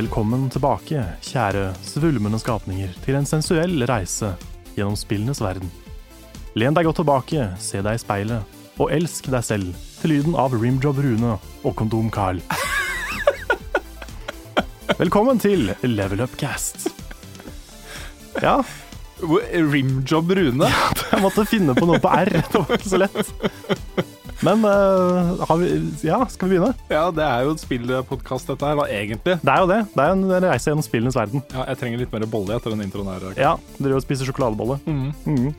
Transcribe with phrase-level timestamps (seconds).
[0.00, 4.30] Velkommen tilbake, kjære svulmende skapninger, til en sensuell reise
[4.72, 5.68] gjennom spillenes verden.
[6.56, 10.54] Len deg godt tilbake, se deg i speilet, og elsk deg selv til lyden av
[10.56, 12.40] Rimjob Rune og Kondom Carl.
[15.02, 16.88] Velkommen til Level Up Cast.
[18.40, 18.62] Ja,
[19.20, 20.70] Rimjob Rune?
[21.10, 22.32] jeg måtte finne på noe på R.
[22.40, 23.34] Det var ikke så lett.
[24.46, 25.70] Men uh, vi,
[26.06, 26.72] ja, skal vi begynne?
[26.88, 29.36] Ja, det er jo en spillpodkast dette her, da, egentlig.
[29.42, 29.80] Det er jo det.
[29.92, 31.42] Det er en reise gjennom spillenes verden.
[31.52, 33.26] Ja, jeg trenger litt mer bolle etter den introen her.
[33.36, 34.80] Ja, Driver og spiser sjokoladebolle.
[34.86, 35.10] Mm.
[35.28, 35.50] Mm.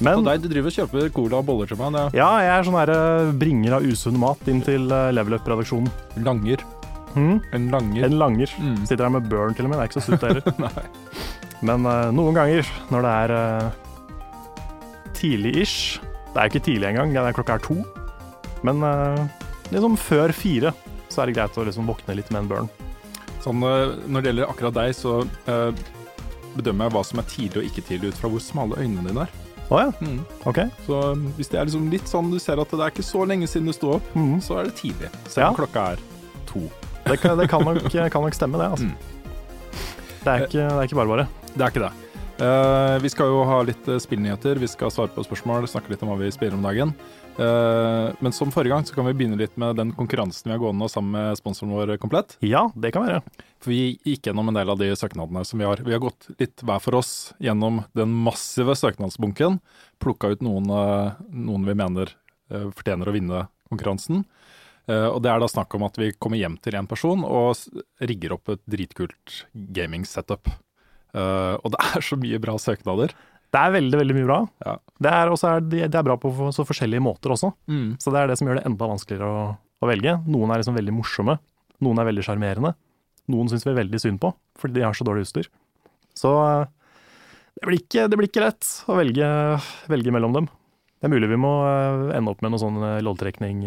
[0.00, 1.98] Men, deg, du driver og kjøper cola og boller til meg.
[1.98, 5.36] Ja, Ja, jeg er sånn her eh, bringer av usunn mat inn til eh, Level
[5.36, 5.90] Up-redaksjonen.
[6.16, 6.64] er langer.
[7.14, 7.40] Mhm.
[7.56, 8.04] En langer.
[8.06, 8.54] En langer.
[8.58, 8.80] Mm.
[8.86, 10.42] Sitter her med burn til og med, det er ikke så sunt heller.
[11.66, 13.70] Men uh, noen ganger, når det er uh,
[15.18, 16.00] tidlig-ish
[16.32, 17.76] Det er ikke tidlig engang, det er klokka er to.
[18.66, 19.24] Men eh,
[19.72, 20.72] liksom før fire
[21.10, 22.68] så er det greit å liksom våkne litt med en burn.
[23.42, 25.70] Sånn, eh, når det gjelder akkurat deg, så eh,
[26.56, 29.24] bedømmer jeg hva som er tidlig og ikke tidlig ut fra hvor smale øynene dine
[29.26, 29.36] er.
[29.70, 30.24] Oh, ja, Mm.
[30.50, 30.66] okay.
[30.86, 30.96] Så
[31.38, 33.70] hvis det er liksom litt sånn du ser at det er ikke så lenge siden
[33.70, 34.40] du sto opp, mm.
[34.42, 35.10] så er det tidlig.
[35.30, 35.58] Selv om Ja.
[35.60, 35.98] klokka er
[36.48, 36.64] to.
[37.06, 38.66] Det, kan, det kan, nok, kan nok stemme, det.
[38.66, 38.84] Altså.
[38.90, 38.96] Mm.
[40.24, 41.26] Det, er ikke, det er ikke bare bare.
[41.54, 41.92] Det er ikke det.
[42.40, 46.10] Uh, vi skal jo ha litt spillnyheter, vi skal svare på spørsmål, snakke litt om
[46.10, 46.92] hva vi spiller om dagen.
[47.40, 50.60] Eh, men som forrige gang så kan vi begynne litt med den konkurransen vi har
[50.60, 52.36] gående sammen med sponsoren vår Komplett.
[52.44, 53.22] Ja, det kan være.
[53.60, 55.80] For vi gikk gjennom en del av de søknadene som vi har.
[55.86, 59.60] Vi har gått litt hver for oss gjennom den massive søknadsbunken.
[60.02, 62.12] Plukka ut noen, eh, noen vi mener
[62.52, 64.24] eh, fortjener å vinne konkurransen.
[64.90, 67.56] Eh, og det er da snakk om at vi kommer hjem til en person og
[68.04, 70.50] rigger opp et dritkult gaming-setup.
[71.14, 73.14] Eh, og det er så mye bra søknader.
[73.50, 74.40] Det er veldig, veldig mye bra.
[74.62, 74.76] Ja.
[75.02, 77.50] Det er, også er, det er bra på så forskjellige måter også.
[77.70, 77.96] Mm.
[78.02, 79.48] Så det er det som gjør det enda vanskeligere å,
[79.82, 80.14] å velge.
[80.30, 81.34] Noen er liksom veldig morsomme.
[81.82, 82.74] Noen er veldig sjarmerende.
[83.30, 85.50] Noen syns vi er veldig synd på, fordi de har så dårlig utstyr.
[86.18, 86.70] Så eh,
[87.58, 89.28] det blir ikke, det blir ikke lett å velge,
[89.90, 90.48] velge mellom dem.
[91.00, 93.62] Det er mulig vi må eh, ende opp med noe sånn eh, loddtrekning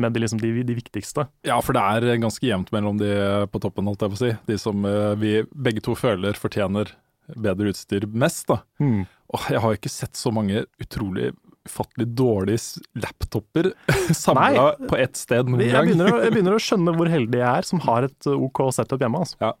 [0.00, 1.26] med de, liksom de, de viktigste.
[1.44, 3.10] Ja, for det er ganske jevnt mellom de
[3.52, 4.32] på toppen, holdt jeg på å si.
[4.48, 4.86] De som
[5.20, 6.94] vi begge to føler fortjener
[7.36, 8.60] bedre utstyr mest, da.
[8.82, 9.04] Mm.
[9.30, 11.30] Og jeg har ikke sett så mange utrolig
[11.68, 13.68] ufattelig dårlige laptoper
[14.16, 15.90] samla på ett sted noen Jeg, gang.
[15.90, 18.62] begynner å, jeg begynner å skjønne hvor heldig jeg er som har et eh, OK
[18.74, 19.20] setup hjemme.
[19.20, 19.52] Altså.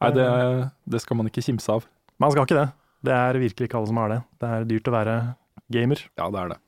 [0.00, 0.26] Nei, det,
[0.90, 1.86] det skal man ikke kimse av.
[2.20, 2.68] Man skal ikke det.
[3.04, 4.20] Det er virkelig ikke alle som har det.
[4.40, 5.16] Det er dyrt å være
[5.74, 6.04] gamer.
[6.16, 6.60] Ja, det er det.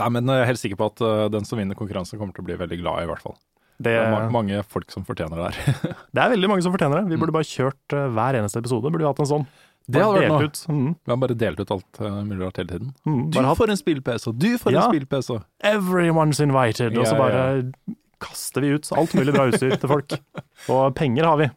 [0.00, 2.44] Nei, men jeg er helt sikker på at eh, den som vinner konkurransen, kommer til
[2.44, 3.36] å bli veldig glad, i hvert fall.
[3.74, 5.74] Det, Det er mange folk som fortjener det her.
[6.14, 7.10] det er veldig mange som fortjener det.
[7.10, 8.86] Vi burde bare kjørt uh, hver eneste episode.
[8.86, 9.46] Burde vi hatt en sånn.
[9.90, 10.46] Det hadde vært noe.
[10.48, 10.60] Ut.
[10.72, 12.92] Mm, Vi har bare delt ut alt uh, mulig rart hele tiden.
[13.04, 14.84] mm, Du hatt får en spill-PC, du får Ja.
[14.86, 15.40] en spill-PC.
[15.74, 20.14] everyone's invited, og så Ja, bare kaster vi ut alt mulig bra utstyr til folk.
[20.72, 21.50] Og penger har vi.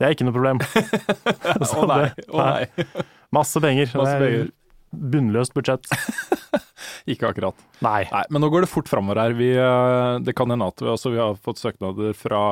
[0.00, 0.58] Det er ikke noe problem.
[1.62, 3.04] Å oh, nei, Oh, nei.
[3.34, 3.92] Masse penger.
[3.94, 4.50] Masse er penger.
[4.92, 5.86] Bunnløst budsjett.
[7.08, 7.56] Ikke akkurat.
[7.84, 8.02] Nei.
[8.10, 9.34] Nei, men nå går det fort framover her.
[9.38, 12.42] Vi, eh, det kan hende at vi, altså, vi har fått søknader fra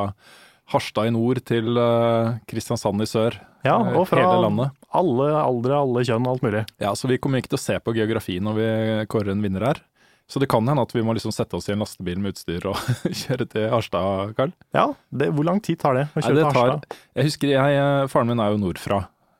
[0.72, 3.36] Harstad i nord til eh, Kristiansand i sør.
[3.66, 4.70] Ja, Eh, og fra hele landet.
[4.94, 6.64] alle aldre, alle kjønn, alt mulig.
[6.82, 8.66] Ja, Så vi kommer ikke til å se på geografi når vi
[9.10, 9.80] kårer en vinner her.
[10.26, 12.64] Så det kan hende at vi må liksom sette oss i en lastebil med utstyr
[12.66, 12.78] og
[13.22, 14.50] kjøre til Harstad, Karl.
[14.74, 16.96] Ja, det, hvor lang tid tar det å Nei, kjøre det til Harstad?
[17.20, 18.98] jeg husker jeg, Faren min er jo nordfra.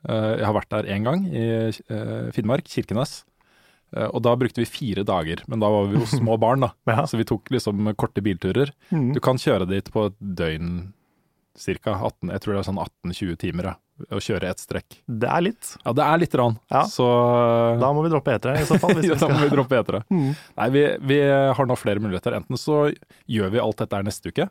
[0.09, 3.25] Eh, Jeg har vært der én gang, i eh, Finnmark, Kirkenes.
[3.97, 6.73] Eh, Og da brukte vi fire dager, men da var vi jo små barn, da.
[6.87, 7.07] Ja.
[7.07, 8.71] Så vi tok liksom korte bilturer.
[8.93, 9.13] Mm.
[9.15, 10.93] Du kan kjøre dit på et døgn,
[11.57, 11.95] ca.
[11.97, 13.75] 18, jeg tror det er sånn 18-20 timer, ja,
[14.13, 14.99] å kjøre ett strekk.
[15.09, 15.71] Det er litt.
[15.87, 16.59] Ja, det er lite grann.
[16.71, 16.83] Ja.
[16.85, 17.07] Så
[17.81, 18.93] Da må vi droppe etere i så fall.
[18.99, 20.03] Hvis ja, da må vi droppe etere.
[20.13, 20.35] Mm.
[20.59, 21.21] Nei, vi, vi
[21.57, 22.37] har nå flere muligheter.
[22.37, 22.91] Enten så
[23.27, 24.51] gjør vi alt dette her neste uke.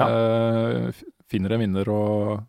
[0.00, 0.06] Ja.
[0.08, 2.42] Eh, finner en vinner og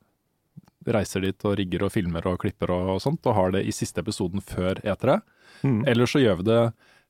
[0.88, 4.02] reiser dit og rigger og filmer og klipper og, sånt, og har det i siste
[4.04, 5.22] episoden før etere.
[5.64, 5.84] Mm.
[5.88, 6.60] Eller så gjør vi det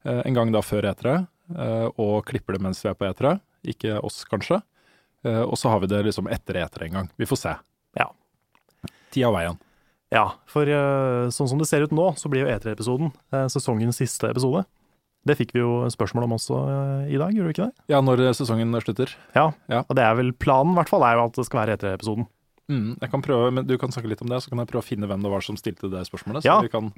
[0.05, 1.15] eh, en gang da før etere,
[1.55, 3.39] eh, og klipper det mens vi er på etere.
[3.65, 4.59] Ikke oss, kanskje.
[5.25, 7.09] Eh, og så har vi det liksom etter etere en gang.
[7.17, 7.55] Vi får se.
[7.97, 8.09] Ja.
[9.13, 9.57] Tida og veien.
[10.13, 13.97] Ja, for eh, sånn som det ser ut nå, så blir jo E3-episoden eh, sesongens
[13.97, 14.61] siste episode.
[15.23, 17.85] Det fikk vi jo spørsmål om også eh, i dag, gjorde vi ikke det?
[17.89, 19.15] Ja, når sesongen slutter.
[19.33, 19.81] Ja, Ja.
[19.87, 22.27] og det er vel planen, i hvert fall, er jo at det skal være E3-episoden.
[22.71, 24.83] Mm, jeg kan prøve, men Du kan snakke litt om det, så kan jeg prøve
[24.83, 26.43] å finne hvem det var som stilte det spørsmålet.
[26.43, 26.61] Så Ja.
[26.61, 26.93] vi kan,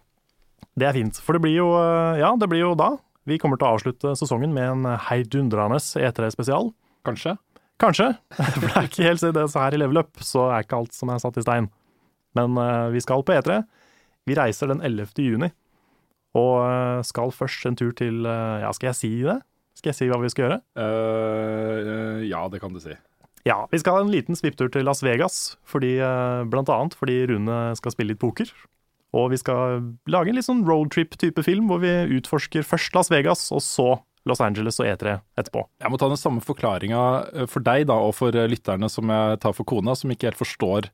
[0.77, 2.97] Det er fint, for det blir jo, eh, ja, det blir jo da.
[3.25, 6.73] Vi kommer til å avslutte sesongen med en heidundrende E3-spesial.
[7.05, 7.37] Kanskje?
[7.79, 10.77] Kanskje, for det er ikke helt det så her i Level Up, så er ikke
[10.77, 11.69] alt som er satt i stein.
[12.35, 13.63] Men uh, vi skal på E3.
[14.27, 15.07] Vi reiser den 11.
[15.17, 15.51] juni,
[16.35, 19.41] og uh, skal først en tur til uh, Ja, skal jeg si det?
[19.75, 20.61] Skal jeg si hva vi skal gjøre?
[20.79, 22.95] Eh, ja, det kan du si.
[23.45, 27.27] Ja, vi skal ha en liten svipptur til Las Vegas, fordi, eh, blant annet fordi
[27.29, 28.49] Rune skal spille litt poker.
[29.13, 33.51] Og vi skal lage en litt sånn roadtrip-type film, hvor vi utforsker først Las Vegas,
[33.51, 35.67] og så Los Angeles og E3 etterpå.
[35.79, 37.03] Jeg må ta den samme forklaringa
[37.35, 40.31] eh, for deg da, og for eh, lytterne som jeg tar for kona, som ikke
[40.31, 40.89] helt forstår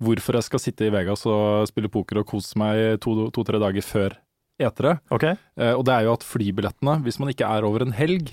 [0.00, 3.84] hvorfor jeg skal sitte i Vegas og spille poker og kose meg to-tre to, dager
[3.84, 4.16] før
[4.60, 4.96] etere.
[5.12, 5.26] Ok?
[5.28, 8.32] Eh, Og det er jo at flybillettene, hvis man ikke er over en helg,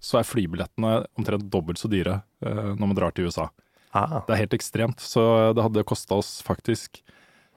[0.00, 3.48] så er flybillettene omtrent dobbelt så dyre uh, når man drar til USA.
[3.96, 7.00] Ah, Det er helt ekstremt, så det hadde kosta oss faktisk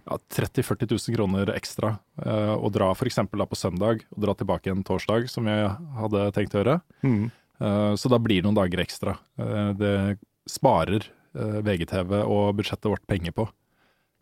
[0.07, 1.93] ja, 30 000-40 000 kroner ekstra
[2.25, 3.19] uh, å dra f.eks.
[3.29, 6.81] på søndag og dra tilbake en torsdag, som jeg hadde tenkt å gjøre.
[7.05, 7.23] mm.
[7.61, 9.19] Uh, Så da blir det noen dager ekstra.
[9.77, 10.17] Det
[10.49, 13.45] sparer VGTV og budsjettet vårt penger på,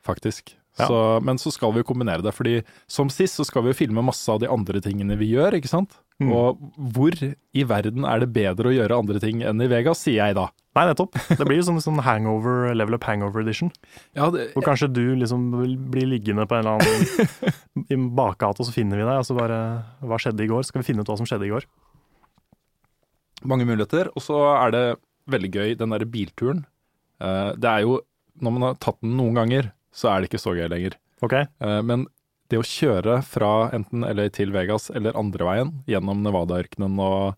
[0.03, 0.58] faktisk.
[0.79, 0.87] Ja.
[0.87, 4.29] Så, men så skal vi kombinere det, fordi som sist så skal vi filme masse
[4.31, 5.97] av de andre tingene vi gjør, ikke sant?
[6.23, 6.31] Mm.
[6.35, 6.61] Og
[6.95, 10.37] hvor i verden er det bedre å gjøre andre ting enn i Vegas, sier jeg
[10.39, 10.47] da.
[10.77, 11.15] Nei, nettopp.
[11.33, 13.71] Det blir jo sånn, sånn hangover, level up hangover edition.
[14.15, 18.63] Ja, det, Hvor kanskje du liksom vil bli liggende på en eller annen i bakgata,
[18.63, 19.59] og så finner vi deg, og så bare
[20.05, 20.67] Hva skjedde i går?
[20.67, 21.67] Skal vi finne ut hva som skjedde i går?
[23.47, 24.09] mange muligheter.
[24.15, 24.83] Og så er det
[25.31, 26.65] veldig gøy, den derre bilturen.
[27.21, 27.99] Eh, Det er jo,
[28.41, 30.97] når man har tatt den noen ganger, så er det ikke så gøy lenger.
[31.25, 31.35] Ok?
[31.35, 32.07] Eh, Men
[32.49, 37.35] det å kjøre fra enten LA til Vegas eller andre veien, gjennom Nevada-ørkenen og,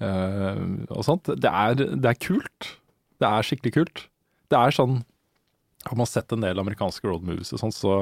[0.00, 2.70] eh, og sånt, det er, det er kult.
[3.20, 4.04] Det er skikkelig kult.
[4.48, 5.02] Det er sånn
[5.88, 7.92] Har man sett en del amerikanske road movies og sånn, så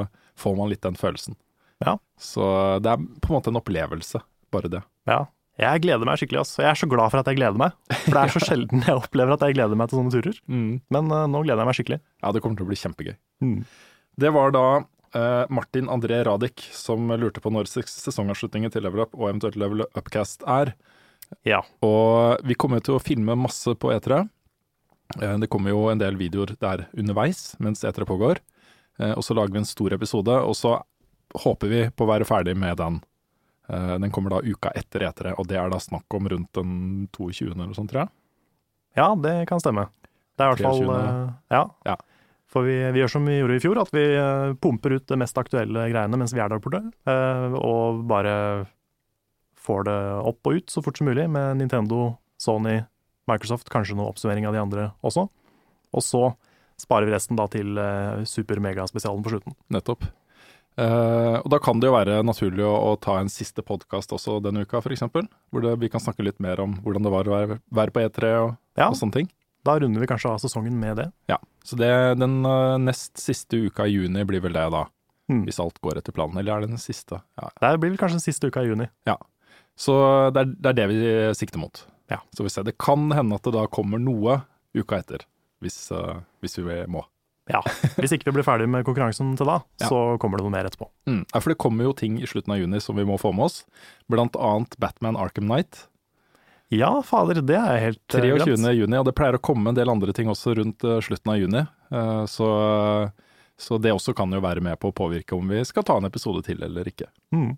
[0.41, 1.37] får man litt den følelsen.
[1.85, 1.99] Ja.
[2.19, 2.43] Så
[2.83, 4.81] det er på en måte en opplevelse, bare det.
[5.07, 5.27] Ja.
[5.61, 6.55] Jeg gleder meg skikkelig, ass.
[6.61, 7.77] Jeg er så glad for at jeg gleder meg.
[7.93, 10.41] For det er så sjelden jeg opplever at jeg gleder meg til sånne turer.
[10.49, 12.01] Men uh, nå gleder jeg meg skikkelig.
[12.25, 13.15] Ja, det kommer til å bli kjempegøy.
[13.43, 13.65] Mm.
[14.17, 14.65] Det var da
[15.15, 19.57] eh, Martin André Radich som lurte på når ses- sesongavslutningen til Level Up og eventuelt
[19.61, 20.75] Level Upcast er.
[21.45, 21.61] Ja.
[21.83, 24.23] Og vi kommer til å filme masse på E3.
[25.23, 28.39] Eh, Det kommer jo en del videoer der underveis mens E3 pågår.
[28.99, 30.79] Eh, Og så lager vi en stor episode, og så
[31.35, 33.03] håper vi på å være ferdig med den.
[33.69, 37.09] Eh, Den kommer da uka etter E3, og det er da snakk om rundt den
[37.13, 37.53] 22.
[37.53, 38.09] eller sånn, tror jeg.
[38.97, 39.89] ja, det kan stemme.
[40.39, 40.97] Det er i hvert fall 23..
[40.97, 41.65] eh, Ja.
[41.85, 41.97] Ja.
[42.53, 45.19] For vi, vi gjør som vi gjorde i fjor, at vi eh, pumper ut det
[45.19, 46.83] mest aktuelle greiene mens vi er der borte.
[47.11, 48.35] eh, Og bare
[49.67, 49.97] får det
[50.31, 52.77] opp og ut så fort som mulig med Nintendo, Sony,
[53.27, 55.27] Microsoft, kanskje noe oppsummering av de andre også.
[55.97, 56.29] Og så
[56.79, 59.57] sparer vi resten da til eh, super-mega-spesialen på slutten.
[59.75, 60.07] Nettopp.
[60.77, 64.39] Eh, og da kan det jo være naturlig å, å ta en siste podkast også
[64.45, 65.03] denne uka, f.eks.
[65.51, 68.05] Hvor det, vi kan snakke litt mer om hvordan det var å være, være på
[68.05, 69.31] E3 og, Ja, og sånne ting.
[69.67, 71.09] Da runder vi kanskje av sesongen med det.
[71.31, 71.91] Ja, Så det,
[72.21, 74.85] den eh, nest siste uka i juni blir vel det, da.
[75.31, 75.43] Mm.
[75.49, 76.39] Hvis alt går etter planen.
[76.39, 77.19] Eller er det den siste?
[77.41, 77.49] Ja.
[77.61, 78.87] Det blir vel kanskje den siste uka i juni.
[79.11, 79.17] Ja.
[79.77, 79.97] Så
[80.33, 81.01] det er, det er det vi
[81.37, 81.83] sikter mot.
[82.13, 82.21] Ja.
[82.37, 82.63] Så vi ser.
[82.69, 84.39] Det kan hende at det da kommer noe
[84.79, 85.25] uka etter,
[85.65, 87.03] hvis, eh, hvis vi må.
[87.47, 87.61] Ja,
[87.95, 89.87] Hvis ikke vi blir ferdig med konkurransen til da, Ja.
[89.91, 90.89] så kommer det noe mer etterpå.
[91.07, 91.21] Mm.
[91.35, 93.45] Ja, for det kommer jo ting i slutten av juni som vi må få med
[93.51, 93.61] oss.
[94.11, 95.85] Blant annet Batman Arkham Knight.
[96.75, 98.39] Ja, fader, det er helt eh, 23.
[98.43, 98.73] glemt.
[98.75, 101.39] juni, og det pleier å komme en del andre ting også rundt eh, slutten av
[101.39, 101.63] juni.
[101.95, 102.49] Eh, så,
[103.59, 106.09] så det også kan jo være med på å påvirke om vi skal ta en
[106.09, 107.07] episode til eller ikke.
[107.35, 107.53] Mm.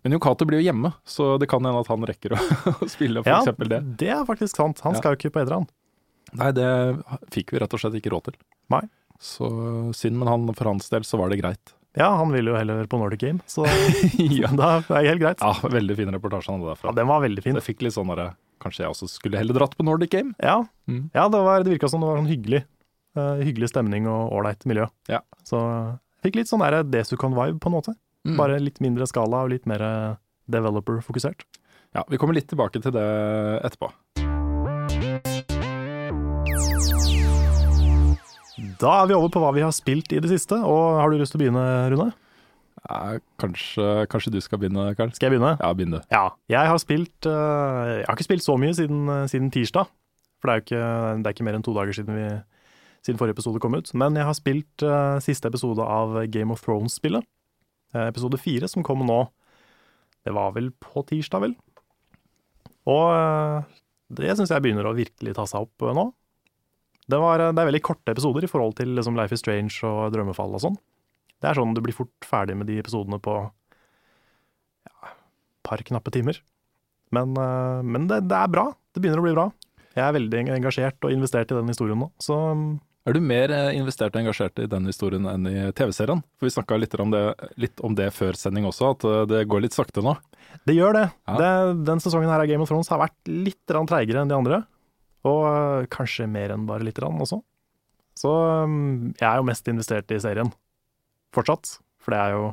[0.00, 2.40] Men Jon Cato blir jo hjemme, så det kan hende at han rekker å,
[2.86, 3.42] å spille for Ja,
[3.74, 3.82] det.
[4.00, 4.80] det er faktisk sant.
[4.86, 5.68] Han skal jo ikke på Edran.
[6.32, 6.70] Nei, det
[7.34, 8.40] fikk vi rett og slett ikke råd til.
[8.72, 8.84] Nei.
[9.20, 9.50] Så
[9.92, 11.74] synd, men han, for hans del så var det greit.
[11.98, 13.64] Ja, han ville jo heller på Nordic Game, så
[14.18, 14.50] ja.
[14.54, 15.40] da er det helt greit.
[15.42, 16.90] ja, veldig fin reportasje han hadde derfra.
[16.92, 17.56] Ja, den var veldig fin.
[17.58, 18.28] Jeg fikk litt sånn derre
[18.60, 20.34] Kanskje jeg også skulle heller dratt på Nordic Game?
[20.38, 21.06] Ja, Mm.
[21.14, 22.60] ja det, var, det virka som det var sånn hyggelig.
[23.16, 24.84] Uh, hyggelig stemning og ålreit miljø.
[25.08, 25.22] Ja.
[25.48, 27.94] Så jeg fikk litt sånn der Desucon-vibe, på en måte.
[28.28, 28.36] Mm.
[28.36, 30.18] Bare litt mindre skala og litt mer eh,
[30.52, 31.46] developer-fokusert.
[31.96, 33.06] Ja, vi kommer litt tilbake til det
[33.64, 33.88] etterpå.
[38.80, 41.20] Da er vi over på hva vi har spilt i det siste, og har du
[41.20, 42.10] lyst til å begynne, Rune?
[42.80, 45.12] Ja, kanskje, kanskje du skal begynne, Karl?
[45.16, 45.54] Skal jeg begynne?
[45.60, 46.00] Ja, begynn du.
[46.12, 46.26] Ja.
[46.50, 49.88] Jeg har spilt eh, Jeg har ikke spilt så mye siden, eh, siden tirsdag.
[50.40, 50.84] For det er jo ikke,
[51.20, 52.28] det er ikke mer enn to dager siden, vi,
[53.04, 53.92] siden forrige episode kom ut.
[54.00, 57.26] Men jeg har spilt eh, siste episode av Game of Thrones-spillet.
[57.94, 59.20] Eh, episode fire, som kom nå
[60.24, 61.56] Det var vel på tirsdag, vel?
[62.88, 63.76] Og eh,
[64.20, 66.10] det syns jeg begynner å virkelig ta seg opp eh, nå.
[67.10, 70.12] Det, var, det er veldig korte episoder i forhold til liksom Life is Strange og
[70.14, 70.78] Drømmefall og sånn.
[71.40, 73.36] Det er sånn du blir fort ferdig med de episodene på
[74.86, 75.14] ja,
[75.66, 76.40] par knappe timer.
[77.14, 78.68] Men, eh, men det, det, er bra.
[78.94, 79.48] Det begynner å bli bra.
[79.96, 82.36] Jeg er veldig engasjert og investert i den historien nå, så
[83.08, 86.22] Er du mer eh, investert og engasjert i den historien enn i TV-serien?
[86.38, 86.94] For vi snakka litt,
[87.58, 90.14] litt, om det før sending også, at eh, det går litt sakte nå.
[90.68, 91.06] Det gjør det.
[91.26, 91.38] Ja.
[91.40, 91.50] det
[91.88, 94.62] den sesongen her av Game of Thrones har vært litt treigere enn de andre.
[95.28, 97.40] Og kanskje mer enn bare lite grann også.
[98.16, 100.50] Så jeg er jo mest investert i serien
[101.34, 101.78] fortsatt.
[102.00, 102.48] For det er jo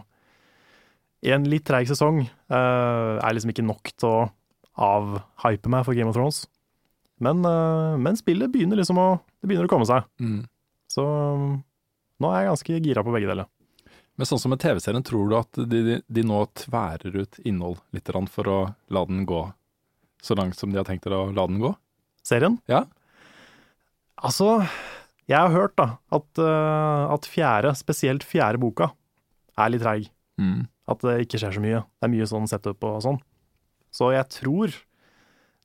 [1.27, 4.27] En litt treig sesong uh, er liksom ikke nok til å
[4.77, 6.43] avhype meg for Game of Thrones.
[7.17, 9.07] Men, uh, men, spillet begynner liksom å
[9.41, 10.05] Det begynner å komme seg.
[10.21, 10.43] Mm.
[10.93, 11.55] Så um,
[12.21, 13.49] nå er jeg ganske gira på begge deler.
[14.17, 18.13] Men sånn som med TV-serien, tror du at de, de, nå tværer ut innhold litt
[18.33, 18.59] for å
[18.93, 19.43] la den gå
[20.21, 21.73] så langt som de har tenkt å la den gå?
[22.27, 22.57] Serien?
[22.67, 22.83] Ja.
[24.17, 24.59] Altså,
[25.29, 28.91] jeg har hørt da, at, uh, at, fjerde, spesielt fjerde boka,
[29.57, 30.09] er litt treig.
[30.41, 30.67] Mm.
[30.87, 31.81] At det ikke skjer så mye.
[31.97, 33.21] Det er mye sånn setup og sånn.
[33.93, 34.75] Så jeg tror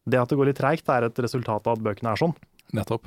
[0.09, 2.35] det at det går litt treigt, er et resultat av at bøkene er sånn.
[2.75, 3.07] Nettopp.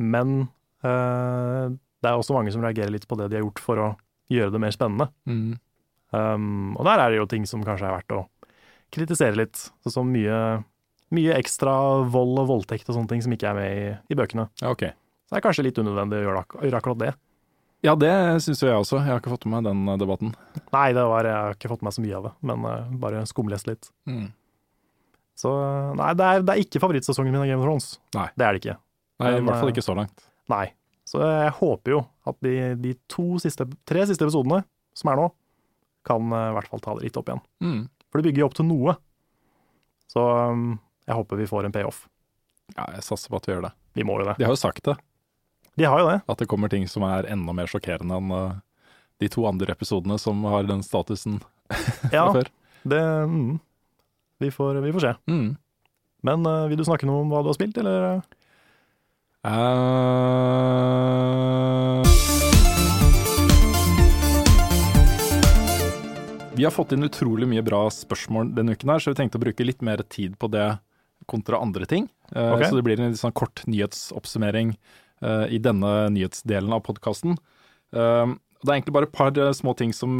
[0.00, 0.46] Men
[0.86, 3.88] uh, det er også mange som reagerer litt på det de har gjort for å
[4.32, 5.10] gjøre det mer spennende.
[5.28, 5.56] Mm.
[6.14, 8.22] Um, og der er det jo ting som kanskje er verdt å
[8.94, 9.68] kritisere litt.
[9.84, 10.38] Sånn som mye,
[11.14, 11.72] mye ekstra
[12.10, 14.48] vold og voldtekt og sånne ting som ikke er med i, i bøkene.
[14.62, 14.94] Ja, okay.
[15.26, 16.42] Så det er kanskje litt unødvendig å gjøre,
[16.78, 17.12] akkurat det.
[17.84, 18.10] Ja, det
[18.42, 18.98] syns jo jeg også.
[19.02, 20.32] Jeg har ikke fått med meg den eh, debatten.
[20.72, 22.94] Nei, det var, jeg har ikke fått med meg så mye av det, men uh,
[23.02, 23.90] bare skumlest litt.
[24.08, 24.26] Mm.
[25.36, 25.52] Så
[25.98, 27.88] nei, det er, det er ikke favorittsesongen min av Game of Thrones.
[28.16, 28.26] Nei.
[28.34, 28.76] Det er det ikke.
[29.20, 30.24] Nei, men, I hvert fall ikke så langt.
[30.52, 30.64] Nei.
[31.06, 32.94] Så jeg håper jo at de, de
[33.44, 34.64] siste, tre siste episodene
[34.96, 35.28] som er nå,
[36.06, 37.44] kan i hvert fall ta det litt opp igjen.
[37.62, 37.78] Mm.
[38.08, 38.96] For det bygger jo opp til noe.
[40.10, 42.06] Så um, jeg håper vi får en payoff.
[42.74, 43.72] Ja, jeg satser på at vi gjør det.
[43.94, 44.34] Vi må jo det.
[44.40, 44.96] De har jo sagt det.
[45.78, 46.20] De har jo det.
[46.26, 48.56] At det kommer ting som er enda mer sjokkerende enn uh,
[49.22, 51.38] de to andre episodene som har den statusen
[52.16, 52.50] ja, før.
[52.82, 53.58] Det, mm,
[54.42, 55.14] vi, får, vi, får, se.
[55.30, 55.56] Mm.
[56.26, 58.18] Men uh, vil du snakke noe om hva du har spilt, eller?
[59.46, 60.26] Uh...
[66.56, 69.44] Vi har fått inn utrolig mye bra spørsmål denne uken, her, så vi tenkte å
[69.44, 70.80] bruke litt mer tid på det
[71.30, 72.08] kontra andre ting.
[72.30, 72.68] Okay.
[72.68, 74.74] Så det blir en litt sånn kort nyhetsoppsummering
[75.24, 77.36] uh, i denne nyhetsdelen av podkasten.
[77.94, 80.16] Uh, det er egentlig bare et par små ting som,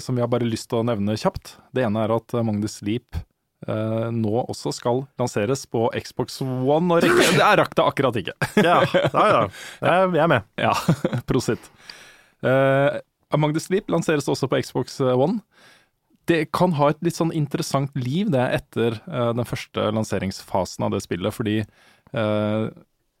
[0.00, 1.56] som, vi har bare lyst til å nevne kjapt.
[1.74, 3.18] Det ene er at Among the Sleep
[3.66, 8.32] nå også skal lanseres på Xbox One og rekke Det rakk det akkurat ikke.
[8.68, 9.42] ja, ja, ja.
[9.82, 10.46] Jeg er med.
[10.62, 10.72] Ja,
[11.28, 11.68] prosit.
[13.34, 15.42] Among the Sleep lanseres også på Xbox One.
[16.30, 21.00] Det kan ha et litt sånn interessant liv, det, etter den første lanseringsfasen av det
[21.02, 21.56] spillet, fordi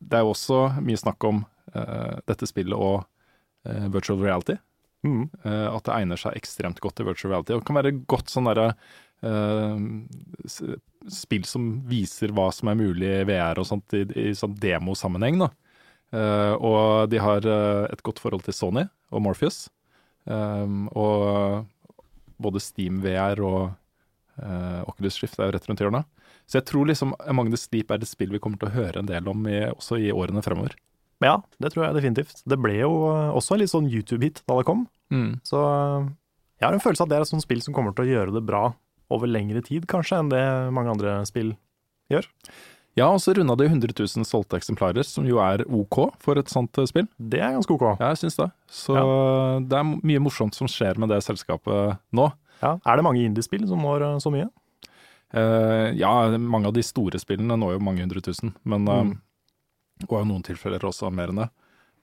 [0.02, 1.42] det er jo også mye snakk om
[1.76, 3.02] uh, dette spillet og
[3.68, 4.58] uh, virtual reality.
[5.06, 5.24] Mm.
[5.44, 7.54] Uh, at det egner seg ekstremt godt til virtual reality.
[7.54, 8.74] Og det kan være godt sånn derre
[11.14, 15.38] spill som viser hva som er mulig i VR og sånt, i, i sånn demosammenheng.
[15.38, 15.46] da.
[16.58, 18.82] og de har et godt forhold til Sony
[19.14, 19.68] og Morpheus.
[20.26, 21.70] Um, og
[22.42, 23.62] både Steam VR og
[24.88, 26.08] Oculus Shift er jo rett rundt hjørnet.
[26.48, 29.02] Så jeg tror liksom Among the Sleep er et spill vi kommer til å høre
[29.02, 30.74] en del om i, også i årene fremover.
[31.22, 32.40] Ja, det tror jeg definitivt.
[32.48, 32.90] Det ble jo
[33.36, 34.86] også en litt sånn YouTube-hit da det kom.
[35.14, 35.36] Mm.
[35.46, 38.06] Så jeg har en følelse av at det er et sånt spill som kommer til
[38.06, 38.64] å gjøre det bra
[39.12, 40.42] over lengre tid, kanskje, enn det
[40.74, 41.52] mange andre spill
[42.12, 42.26] gjør.
[42.98, 46.50] Ja, og så runda de 100 000 solgte eksemplarer, som jo er OK for et
[46.52, 47.06] sånt eh, spill.
[47.16, 47.86] Det er ganske OK.
[47.94, 48.48] Ja, jeg syns det.
[48.68, 49.04] Så ja.
[49.64, 52.28] det er mye morsomt som skjer med det selskapet nå.
[52.62, 54.50] Ja, Er det mange indiespill som når eh, så mye?
[55.32, 59.14] Uh, ja, mange av de store spillene når jo mange hundre tusen, men, uh, mm.
[60.10, 61.46] og i noen tilfeller også mer enn det.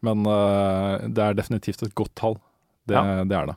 [0.01, 2.39] Men uh, det er definitivt et godt tall.
[2.89, 3.21] Det, ja.
[3.29, 3.55] det er det.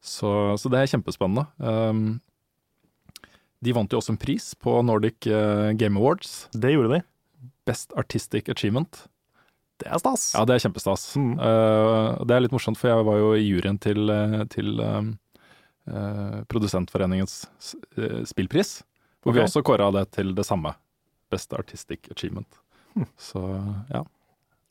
[0.00, 1.44] Så, så, det er kjempespennende.
[1.60, 2.22] Um,
[3.64, 5.26] de vant jo også en pris på Nordic
[5.80, 6.48] Game Awards.
[6.52, 7.02] Det gjorde de.
[7.66, 9.06] Best Artistic Achievement.
[9.80, 10.30] Det er stas.
[10.36, 11.04] Ja, det er kjempestas.
[11.20, 11.34] Mm.
[11.36, 14.12] det er litt morsomt, for jeg var jo i juryen til,
[14.52, 15.10] til um,
[15.90, 17.42] uh, Produsentforeningens
[17.98, 18.78] uh, spillpris.
[19.20, 19.42] Hvor okay.
[19.42, 20.72] vi også kåra det til det samme.
[21.32, 22.60] Best Artistic Achievement.
[22.94, 23.08] Mm.
[23.18, 23.42] Så
[23.90, 24.04] ja.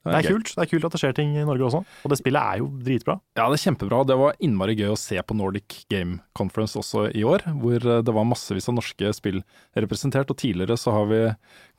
[0.06, 1.82] Det er, kult det er kult at det skjer ting i Norge også.
[2.06, 3.18] Og det spillet er jo dritbra.
[3.40, 4.04] Ja, det er kjempebra.
[4.06, 8.02] Det var innmari gøy å se på Nordic Game Conference også i år, hvor eh,
[8.06, 9.42] det var massevis av norske spill
[9.74, 10.30] representert.
[10.30, 11.22] Og tidligere så har vi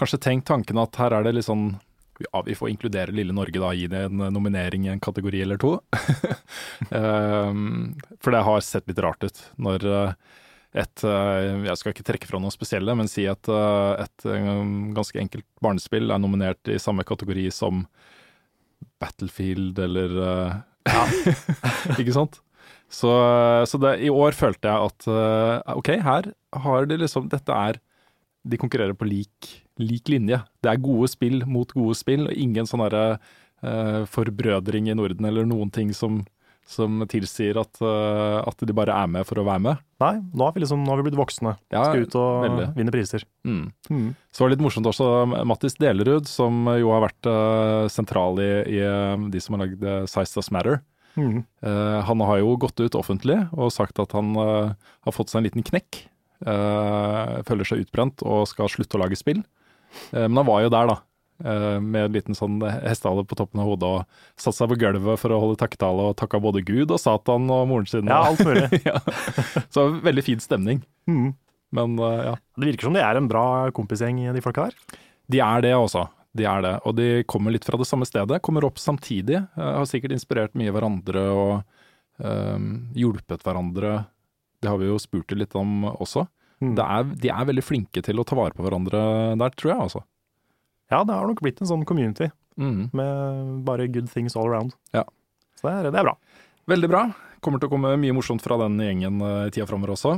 [0.02, 1.76] kanskje tenkt tanken at her er det litt sånn
[2.25, 5.61] ja, vi får inkludere lille Norge, da, gi det en nominering i en kategori eller
[5.61, 5.75] to.
[6.88, 7.92] um,
[8.25, 10.37] for det har sett litt rart ut når uh,
[10.76, 14.50] et eh, Jeg skal ikke trekke fra noe spesielle, men si at eh, et eh,
[14.97, 17.87] ganske enkelt barnespill er nominert i samme kategori som
[19.02, 20.18] Battlefield eller
[20.86, 21.04] ja.
[22.00, 22.40] Ikke sant?
[22.92, 23.10] Så,
[23.66, 26.30] så det, i år følte jeg at eh, OK, her
[26.62, 27.80] har de liksom Dette er
[28.46, 29.48] De konkurrerer på lik,
[29.82, 30.38] lik linje.
[30.62, 33.18] Det er gode spill mot gode spill, og ingen sånn derre
[33.66, 36.20] uh, forbrødring i Norden eller noen ting som,
[36.66, 39.85] som tilsier at, eh, at de bare er med for å være med.
[40.02, 41.54] Nei, nå har vi liksom, nå har vi blitt voksne.
[41.73, 42.66] Ja, Skal ut og veldig.
[42.76, 43.25] vinne priser.
[43.46, 43.70] Mm.
[43.88, 44.08] Mm.
[44.35, 45.06] Så var det litt morsomt også,
[45.46, 49.87] Mattis Delerud, som jo har vært eh, sentral i, i eh, de som har lagd
[50.11, 50.82] Size Does Matter.
[51.16, 51.40] Mm.
[51.64, 55.40] Uh, han har jo gått ut offentlig og sagt at han uh, har fått seg
[55.40, 56.02] en liten knekk.
[56.44, 59.40] Uh, føler seg utbrent og skal slutte å lage spill.
[60.12, 60.96] Men han var jo der, da.
[61.44, 65.20] Eh, med en liten sånn hestehale på toppen av hodet og satte seg på gulvet
[65.20, 68.10] for å holde takketale og takka både Gud og Satan og moren sin.
[68.10, 68.68] Ja, alt mulig.
[68.88, 69.00] ja.
[69.72, 70.82] Så veldig fin stemning.
[71.10, 71.34] Mm.
[71.76, 72.36] Men eh, ja.
[72.56, 75.00] Det virker som de er en bra kompisgjeng, de folka der.
[75.32, 76.06] De er det også.
[76.36, 76.74] De er det.
[76.86, 78.42] Og de kommer litt fra det samme stedet.
[78.44, 79.40] Kommer opp samtidig.
[79.42, 81.54] eh, har sikkert inspirert mye hverandre og
[82.22, 83.98] eh, hjulpet hverandre.
[84.62, 86.26] Det har vi jo spurt litt om også.
[86.64, 86.74] Mm.
[86.78, 89.00] Det er, de er veldig flinke til å ta vare på hverandre
[89.36, 90.04] der, tror jeg altså.
[90.90, 92.88] Ja, det har nok blitt en sånn community Mm.
[92.96, 94.72] med bare good things all around.
[94.94, 95.02] Ja.
[95.60, 96.16] Så det er, det er bra.
[96.68, 97.02] Veldig bra.
[97.44, 100.14] Kommer til å komme mye morsomt fra den gjengen eh, i tida framover også.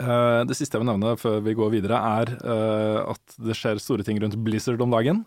[0.00, 3.80] Eh, det siste jeg vil nevne før vi går videre, er eh, at det skjer
[3.80, 5.24] store ting rundt Blizzard om dagen.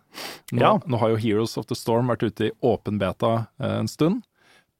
[0.51, 0.77] Nå, Ja.
[0.85, 4.23] nå har jo Heroes of the Storm vært ute i åpen beta en stund.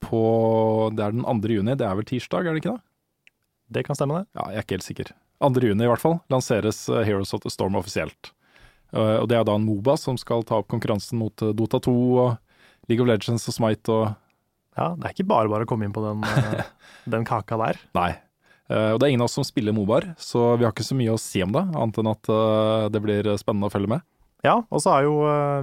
[0.01, 1.49] På Det er den 2.
[1.49, 2.81] juni, det er vel tirsdag, er det ikke det?
[3.71, 4.27] Det kan stemme, det.
[4.37, 5.11] Ja, jeg er ikke helt sikker.
[5.41, 5.61] 2.
[5.67, 8.31] juni i hvert fall, lanseres Heroes of the Storm offisielt.
[8.96, 11.79] Eh, og det er da en Moba som skal ta opp konkurransen mot eh, Dota
[11.84, 12.38] 2 og
[12.88, 14.06] League of Legends og Smite og
[14.77, 16.63] Ja, Det er ikke bare bare å komme inn på den, eh,
[17.10, 17.82] den kaka der.
[17.98, 18.13] Nei.
[18.67, 21.13] Og det er ingen av oss som spiller Mobar, så vi har ikke så mye
[21.13, 22.29] å si om det, annet enn at
[22.91, 24.03] det blir spennende å følge med.
[24.44, 25.13] Ja, og så er jo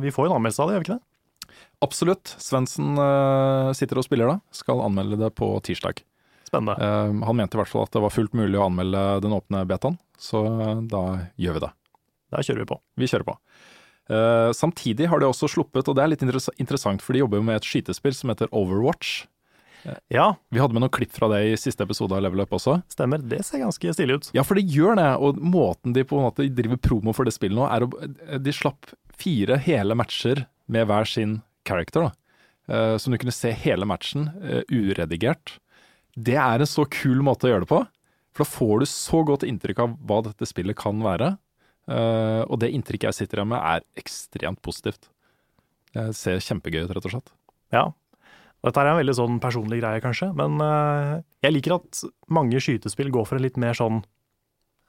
[0.00, 1.58] Vi får jo en anmeldelse av det, gjør vi ikke det?
[1.84, 2.32] Absolutt.
[2.40, 2.96] Svendsen
[3.76, 4.38] sitter og spiller da.
[4.56, 6.00] Skal anmelde det på tirsdag.
[6.48, 6.80] Spennende.
[7.28, 10.00] Han mente i hvert fall at det var fullt mulig å anmelde den åpne betaen,
[10.16, 10.40] så
[10.88, 11.04] da
[11.36, 11.74] gjør vi det.
[12.34, 12.80] Da kjører vi på.
[13.00, 13.36] Vi kjører på.
[14.10, 17.40] Uh, samtidig har de også sluppet, og det er litt interess interessant, for de jobber
[17.40, 19.22] jo med et skytespill som heter Overwatch.
[20.08, 22.78] Ja, Vi hadde med noen klipp fra det i siste episode av Level Up også.
[22.88, 23.20] stemmer.
[23.20, 24.30] Det ser ganske stilig ut.
[24.36, 27.34] Ja, for det gjør det, og måten de på en måte driver promo for det
[27.36, 32.12] spillet nå, er å De slapp fire hele matcher med hver sin character, da.
[32.64, 35.58] Uh, så du kunne se hele matchen uh, uredigert.
[36.16, 37.82] Det er en så kul måte å gjøre det på,
[38.34, 41.34] for da får du så godt inntrykk av hva dette spillet kan være.
[41.90, 45.10] Eh, og det inntrykket jeg sitter igjen med, er ekstremt positivt.
[45.94, 47.34] Det ser kjempegøy ut, rett og slett.
[47.74, 47.84] Ja.
[48.64, 52.00] Dette er en veldig sånn personlig greie, kanskje, men uh, jeg liker at
[52.32, 53.98] mange skytespill går for en litt mer sånn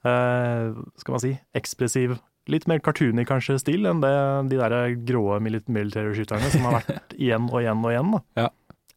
[0.08, 2.14] uh, Skal man si ekspressiv,
[2.48, 4.14] litt mer cartoony kanskje stil enn det
[4.48, 8.16] de der grå militære military-skyterne som har vært igjen og igjen og igjen.
[8.16, 8.22] da.
[8.46, 8.48] Ja.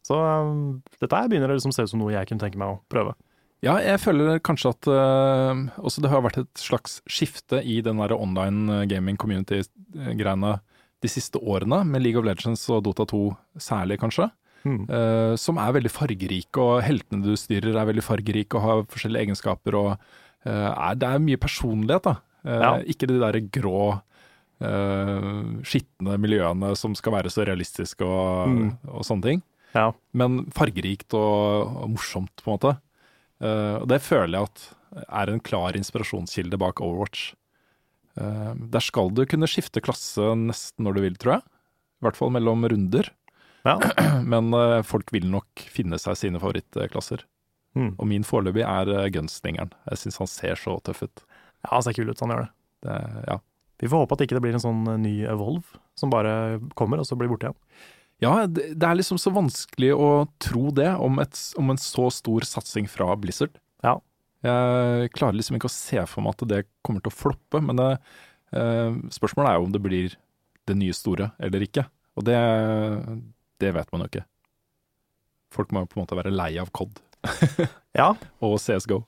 [0.08, 0.20] Så
[1.02, 3.18] dette begynner å liksom se ut som noe jeg kunne tenke meg å prøve.
[3.66, 8.00] Ja, jeg føler kanskje at uh, også det har vært et slags skifte i den
[8.00, 10.54] der online gaming community-greiene
[11.04, 13.20] de siste årene, med League of Legends og Dota 2
[13.60, 14.30] særlig, kanskje.
[14.68, 14.82] Mm.
[14.92, 19.28] Uh, som er veldig fargerike, og heltene du styrer er veldig fargerike og har forskjellige
[19.28, 19.76] egenskaper.
[19.80, 22.16] og uh, er, Det er mye personlighet, da.
[22.46, 22.72] Eh, Ja.
[22.88, 24.00] Ikke de der grå,
[24.64, 28.78] uh, skitne miljøene som skal være så realistiske og, Mm.
[28.88, 29.42] og sånne ting
[29.76, 29.92] Ja.
[30.14, 32.78] men fargerikt og, og morsomt, på en måte.
[33.40, 34.66] Eh, og det føler jeg at
[35.06, 37.34] er en klar inspirasjonskilde bak Overwatch.
[38.20, 41.44] Uh, der skal du kunne skifte klasse nesten når du vil, tror jeg.
[42.00, 43.12] I hvert fall mellom runder.
[43.68, 43.78] Ja.
[44.34, 47.24] Men uh, folk vil nok finne seg sine favorittklasser.
[47.78, 47.94] Mm.
[47.94, 49.72] Og min foreløpig er uh, gunslingeren.
[49.92, 51.24] Jeg syns han ser så tøff ut.
[51.62, 52.52] ja, han ser kul ut, han gjør det.
[52.88, 52.98] Det,
[53.30, 53.38] ja.
[53.80, 57.08] Vi får håpe at ikke det blir en sånn ny Evolve som bare kommer og
[57.08, 57.60] så blir borte igjen.
[58.20, 62.44] Ja, det, er liksom så vanskelig å tro det om, et, om en så stor
[62.44, 63.54] satsing fra Blizzard.
[63.80, 63.96] Ja.
[64.44, 67.80] Jeg klarer liksom ikke å se for meg at det kommer til å floppe, men
[67.80, 67.88] det,
[68.52, 70.18] eh, spørsmålet er jo om det blir
[70.68, 71.86] det nye store eller ikke.
[72.20, 72.40] Og det,
[73.64, 74.26] det vet man jo ikke.
[75.56, 77.00] Folk må jo på en måte være lei av COD
[78.00, 78.12] Ja,
[78.44, 79.00] og CSGO.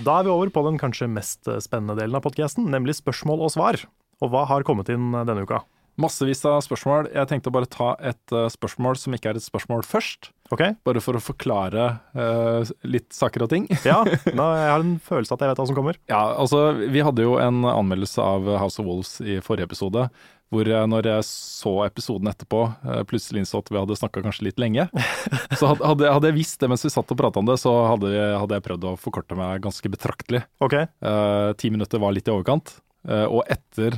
[0.00, 3.52] Da er vi over på den kanskje mest spennende delen av podkasten, nemlig spørsmål og
[3.56, 3.80] svar.
[4.20, 5.62] Og hva har kommet inn eh, denne uka?
[6.00, 7.10] Massevis av spørsmål.
[7.12, 10.30] Jeg tenkte å bare ta et eh, spørsmål som ikke er et spørsmål først.
[10.50, 10.62] Ok?
[10.86, 11.84] Bare for å forklare
[12.16, 13.68] uh, litt saker og ting.
[13.86, 14.00] Ja,
[14.38, 16.00] nå, jeg har en følelse at jeg vet hva som kommer.
[16.10, 20.08] Ja, altså vi hadde jo en anmeldelse av House of Wolves i forrige episode,
[20.50, 24.48] Hvor jeg, når jeg så episoden etterpå, uh, plutselig innså at vi hadde snakka kanskje
[24.48, 24.88] litt lenge.
[25.60, 28.10] Så hadde, hadde, jeg visst det mens vi satt og prata om det, så hadde,
[28.40, 30.46] hadde jeg prøvd å forkorte meg ganske betraktelig.
[30.64, 32.80] Ok, Uh, Ti minutter var litt i overkant.
[33.06, 33.94] Og etter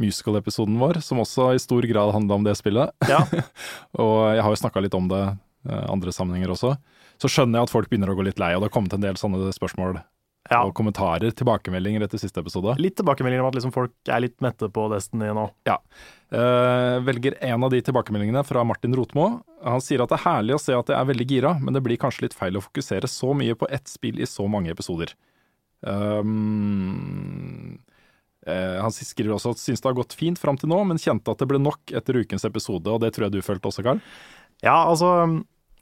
[0.00, 3.22] musical-episoden vår, som også i stor grad handla om det spillet, ja.
[4.02, 6.74] og jeg har jo snakka litt om det eh, andre sammenhenger også,
[7.16, 9.04] så skjønner jeg at folk begynner å gå litt lei, og det har kommet en
[9.04, 9.96] del sånne spørsmål
[10.50, 10.60] ja.
[10.62, 12.76] og kommentarer, tilbakemeldinger etter siste episode.
[12.82, 15.48] Litt tilbakemeldinger om at liksom folk er litt mette på Destiny nå.
[15.66, 19.28] Eh, velger en av de tilbakemeldingene fra Martin Rotmo.
[19.64, 21.82] Han sier at det er herlig å se at jeg er veldig gira, men det
[21.86, 25.14] blir kanskje litt feil å fokusere så mye på ett spill i så mange episoder.
[25.86, 27.76] Um,
[28.46, 31.40] han skriver også at syns det har gått fint fram til nå, men kjente at
[31.42, 34.02] det ble nok etter ukens episode, og det tror jeg du følte også, Karl?
[34.64, 35.10] Ja, altså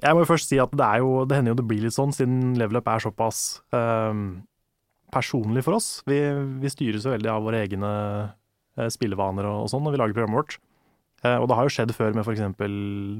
[0.02, 2.14] Jeg må jo først si at det jo Det hender jo det blir litt sånn,
[2.14, 3.42] siden level up er såpass
[3.76, 4.42] ehm,
[5.14, 5.88] personlig for oss.
[6.10, 6.18] Vi,
[6.62, 7.90] vi styres jo veldig av våre egne
[8.80, 10.56] eh, spillevaner og, og sånn når vi lager programmet vårt.
[11.24, 12.42] Eh, og det har jo skjedd før med f.eks.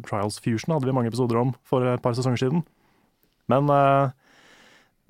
[0.09, 2.65] Trials Fusion, hadde vi mange episoder om for et par sesonger siden.
[3.53, 4.11] Men, eh,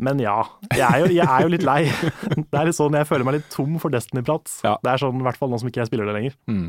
[0.02, 0.40] men ja.
[0.74, 1.82] Jeg er, jo, jeg er jo litt lei.
[2.50, 4.50] Det er litt sånn, Jeg føler meg litt tom for Destiny-prat.
[4.66, 4.74] Ja.
[4.82, 6.36] Det er sånn, i hvert fall nå som ikke jeg spiller det lenger.
[6.50, 6.66] Mm.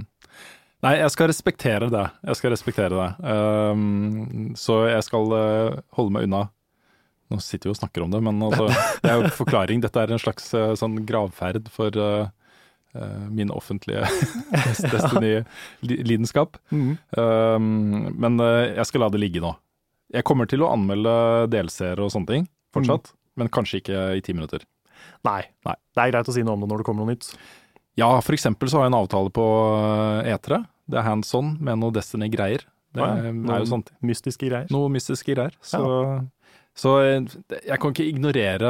[0.85, 2.03] Nei, jeg skal respektere det.
[2.29, 3.09] Jeg skal respektere det.
[3.25, 6.49] Um, så jeg skal uh, holde meg unna
[7.33, 8.67] Nå sitter vi og snakker om det, men altså,
[9.01, 9.79] det er jo forklaring.
[9.81, 12.27] Dette er en slags uh, sånn gravferd for uh,
[13.33, 14.05] min offentlige
[14.93, 16.61] Destiny-lidenskap.
[16.69, 19.55] Um, men jeg skal la det ligge nå.
[20.13, 21.15] Jeg kommer til å anmelde
[21.49, 24.63] delseere og sånne ting fortsatt, men kanskje ikke i ti minutter.
[25.27, 25.41] Nei.
[25.67, 25.75] Nei.
[25.95, 27.31] Det er greit å si noe om det når det kommer noe nytt.
[27.99, 29.43] Ja, for eksempel så har jeg en avtale på
[30.25, 30.61] eh, E3.
[30.91, 32.65] Det er hands on med noe Destiny-greier.
[32.95, 33.31] Det Ja, ja.
[33.55, 33.89] er jo sånt.
[34.05, 34.67] Mystiske greier.
[34.71, 35.55] Noe mystiske greier.
[35.65, 35.81] Så,
[36.75, 37.25] så jeg,
[37.65, 38.69] jeg kan ikke ignorere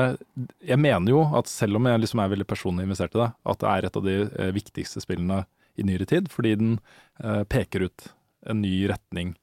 [0.66, 3.62] Jeg mener jo at selv om jeg liksom er veldig personlig investert i det, at
[3.62, 5.44] det er et av de eh, viktigste spillene
[5.78, 6.76] i nyere tid, fordi den
[7.22, 8.08] eh, peker ut
[8.50, 9.34] en ny retning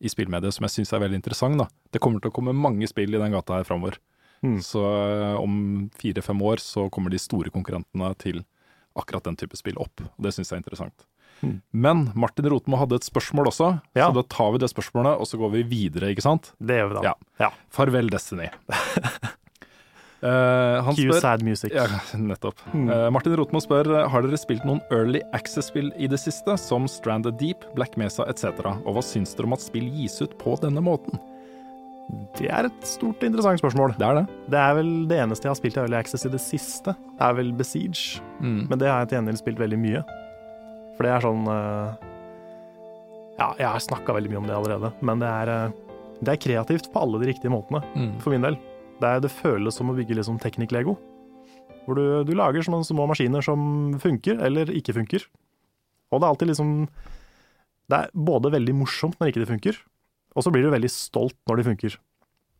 [0.00, 1.58] i spillmediet som jeg syns er veldig interessant.
[1.58, 1.66] da.
[1.92, 3.96] Det kommer til å komme mange spill i den gata her framover.
[4.44, 4.58] Mm.
[4.62, 8.42] Så eh, om fire-fem år så kommer de store konkurrentene til
[8.96, 10.00] akkurat den type spill opp.
[10.04, 11.06] og Det syns jeg er interessant.
[11.42, 11.56] Mm.
[11.72, 14.08] Men Martin Rotmo hadde et spørsmål også, Ja.
[14.08, 16.52] så da tar vi det spørsmålet, og så går vi videre, ikke sant?
[16.60, 17.02] Det gjør vi da.
[17.10, 17.14] Ja.
[17.40, 17.50] Ja.
[17.72, 18.48] Farvel, Destiny.
[20.26, 21.70] Eh, han Cue sad music.
[21.76, 21.84] ja,
[22.18, 22.58] nettopp.
[22.74, 22.88] Mm.
[22.90, 27.38] Uh, Martin Rotmo spør har dere spilt noen Early Access-spill i det siste, som Stranded
[27.38, 28.50] Deep, Black Mesa etc.,
[28.82, 31.20] og hva syns dere om at spill gis ut på denne måten?
[32.38, 33.96] Det er et stort interessant spørsmål.
[33.98, 34.26] Det er det.
[34.54, 37.32] Det er vel det eneste jeg har spilt i Early Access i det siste, er
[37.34, 38.20] vel Besiege.
[38.38, 38.60] Mm.
[38.70, 40.04] Men det har jeg til gjengjeld spilt veldig mye.
[40.96, 41.96] For det er sånn uh,
[43.36, 45.74] Ja, jeg har snakka veldig mye om det allerede, men det er, eh,
[46.24, 48.14] det er kreativt på alle de riktige måtene, Mm.
[48.22, 48.56] for min del.
[49.00, 50.96] Det, er, det føles som å bygge liksom teknikk-lego.
[51.86, 55.26] Hvor du, du lager sånne små maskiner som funker, eller ikke funker.
[56.10, 56.70] Og det er alltid liksom
[57.90, 59.76] Det er både veldig morsomt når ikke det funker,
[60.34, 61.94] og så blir du veldig stolt når det funker.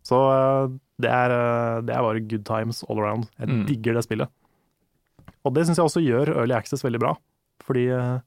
[0.06, 0.68] Så eh,
[1.02, 3.26] det er, eh, det er bare good times all around.
[3.40, 3.64] Jeg Mm.
[3.66, 4.30] digger det spillet.
[5.44, 7.16] Og det syns jeg også gjør Early Access veldig bra,
[7.66, 8.20] fordi eh,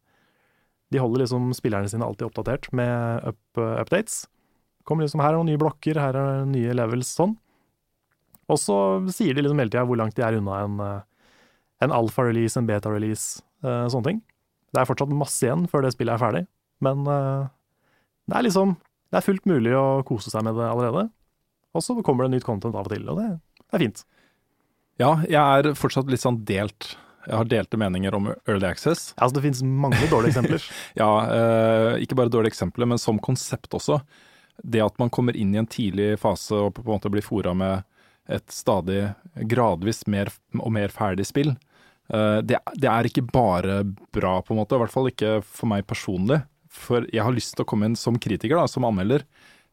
[0.92, 4.26] de holder liksom spillerne sine alltid oppdatert med up, updates.
[4.84, 7.38] Kommer liksom her er noen nye blokker, her er nye levels, sånn.
[8.50, 8.76] Og så
[9.14, 11.02] sier de liksom hele tida hvor langt de er unna en, eh,
[11.86, 14.22] en alfa-release, en beta-release, eh, sånne ting.
[14.74, 16.44] Det er fortsatt masse igjen før det spillet er ferdig,
[16.86, 17.50] men eh,
[18.30, 18.78] det er liksom
[19.10, 21.08] Det er fullt mulig å kose seg med det allerede.
[21.74, 24.04] Og så kommer det nytt content av og til, og det, det er fint.
[25.02, 26.92] Ja, jeg er fortsatt litt sånn delt.
[27.26, 29.16] Jeg har delte meninger om Early Access.
[29.16, 30.68] Ja, Altså, det finnes mange dårlige eksempler.
[31.02, 33.98] Ja, eh, ikke bare dårlige eksempler, men som konsept også.
[34.62, 37.56] Det at man kommer inn i en tidlig fase og på en måte blir fora
[37.58, 37.82] med
[38.30, 39.02] et stadig
[39.50, 41.56] gradvis mer og mer ferdig spill,
[42.14, 43.82] eh, det, det er ikke bare
[44.14, 44.78] bra, på en måte.
[44.78, 46.42] I hvert fall ikke for meg personlig.
[46.70, 49.26] For jeg har lyst til å komme inn som kritiker, da, som anmelder.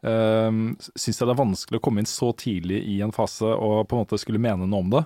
[0.07, 3.87] Um, Syns jeg det er vanskelig å komme inn så tidlig i en fase og
[3.89, 5.03] på en måte skulle mene noe om det.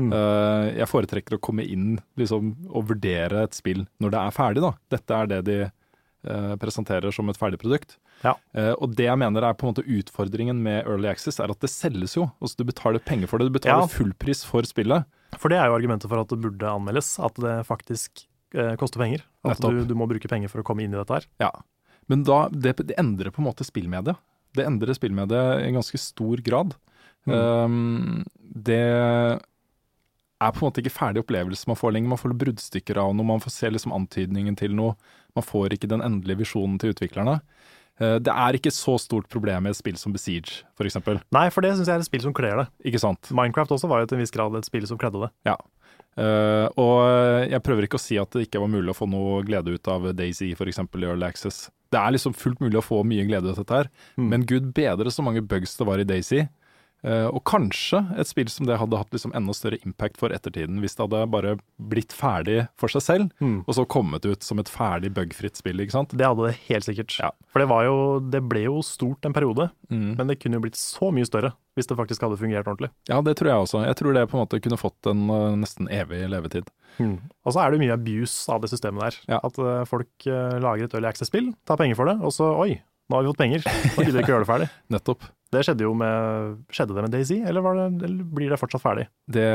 [0.00, 0.08] Mm.
[0.08, 4.64] Uh, jeg foretrekker å komme inn liksom, og vurdere et spill når det er ferdig.
[4.64, 4.72] da.
[4.94, 5.58] Dette er det de
[6.62, 7.96] presenterer som et ferdig produkt.
[8.22, 8.36] Ja.
[8.54, 11.60] Eh, og det jeg mener er på en måte utfordringen med Early Access, er at
[11.60, 12.28] det selges jo.
[12.40, 13.48] Altså Du betaler penger for det.
[13.50, 13.90] Du betaler Ja.
[13.90, 15.04] fullpris for spillet.
[15.38, 19.00] For det er jo argumentet for at det burde anmeldes, at det faktisk eh, koster
[19.00, 19.22] penger.
[19.44, 21.26] At du, du må bruke penger for å komme inn i dette her.
[21.40, 21.50] Ja.
[22.08, 24.16] Men da, det, det endrer på en måte spillmediet.
[24.54, 26.74] Det endrer spillmediet i en ganske stor grad.
[27.24, 27.32] Mm.
[27.34, 28.82] Um, det
[30.42, 32.12] er på en måte ikke ferdig opplevelse man får lenger.
[32.12, 34.96] Man får bruddstykker av noe, man får se liksom antydningen til noe.
[35.36, 37.40] Man får ikke den endelige visjonen til utviklerne.
[38.00, 40.96] Eh, Det er ikke så stort problem med et spill som Besiege, f.eks.
[41.32, 42.66] Nei, for det syns jeg er et spill som kler det.
[42.84, 43.30] Ikke sant?
[43.32, 45.30] Minecraft også var jo til en viss grad et spill som kledde det.
[45.48, 45.56] Ja.
[46.16, 49.40] Eh, og jeg prøver ikke å si at det ikke var mulig å få noe
[49.48, 50.78] glede ut av Daisy, f.eks.
[50.84, 51.70] i Early Access.
[51.92, 54.28] Det er liksom fullt mulig å få mye glede ut av dette her, Mm.
[54.28, 56.48] men gud bedre så mange bugs det var i Daisy.
[57.02, 60.78] Eh, og kanskje et spill som det hadde hatt liksom enda større impact for ettertiden,
[60.78, 63.64] hvis det hadde bare blitt ferdig for seg selv, Mm.
[63.66, 66.14] og så kommet ut som et ferdig bugfritt spill, ikke sant?
[66.14, 67.18] Det hadde det helt sikkert.
[67.18, 67.30] Ja.
[67.50, 70.16] For det, var jo, det ble jo stort en periode, Mm.
[70.16, 72.90] men det kunne jo blitt så mye større hvis det faktisk hadde fungert ordentlig.
[73.08, 73.84] Ja, det tror jeg også.
[73.86, 76.68] Jeg tror det på en måte kunne fått en eh, nesten evig levetid.
[77.00, 79.18] Og så er det mye abuse av det systemet der.
[79.26, 79.40] Ja.
[79.42, 83.16] At eh, folk lager et Early Access-spill, tar penger for det, og så oi, nå
[83.16, 83.64] har vi fått penger.
[83.96, 84.68] Nå gidder vi ikke gjøre det ferdig.
[84.94, 85.24] Nettopp.
[85.52, 88.82] Det skjedde jo med Skjedde det med Daisy, eller, var det, eller blir det fortsatt
[88.82, 89.06] ferdig?
[89.28, 89.46] Det,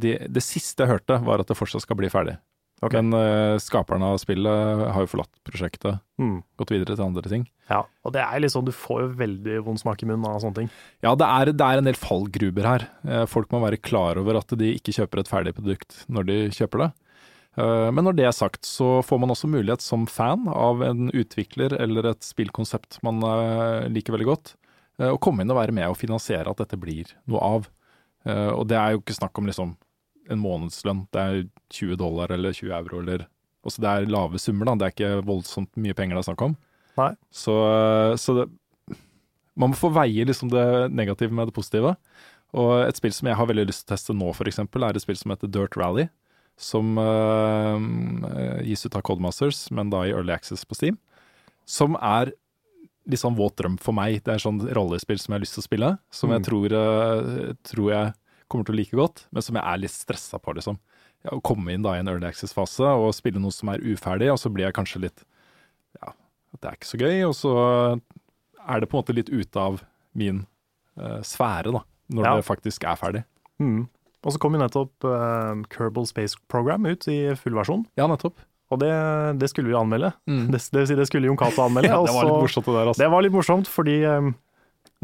[0.00, 2.38] det, det siste jeg hørte, var at det fortsatt skal bli ferdig.
[2.84, 3.00] Okay.
[3.00, 6.42] Men uh, skaperne av spillet har jo forlatt prosjektet, Mm.
[6.60, 7.44] gått videre til andre ting.
[7.66, 10.36] Ja, og det er litt sånn, du får jo veldig vond smak i munnen av
[10.44, 10.68] sånne ting.
[11.02, 12.84] Ja, det er, det er en del fallgruber her.
[13.02, 16.36] Eh, Folk må være klar over at de ikke kjøper et ferdig produkt når de
[16.54, 16.90] kjøper det.
[17.58, 21.08] Eh, Men når det er sagt, så får man også mulighet som fan av en
[21.10, 23.18] utvikler eller et spillkonsept man
[23.90, 24.54] liker veldig godt,
[24.98, 27.68] eh, å komme inn og være med og finansiere at dette blir noe av.
[28.26, 29.76] Eh, Og det er jo ikke snakk om liksom
[30.32, 31.40] en månedslønn, det er
[31.76, 33.26] 20 dollar eller 20 euro eller
[33.64, 34.74] Altså det er lave summer, da.
[34.76, 36.54] Det er ikke voldsomt mye penger det er snakk om.
[36.98, 37.14] Nei.
[37.32, 38.44] Så, eh, så det,
[39.56, 41.94] man må få veie liksom det negative med det positive.
[42.52, 45.02] Og et spill som jeg har veldig lyst til å teste nå, f.eks., er et
[45.02, 46.10] spill som heter Dirt Rally.
[46.60, 47.80] Som uh,
[48.62, 51.00] gis ut av Codemasters, men da i Early Access på Steam.
[51.64, 52.34] Som er
[53.06, 54.22] litt sånn våt drøm for meg.
[54.24, 55.98] Det er sånn rollespill som jeg har lyst til å spille.
[56.10, 56.44] Som jeg Mm.
[56.48, 58.14] tror, eh, tror jeg
[58.48, 60.78] kommer til å like godt, men som jeg er litt stressa på, liksom.
[61.24, 64.30] Ja, å komme inn da i en Early Access-fase og spille noe som er uferdig,
[64.30, 65.24] og så blir jeg kanskje litt
[66.02, 66.12] Ja,
[66.60, 68.00] det er ikke så gøy, og så
[68.68, 69.82] er det på en måte litt ute av
[70.14, 70.46] min
[70.98, 71.80] uh, sfære, da.
[72.12, 72.36] Når Ja.
[72.36, 73.24] det faktisk er ferdig.
[73.60, 73.88] Mm.
[74.24, 78.34] Og så kom jo nettopp uh, Kerbal Space Program ut i full versjon, Ja, nettopp.
[78.74, 78.90] Og det,
[79.40, 80.10] det skulle vi anmelde.
[80.30, 80.46] Mm.
[80.52, 81.88] Det, det det skulle Jon Cato anmelde.
[81.94, 83.02] Ja, det var litt morsomt det der, altså.
[83.04, 84.30] Det var litt morsomt, fordi eh,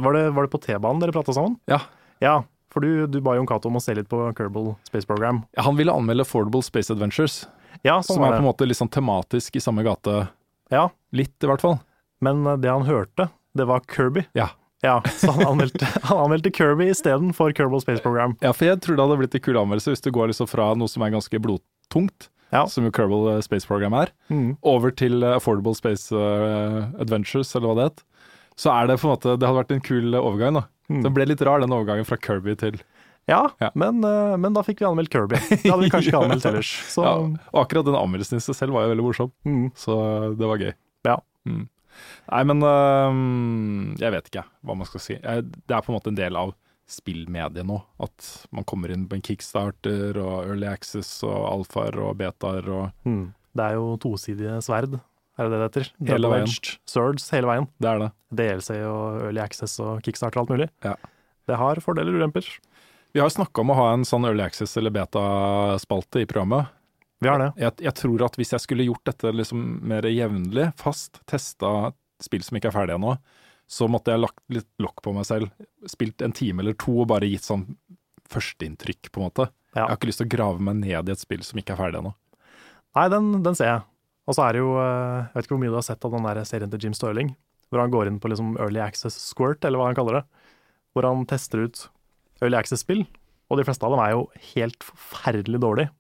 [0.01, 1.57] var, det, var det på T-banen dere prata sammen?
[1.71, 1.81] Ja.
[2.21, 2.35] Ja,
[2.71, 5.43] for du, du ba Jon Cato om å se litt på Kerbal Space Program.
[5.57, 7.45] Ja, Han ville anmelde Affordable Space Adventures,
[7.87, 10.27] Ja, sånn som er på en måte litt sånn tematisk i samme gate.
[10.71, 11.79] Ja, Litt, i hvert fall.
[12.23, 14.27] men eh, det han hørte, det var Kirby.
[14.39, 14.51] Ja.
[14.81, 18.37] Ja, så han anmeldte, han anmeldte Kirby istedenfor Kerbal Space Program.
[18.41, 20.71] Ja, for jeg tror det hadde blitt en kul anmeldelse hvis du går liksom fra
[20.79, 22.65] noe som er ganske blodtungt, Ja.
[22.67, 24.57] som jo Kerbal eh, Space Program er, Mm.
[24.63, 28.03] over til eh, Affordable Space eh, Adventures, eller hva det het.
[28.61, 30.65] Så er det på en måte Det hadde vært en kul overgang, da.
[30.91, 31.03] Mm.
[31.07, 32.81] Det ble litt rar, den overgangen fra Kirby til
[33.31, 33.71] Ja, Ja.
[33.79, 35.39] Men, men da fikk vi anmeldt Kirby.
[35.39, 36.73] Det hadde vi kanskje ikke anmeldt ellers.
[36.91, 37.13] Så ja,
[37.55, 39.69] Og akkurat den anmeldelsen i seg selv var jo veldig morsom, mm.
[39.79, 39.97] så
[40.37, 40.73] det var gøy.
[41.07, 41.17] Ja.
[41.47, 41.69] Mm.
[42.31, 45.17] Nei, men øhm, jeg vet ikke hva man skal si.
[45.21, 46.53] Det er på en måte en del av
[46.91, 47.79] spillmediet nå.
[48.03, 53.07] At man kommer inn på en kickstarter og early access og alfaer og betaer og
[53.07, 53.31] Mm.
[53.51, 55.01] Det er jo tosidige sverd,
[55.41, 55.89] er det det det heter?
[56.13, 56.53] Hele veien.
[56.87, 57.67] Swords hele veien.
[57.83, 58.11] Det er det.
[58.31, 60.69] DLC og Early Access og Kickstarter og alt mulig.
[60.85, 60.93] Ja.
[61.49, 62.47] Det har fordeler og ulemper.
[63.11, 66.71] Vi har snakka om å ha en sånn early access eller beta-spalte i programmet.
[67.21, 67.51] Vi har det.
[67.61, 71.91] Jeg, jeg tror at hvis jeg skulle gjort dette liksom mer jevnlig, fast, testa
[72.23, 73.17] spill som ikke er ferdig ennå,
[73.71, 75.51] så måtte jeg lagt litt lokk på meg selv.
[75.89, 77.69] Spilt en time eller to og bare gitt sånn
[78.31, 79.47] førsteinntrykk, på en måte.
[79.75, 79.85] Ja.
[79.85, 81.81] Jeg har ikke lyst til å grave meg ned i et spill som ikke er
[81.81, 82.13] ferdig ennå.
[82.99, 83.85] Nei, den, den ser jeg.
[84.27, 86.15] Og så er det jo eh, Jeg vet ikke hvor mye du har sett av
[86.15, 87.33] den der serien til Jim Stirling,
[87.71, 90.25] hvor han går inn på liksom Early Access Squirt, eller hva han kaller det.
[90.95, 91.85] Hvor han tester ut
[92.43, 93.05] Early Access-spill,
[93.51, 95.93] og de fleste av dem er jo helt forferdelig dårlige.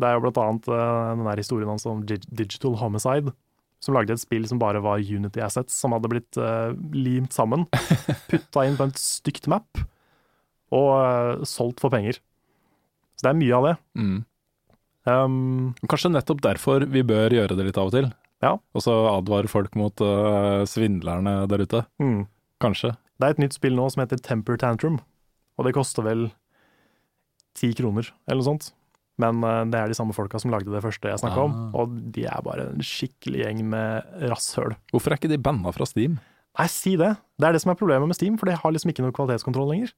[0.00, 3.34] Det er jo blant annet eh, den der historien hans om Digital Homicide,
[3.80, 7.66] som lagde et spill som bare var Unity Assets, som hadde blitt uh, limt sammen,
[8.30, 9.80] putta inn på en stygt map,
[10.70, 12.20] og uh, solgt for penger.
[13.16, 13.76] Så det er mye av det.
[14.00, 14.18] Mm.
[15.08, 15.36] Um,
[15.88, 18.10] Kanskje nettopp derfor vi bør gjøre det litt av og til.
[18.44, 18.54] Ja.
[18.76, 21.84] Og så advare folk mot uh, svindlerne der ute.
[22.00, 22.20] mm.
[22.60, 22.92] Kanskje.
[23.20, 24.98] Det er et nytt spill nå som heter Temper Tantrum,
[25.56, 26.26] og det koster vel
[27.56, 28.70] ti kroner, eller noe sånt.
[29.20, 31.78] Men eh, det er de samme folka som lagde det første jeg snakka om, Ah.
[31.82, 34.74] og de er bare en skikkelig gjeng med rasshøl.
[34.94, 36.18] Hvorfor er ikke de banna fra Steam?
[36.58, 37.12] Nei, si det.
[37.38, 39.68] Det er det som er problemet med Steam, for de har liksom ikke noe kvalitetskontroll
[39.70, 39.92] lenger.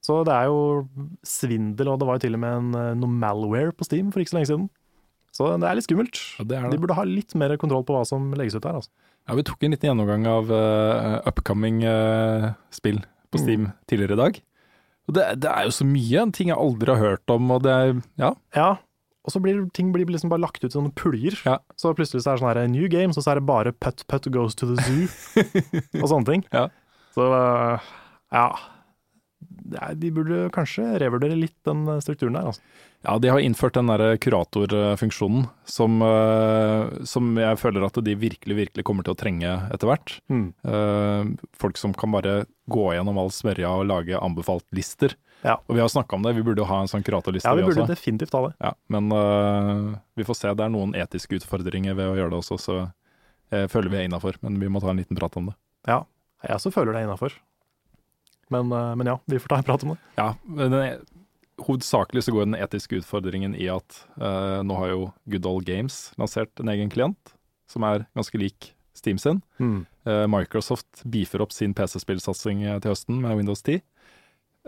[0.00, 0.88] Så det er jo
[1.26, 4.20] svindel, og det var jo til og med en, eh, noe malware på Steam for
[4.22, 4.68] ikke så lenge siden.
[5.36, 6.16] Så det er litt skummelt.
[6.40, 6.70] Ja, det er det.
[6.72, 8.80] De burde ha litt mer kontroll på hva som legges ut der.
[8.80, 8.88] Altså.
[9.28, 12.98] Ja, Vi tok en liten gjennomgang av uh, upcoming uh, spill
[13.30, 13.42] på Mm.
[13.44, 14.40] Steam tidligere i dag.
[15.10, 17.64] Og det, det er jo så mye, en ting jeg aldri har hørt om, og
[17.66, 18.30] det er Ja.
[18.54, 18.70] Ja,
[19.26, 21.36] og så blir ting blir liksom bare lagt ut i sånne puljer.
[21.44, 21.58] Ja.
[21.76, 24.06] Så plutselig så er det sånn her new game, så så er det bare Putt
[24.08, 25.08] Putt goes to the zoo,
[26.02, 26.44] og sånne ting.
[26.54, 26.68] Ja.
[27.16, 27.90] Så eh,
[28.32, 28.46] ja.
[29.40, 32.62] De burde kanskje revurdere litt den strukturen der, altså.
[33.00, 38.56] Ja, de har innført den der kuratorfunksjonen som, eh, som jeg føler at de virkelig,
[38.58, 40.18] virkelig kommer til å trenge etter hvert.
[40.28, 40.52] Mm.
[40.68, 45.16] Eh, folk som kan bare gå gjennom all smørja og lage anbefalt-lister.
[45.40, 45.56] Ja.
[45.64, 47.64] Og vi har snakka om det, vi burde jo ha en sånn kuratorliste Ja, vi
[47.64, 47.94] vi burde også.
[47.94, 48.54] definitivt ha det.
[48.60, 50.52] Ja, men uh, vi får se.
[50.52, 52.80] Det er noen etiske utfordringer ved å gjøre det også, så
[53.48, 54.36] jeg føler vi er innafor.
[54.44, 55.56] Men vi må ta en liten prat om det.
[55.88, 56.02] Ja.
[56.44, 57.32] Jeg også føler det er innafor.
[58.50, 59.98] Men, eh, men ja, vi får ta en prat om det.
[60.18, 61.00] Ja, den er,
[61.60, 65.98] Hovedsakelig så går den etiske utfordringen i at uh, nå har jo Good Old Games
[66.16, 67.34] lansert en egen klient,
[67.68, 69.42] som er ganske lik Steam sin.
[69.60, 69.82] Mm.
[70.08, 73.82] Uh, Microsoft beefer opp sin PC-spillsatsing til høsten med Windows 10.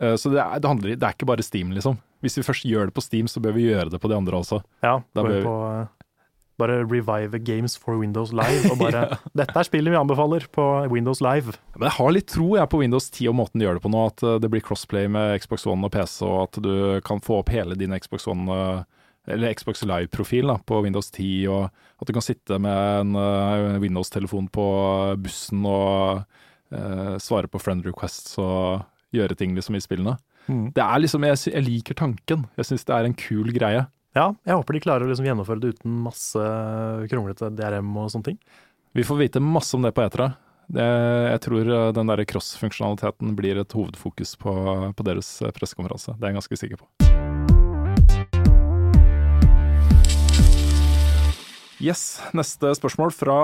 [0.03, 1.97] Uh, så det er, det, handler, det er ikke bare Steam, liksom.
[2.23, 4.43] Hvis vi først gjør det på Steam, så bør vi gjøre det på de andre
[4.45, 4.61] også.
[4.85, 5.57] Ja, Da bør vi- på
[6.61, 9.05] bare revive Games for Windows Live, og bare
[9.39, 11.57] Dette er spillet vi anbefaler på Windows Live.
[11.77, 13.93] Men jeg har litt tro jeg på Windows 10 og måten de gjør det på
[13.93, 14.03] nå.
[14.13, 16.75] At eh, det blir crossplay med Xbox One og PC, og at du
[17.07, 18.83] kan få opp hele din Xbox One eh,
[19.33, 21.69] eller Xbox Live-profil på Windows 10, og
[22.03, 24.67] at du kan sitte med en eh, Windows-telefon på
[25.23, 26.25] bussen og
[26.75, 28.83] eh, svare på friend requests og
[29.15, 30.17] gjøre ting liksom i spillene.
[30.49, 32.47] Det er liksom, Jeg, jeg liker tanken.
[32.59, 33.85] Jeg syns det er en kul greie.
[34.13, 36.43] Ja, jeg håper de klarer å liksom gjennomføre det uten masse
[37.09, 38.39] kronglete DRM og sånne ting.
[38.93, 40.35] Vi får vite masse om det på Etra.
[40.73, 40.85] Det,
[41.33, 44.53] jeg tror eh, den der cross-funksjonaliteten blir et hovedfokus på,
[44.97, 46.15] på deres eh, pressekonferanse.
[46.19, 46.91] Det er jeg ganske sikker på.
[51.83, 53.37] Yes, neste spørsmål fra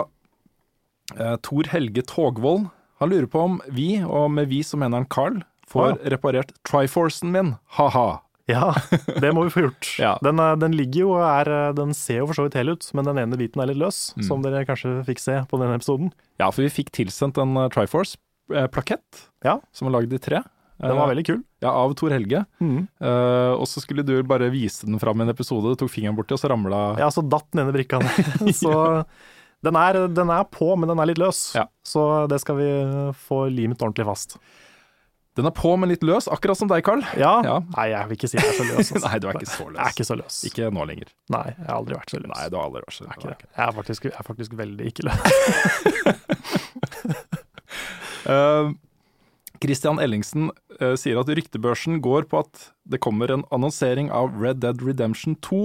[1.16, 2.68] eh, Tor Helge Togvold.
[3.02, 5.98] Han lurer på om vi, og med vi så mener han Carl, får Ah.
[6.14, 7.54] reparert Triforcen min.
[7.81, 8.20] Ha-ha.
[8.48, 8.72] Ja,
[9.22, 9.88] det må vi få gjort.
[10.00, 10.14] Ja.
[10.24, 12.72] Den, eh, den ligger jo og er eh, Den ser jo for så vidt hel
[12.72, 14.24] ut, men den ene biten er litt løs, Mm.
[14.26, 16.12] som dere kanskje fikk se på denne episoden.
[16.40, 19.58] Ja, for vi fikk tilsendt en eh, Triforce-plakett Ja.
[19.72, 20.42] som var lagd i tre.
[20.78, 21.40] Den var veldig kul.
[21.61, 22.44] Ja, av Tor Helge.
[22.62, 22.84] Mm.
[23.02, 26.14] Uh, og så skulle du bare vise den fram i en episode, du tok fingeren
[26.14, 28.52] borti, og så ramla Ja, så datt den ene brikka ned.
[28.61, 28.70] Så
[29.66, 31.40] den er, den er på, men den er litt løs.
[31.58, 31.64] Ja.
[31.82, 32.68] Så det skal vi
[33.26, 34.37] få limt ordentlig fast.
[35.38, 37.05] Den er på, men litt løs, akkurat som deg, Carl.
[37.14, 37.37] Ja.
[37.46, 37.61] Ja.
[37.77, 38.88] Nei, jeg vil ikke si jeg er så løs.
[38.96, 39.03] altså.
[39.05, 39.77] Nei, du er ikke så løs.
[39.79, 40.38] Jeg er ikke så løs.
[40.48, 41.12] Ikke nå lenger.
[41.31, 42.33] Nei, jeg har aldri vært så løs.
[42.33, 43.44] Nei, du har aldri vært så Jeg er.
[43.46, 45.20] Jeg er faktisk, jeg er faktisk veldig ikke løs.
[48.29, 48.70] Eh,
[49.62, 50.51] Christian Ellingsen
[50.83, 55.38] uh, sier at ryktebørsen går på at det kommer en annonsering av Red Dead Redemption
[55.46, 55.62] 2.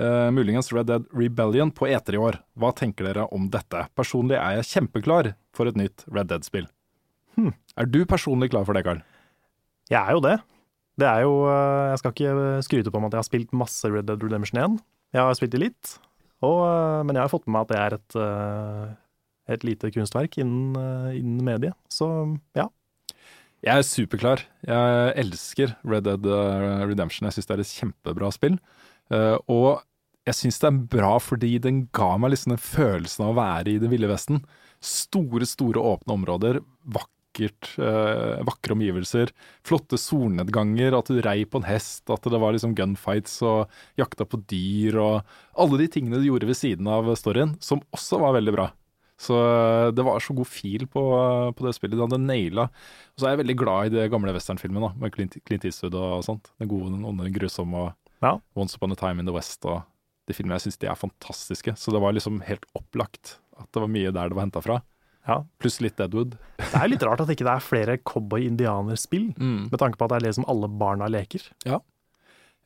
[0.00, 2.42] Uh, muligens Red Dead Rebellion på eter i år.
[2.60, 3.86] Hva tenker dere om dette?
[3.98, 6.68] Personlig er jeg kjempeklar for et nytt Red Dead-spill.
[7.40, 7.54] Hmm.
[7.80, 9.00] Er du personlig klar for det, Carl?
[9.90, 10.36] Jeg er jo det.
[11.00, 12.32] Det er jo eh, Jeg skal ikke
[12.66, 14.80] skryte på meg at jeg har spilt masse Red Dead Redemption 1.
[15.16, 15.94] Jeg har spilt det litt,
[16.44, 19.90] og, eh, men jeg har fått med meg at det er et, eh, et lite
[19.94, 21.78] kunstverk innen, eh, innen mediet.
[21.90, 22.10] Så
[22.58, 22.68] ja.
[23.60, 24.44] Jeg er superklar.
[24.64, 27.26] Jeg elsker Red Dead eh, Redemption.
[27.28, 28.60] Jeg syns det er et kjempebra spill.
[29.12, 29.82] Eh, og
[30.28, 33.74] jeg syns det er bra fordi den ga meg liksom den følelsen av å være
[33.74, 34.44] i Det ville vesten.
[34.80, 36.60] Store, store åpne områder.
[37.30, 39.30] Vakkert, eh, vakre omgivelser.
[39.64, 40.98] Flotte solnedganger.
[40.98, 42.08] At du rei på en hest.
[42.10, 44.98] At det var liksom gunfights og jakta på dyr.
[44.98, 45.22] Og
[45.56, 48.70] alle de tingene du gjorde ved siden av storyen, som også var veldig bra.
[49.20, 51.96] Så eh, det var så god feel på, på det spillet.
[51.96, 55.36] Det hadde naila og så er jeg veldig glad i de gamle westernfilmene, med Clint,
[55.44, 56.50] Clint Eastwood og sånt.
[56.58, 58.38] Den gode, den onde, den grusomme og Ja.
[58.56, 59.82] Once Upon a Time in the West og
[60.28, 60.58] de filmene.
[60.58, 61.76] Jeg syns de er fantastiske.
[61.76, 64.80] Så det var liksom helt opplagt at det var mye der det var henta fra.
[65.28, 65.36] Ja.
[65.60, 66.36] Pluss litt Deadwood.
[66.58, 70.20] Det er litt rart at ikke det er flere cowboy-indianerspill, med tanke på at det
[70.20, 71.44] er det som alle barna leker.
[71.68, 71.80] Ja,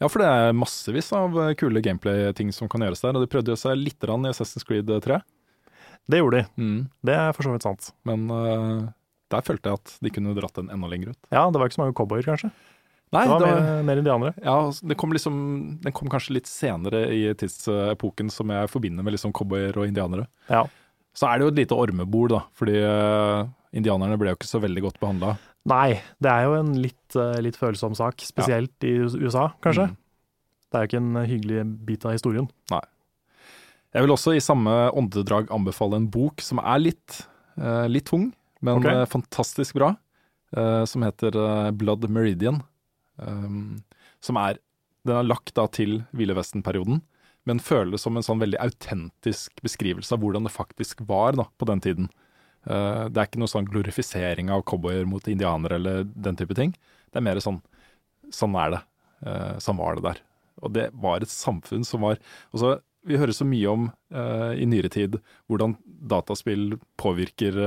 [0.02, 3.16] ja for det er massevis av eh, kule gameplay-ting som kan gjøres der.
[3.16, 5.20] Og de prøvde jo seg litt rann i Assassin's Creed 3.
[6.10, 6.46] Det gjorde de.
[6.60, 6.78] Mm.
[7.06, 7.90] Det er for så vidt sant.
[8.04, 8.84] Men uh,
[9.32, 11.20] der følte jeg at de kunne dratt den enda lenger ut.
[11.32, 12.50] Ja, det var ikke så mange cowboyer, kanskje.
[13.14, 14.34] Nei, Det var det var- mer, mer indianere.
[14.42, 15.34] Ja, altså, det kom liksom
[15.84, 20.26] Den kom kanskje litt senere i tidsepoken som jeg forbinder med liksom cowboyer og indianere.
[20.50, 20.64] Ja.
[21.14, 23.44] Så er det jo et lite ormebol, da, fordi eh,
[23.79, 25.37] indianerne ble jo ikke så veldig godt behandla.
[25.70, 29.87] Nei, det er jo en litt, eh, litt følsom sak, spesielt i USA, kanskje.
[29.92, 30.00] Mm.
[30.68, 32.48] Det er jo ikke en hyggelig bit av historien.
[32.74, 32.83] Nei.
[33.94, 37.21] Jeg vil også i samme åndedrag anbefale en bok som er litt,
[37.62, 38.87] eh, litt tung, men Ok.
[38.90, 39.96] eh, fantastisk bra,
[40.56, 42.62] eh, som heter eh, Blood Meridian.
[43.17, 43.85] Um,
[44.21, 44.58] som er
[45.06, 47.02] Den er lagt da til Ville Vesten-perioden,
[47.48, 51.68] men føles som en sånn veldig autentisk beskrivelse av hvordan det faktisk var da, på
[51.68, 52.08] den tiden.
[52.64, 56.72] Uh, det er ikke noe sånn glorifisering av cowboyer mot indianere eller den type ting.
[57.12, 57.62] Det er mer sånn
[58.32, 58.78] Sånn er det.
[59.20, 60.20] Uh, sånn var det der.
[60.64, 62.16] Og det var et samfunn som var
[62.56, 63.84] også, Vi hører så mye om
[64.16, 67.58] uh, i nyere tid hvordan dataspill påvirker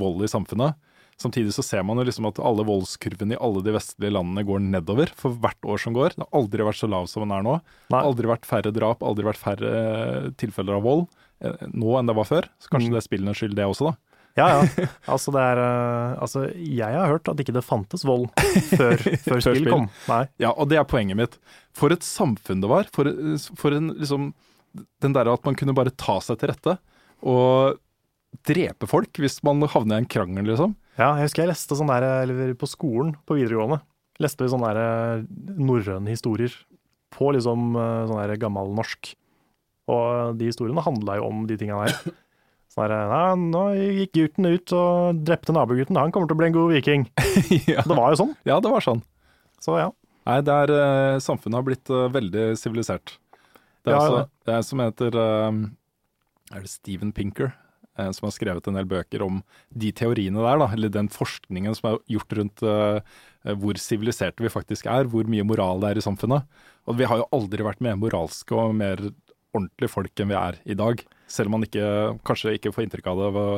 [0.00, 0.80] vold i samfunnet.
[1.18, 4.60] Samtidig så ser man jo liksom at alle voldskurvene i alle de vestlige landene går
[4.62, 6.14] nedover for hvert år som går.
[6.14, 7.56] Det har aldri vært så lav som den er nå.
[7.90, 8.02] Nei.
[8.06, 11.08] aldri vært færre drap, aldri vært færre eh, tilfeller av vold
[11.42, 12.46] eh, nå enn det var før.
[12.62, 12.94] Så kanskje Mm.
[12.94, 13.96] det er spillenes skyld, det også, da.
[14.38, 14.86] Ja, ja.
[15.10, 18.28] Altså, det er eh, Altså, jeg har hørt at ikke det fantes vold
[18.70, 18.94] før,
[19.26, 19.66] før spill.
[19.72, 19.88] kom.
[20.06, 20.20] Nei.
[20.38, 21.34] Ja, og det er poenget mitt.
[21.74, 22.86] For et samfunn det var.
[22.94, 23.10] For,
[23.58, 24.30] for en liksom
[25.02, 26.76] Den derre at man kunne bare ta seg til rette
[27.26, 27.80] og
[28.46, 30.76] drepe folk hvis man havner i en krangel, liksom.
[30.98, 33.80] Ja, jeg husker jeg leste sånn der, eller på skolen på videregående,
[34.18, 35.26] leste vi sånne der
[35.62, 36.54] norrøne historier
[37.14, 39.12] på liksom eh, sånn der gammel norsk.
[39.88, 41.94] Og de historiene handla jo om de tinga der.
[42.68, 46.48] Sånn der, ja, nå gikk gutten ut og drepte nabogutten, han kommer til å bli
[46.50, 47.06] en god viking.
[47.72, 47.80] ja.
[47.80, 48.34] Det var jo sånn.
[48.44, 49.00] ja, det var sånn.
[49.64, 49.86] Så ja.
[50.28, 53.14] Nei, det er, eh, samfunnet har blitt eh, veldig sivilisert.
[53.80, 55.62] Det er Ja, også det er som heter eh,
[56.52, 57.54] Er det Steven Pinker?
[57.98, 61.76] Eh, Som har skrevet en del bøker om de teoriene der, da, eller den forskningen
[61.76, 63.00] som er gjort rundt eh,
[63.58, 66.48] hvor siviliserte vi faktisk er, hvor mye moral det er i samfunnet.
[66.88, 69.00] Og vi har jo aldri vært mer moralske og mer
[69.56, 71.02] ordentlige folk enn vi er i dag.
[71.30, 71.84] Selv om man ikke,
[72.28, 73.48] kanskje ikke får inntrykk av det av å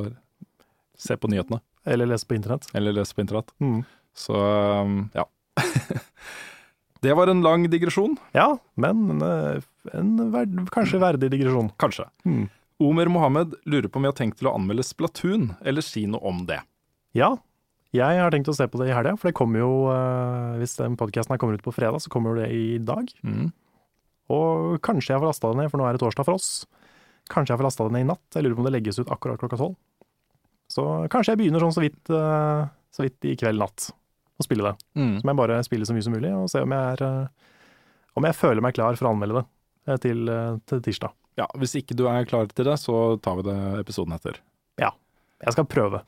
[1.01, 2.68] se på nyhetene Eller lese på internett.
[2.74, 3.53] eller lese på internett.
[3.61, 3.82] Mm.
[4.14, 5.24] Så um, ja.
[7.05, 8.16] det var en lang digresjon.
[8.36, 9.62] Ja, men en,
[9.95, 11.72] en verd, kanskje verdig digresjon.
[11.80, 12.09] Kanskje.
[12.28, 12.49] Mm.
[12.81, 16.22] Omer Mohammed lurer på om vi har tenkt til å anmelde Splatoon, eller si noe
[16.26, 16.62] om det.
[17.16, 17.35] Ja,
[17.91, 20.76] jeg har tenkt å se på det i helga, for det kommer jo eh, Hvis
[20.78, 23.11] den podkasten kommer ut på fredag, så kommer det i dag.
[23.26, 23.51] Mm.
[24.31, 26.51] Og kanskje jeg får lasta det ned, for nå er det torsdag for oss.
[27.31, 28.26] Kanskje jeg får lasta det ned i natt.
[28.37, 29.74] Jeg lurer på om det legges ut akkurat klokka tolv.
[30.70, 32.62] Så kanskje jeg begynner sånn så vidt, eh,
[32.95, 34.89] så vidt i kveld natt å spille det.
[34.95, 35.16] Mm.
[35.18, 37.49] Så må jeg bare spille så mye som mulig, og se om jeg er eh,
[38.18, 39.43] Om jeg føler meg klar for å anmelde
[39.87, 40.31] det til,
[40.66, 41.14] til tirsdag.
[41.41, 44.38] Ja, Hvis ikke du er klar til det, så tar vi det episoden etter.
[44.80, 44.93] Ja.
[45.41, 46.05] Jeg skal prøve.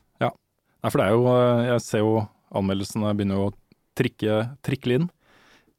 [0.83, 2.15] Nei, for det er jo uh, Jeg ser jo
[2.53, 3.51] anmeldelsene begynner å
[3.97, 5.05] trikke, trikle inn.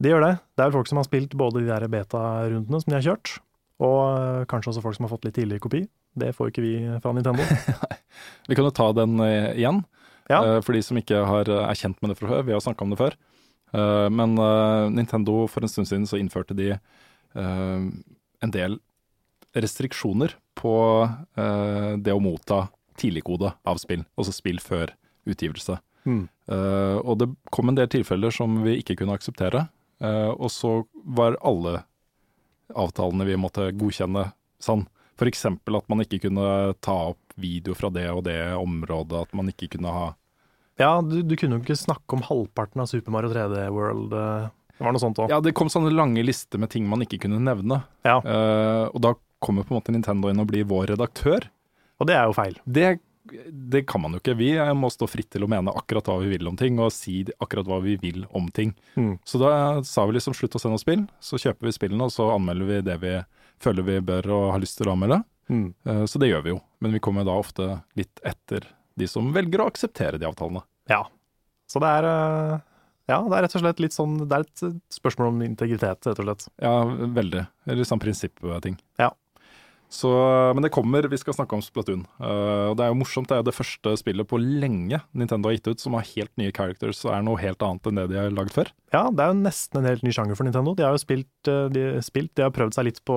[0.03, 0.33] Det gjør det.
[0.59, 3.37] Det er folk som har spilt både de der beta-rundene som de har kjørt,
[3.83, 5.81] og eh, kanskje også folk som har fått litt tidligere kopi.
[6.19, 7.47] Det får ikke vi fra Nintendo.
[8.49, 9.85] Vi kan jo ta den uh, igjen,
[10.31, 10.41] Ja.
[10.67, 12.45] for de som ikke har, er kjent med det fra før.
[12.47, 13.17] Vi har snakka om det før.
[14.15, 14.39] Men
[14.95, 16.71] Nintendo for en stund siden så innførte de
[17.35, 18.79] en del
[19.55, 20.75] restriksjoner på
[21.07, 22.67] uh, det å motta
[23.01, 24.93] tidligkode av spill, altså spill før
[25.29, 25.79] utgivelse.
[26.05, 26.27] Mm.
[26.51, 29.67] Uh, og det kom en del tilfeller som vi ikke kunne akseptere.
[30.03, 31.83] Uh, og så var alle
[32.75, 34.29] avtalene vi måtte godkjenne
[34.63, 34.87] sann.
[35.25, 39.49] Eksempel at man ikke kunne ta opp video fra det og det området, at man
[39.51, 40.07] ikke kunne ha
[40.81, 44.13] Ja, du, du kunne jo ikke snakke om halvparten av Super Mario 3D World.
[44.13, 45.31] eh, Det var noe sånt òg.
[45.31, 47.85] Ja, det kom sånne lange lister med ting man ikke kunne nevne.
[48.05, 48.19] Ja.
[48.27, 49.15] Uh, og da
[49.45, 51.47] kommer på en måte Nintendo inn og blir vår redaktør.
[52.01, 52.57] Og det er jo feil.
[52.67, 52.89] Det,
[53.75, 54.35] det kan man jo ikke.
[54.41, 57.21] Vi må stå fritt til å mene akkurat hva vi vil om ting, og si
[57.39, 58.75] akkurat hva vi vil om ting.
[58.99, 59.15] Mm.
[59.25, 59.53] Så da
[59.87, 62.69] sa vi liksom slutt å sende oss spill, så kjøper vi spillene, og så anmelder
[62.73, 63.15] vi det vi
[63.65, 65.23] føler vi bør og har lyst til å anmelde.
[65.53, 65.67] Mm.
[65.87, 67.69] Eh, Så det gjør vi jo, men vi kommer da ofte
[68.01, 68.67] litt etter
[68.99, 70.65] de som velger å akseptere de avtalene.
[70.91, 71.05] Ja.
[71.71, 72.59] Så det er eh,
[73.09, 76.21] Ja, det er rett og slett litt sånn Det er et spørsmål om integritet, rett
[76.21, 76.45] og slett.
[76.61, 77.43] Ja, veldig.
[77.69, 78.77] Eller sånn prinsippting.
[79.01, 79.11] Ja.
[79.95, 80.11] Så,
[80.57, 82.03] men det kommer, vi skal snakke om Splatoon.
[82.19, 85.71] Uh, det er jo morsomt, det er det første spillet på lenge Nintendo har gitt
[85.71, 88.35] ut som har helt nye characters og er noe helt annet enn det de har
[88.35, 88.73] lagd før.
[88.95, 90.75] Ja, det er jo nesten en helt ny sjanger for Nintendo.
[90.75, 93.17] De har jo spilt, eh, de, spilt, de har prøvd seg litt på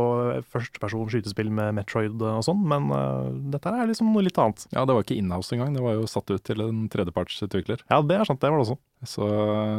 [0.54, 4.68] førsteperson skytespill med Metroid og sånn, men uh, dette er liksom noe litt annet.
[4.74, 7.82] Ja, det var ikke inhouse engang, det var jo satt ut til en tredjepartsutvikler.
[7.90, 8.78] Ja, det er sant, det var det også.
[9.18, 9.32] Så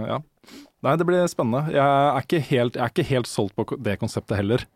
[0.09, 0.19] ja.
[0.87, 1.75] Nei, det blir spennende.
[1.75, 4.67] Jeg er ikke helt, jeg er ikke helt solgt på det konseptet heller.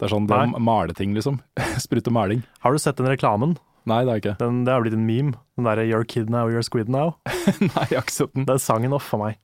[0.00, 0.80] Det er sånn de Nei.
[0.88, 1.42] å ting, liksom.
[1.84, 2.40] Sprute maling.
[2.64, 3.58] Har du sett den reklamen?
[3.84, 4.38] Nei, det har jeg ikke.
[4.40, 5.34] Den, det har blitt en meme.
[5.58, 7.18] Den derre 'You're kid now, you're squid now'.
[7.60, 8.46] Nei, jeg har ikke sett den.
[8.48, 9.36] Den sangen off av meg.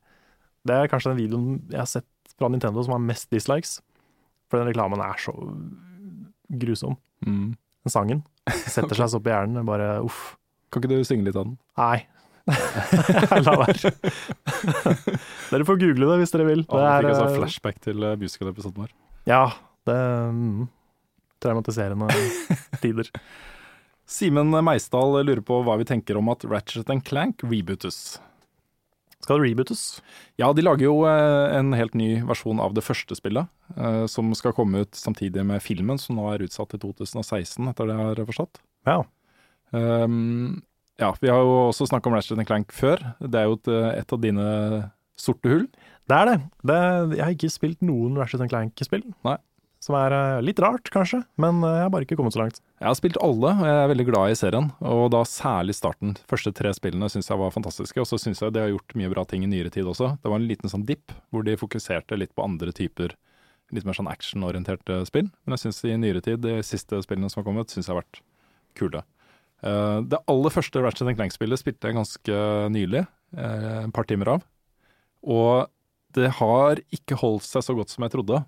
[0.66, 3.82] Det er kanskje den videoen jeg har sett fra Nintendo som har mest dislikes.
[4.48, 5.36] For den reklamen er så
[6.48, 6.96] grusom.
[7.26, 7.52] Mm.
[7.84, 8.24] Den sangen
[8.64, 9.60] setter seg så opp i hjernen.
[9.60, 10.36] er Bare uff.
[10.72, 11.58] Kan ikke du synge litt av den?
[11.76, 12.06] Nei.
[13.44, 13.90] La være.
[15.50, 16.64] dere får google det hvis dere vil.
[16.64, 18.92] Nå fikk jeg eh, sånn flashback til uh, musical-episoden vår.
[19.26, 19.48] Ja,
[19.88, 20.00] det
[20.36, 20.66] mm,
[21.42, 22.08] Traumatiserende
[22.82, 23.10] tider.
[24.06, 28.16] Simen Meisdal lurer på hva vi tenker om at Ratchet Clank rebootes.
[29.26, 29.82] Skal det rebootes?
[30.38, 34.30] Ja, de lager jo eh, en helt ny versjon av det første spillet, eh, som
[34.38, 38.06] skal komme ut samtidig med filmen, som nå er utsatt til 2016, etter det jeg
[38.06, 38.62] har forstått.
[38.86, 39.00] Ja.
[39.74, 40.62] Um,
[41.02, 43.02] ja, vi har jo også snakket om Ratchet Clank før.
[43.18, 44.46] Det er jo et, et av dine
[45.18, 45.66] sorte hull.
[46.06, 46.38] Det er det.
[46.70, 46.80] det.
[47.18, 49.02] Jeg har ikke spilt noen Ratchet Clank-spill.
[49.26, 49.36] Nei.
[49.86, 52.56] Som er eh, litt rart, kanskje, men eh, jeg har bare ikke kommet så langt.
[52.80, 54.70] Jeg har spilt alle, og jeg er veldig glad i serien.
[54.82, 56.16] Og da særlig starten.
[56.18, 58.00] De første tre spillene syns jeg var fantastiske.
[58.02, 60.16] Og så syns jeg de har gjort mye bra ting i nyere tid også.
[60.22, 63.14] Det var en liten sånn dipp hvor de fokuserte litt på andre typer
[63.74, 65.30] litt mer sånn actionorienterte spill.
[65.44, 68.02] Men jeg syns i nyere tid, de siste spillene som har kommet, syns jeg har
[68.02, 68.20] vært
[68.78, 69.04] kule.
[69.62, 72.42] Eh, det aller første Ratchet Clank-spillet spilte jeg ganske
[72.74, 73.06] nylig,
[73.36, 74.44] et par timer av.
[75.26, 75.66] Og
[76.16, 78.42] det har ikke holdt seg så godt som jeg trodde.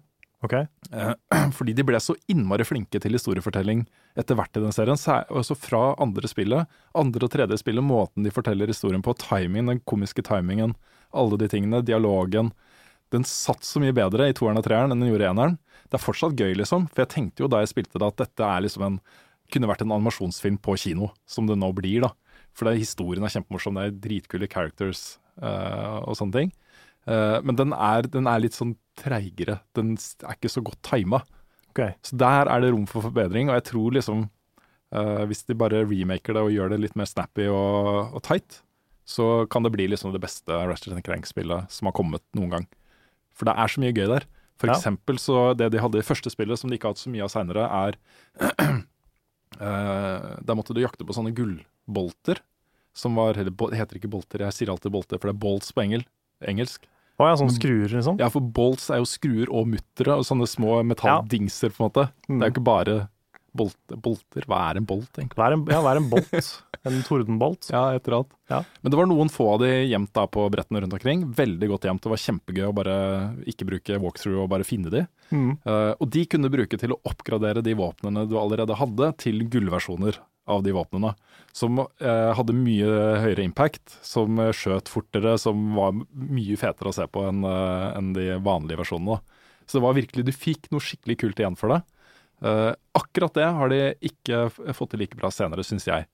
[0.45, 0.55] Ok?
[0.55, 1.13] Eh,
[1.57, 3.85] fordi de ble så innmari flinke til historiefortelling
[4.19, 4.99] etter hvert i den serien.
[5.35, 6.69] Også fra andre spillet,
[6.99, 10.77] andre og tredje spillet, måten de forteller historien på, timingen, den komiske timingen,
[11.11, 12.53] alle de tingene, dialogen.
[13.15, 15.59] Den satt så mye bedre i toeren og treeren enn den gjorde i eneren.
[15.89, 16.87] Det er fortsatt gøy, liksom.
[16.93, 19.01] For jeg tenkte jo da jeg spilte det at dette er liksom en
[19.49, 22.13] kunne vært en animasjonsfilm på kino, som det nå blir, da.
[22.57, 26.53] For det, historien er kjempemorsom, det er dritkule characters uh, og sånne ting.
[27.09, 29.61] Eh, men den er, den er litt sånn treigere.
[29.77, 31.23] Den er ikke så godt tima.
[31.73, 31.95] Okay.
[32.05, 35.85] Så der er det rom for forbedring, og jeg tror liksom uh, Hvis de bare
[35.85, 38.63] remaker det og gjør det litt mer snappy og, og tight,
[39.09, 42.67] så kan det bli liksom det beste Ratchet Crank-spillet som har kommet noen gang.
[43.37, 44.27] For det er så mye gøy der.
[44.59, 44.75] For Ja.
[44.75, 47.25] eksempel så det de hadde i første spillet, som de ikke har hatt så mye
[47.29, 47.99] av seinere, er
[48.43, 48.83] uh,
[50.49, 52.43] Der måtte du jakte på sånne gullbolter.
[52.97, 55.71] Som var eller, Det heter ikke bolter, jeg sier alltid bolter, for det er bolts
[55.73, 56.03] på engel,
[56.43, 56.89] engelsk.
[57.19, 58.19] Å ja, sånn skruer, liksom?
[58.23, 62.05] Ja, for bolts er jo skruer og muttere og sånne små metalldingser, på en måte.
[62.29, 62.37] Mm.
[62.37, 62.99] Det er jo ikke bare
[63.59, 64.47] bolt, bolter.
[64.49, 65.39] Hva er en bolt, egentlig?
[65.39, 66.33] Hva en, ja, hva er en bolt?
[66.87, 67.67] En tordenbolt?
[67.73, 68.35] Ja, et eller annet.
[68.49, 68.59] Ja.
[68.81, 71.25] Men det var noen få av de gjemt da på brettene rundt omkring.
[71.37, 72.01] Veldig godt gjemt.
[72.05, 72.95] Det var kjempegøy å bare
[73.51, 75.03] ikke bruke walkthrough og bare finne de.
[75.35, 75.51] Mm.
[75.67, 80.21] Uh, og de kunne bruke til å oppgradere de våpnene du allerede hadde, til gullversjoner
[80.51, 81.15] av de våpnene.
[81.57, 82.89] Som eh, hadde mye
[83.23, 88.13] høyere impact, som eh, skjøt fortere, som var mye fetere å se på enn en
[88.17, 89.21] de vanlige versjonene.
[89.69, 91.83] Så det var virkelig, du fikk noe skikkelig kult igjen for det.
[92.45, 94.47] Eh, akkurat det har de ikke
[94.77, 96.07] fått til like bra senere, syns jeg.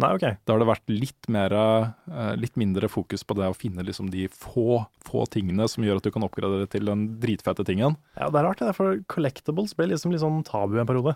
[0.00, 0.22] Nei, ok.
[0.46, 4.08] Da har det vært litt, mer, eh, litt mindre fokus på det å finne liksom
[4.10, 7.96] de få, få tingene som gjør at du kan oppgradere til den dritfete tingen.
[8.16, 11.14] Ja, Det er rart, det for collectibles ble liksom litt sånn tabu en periode.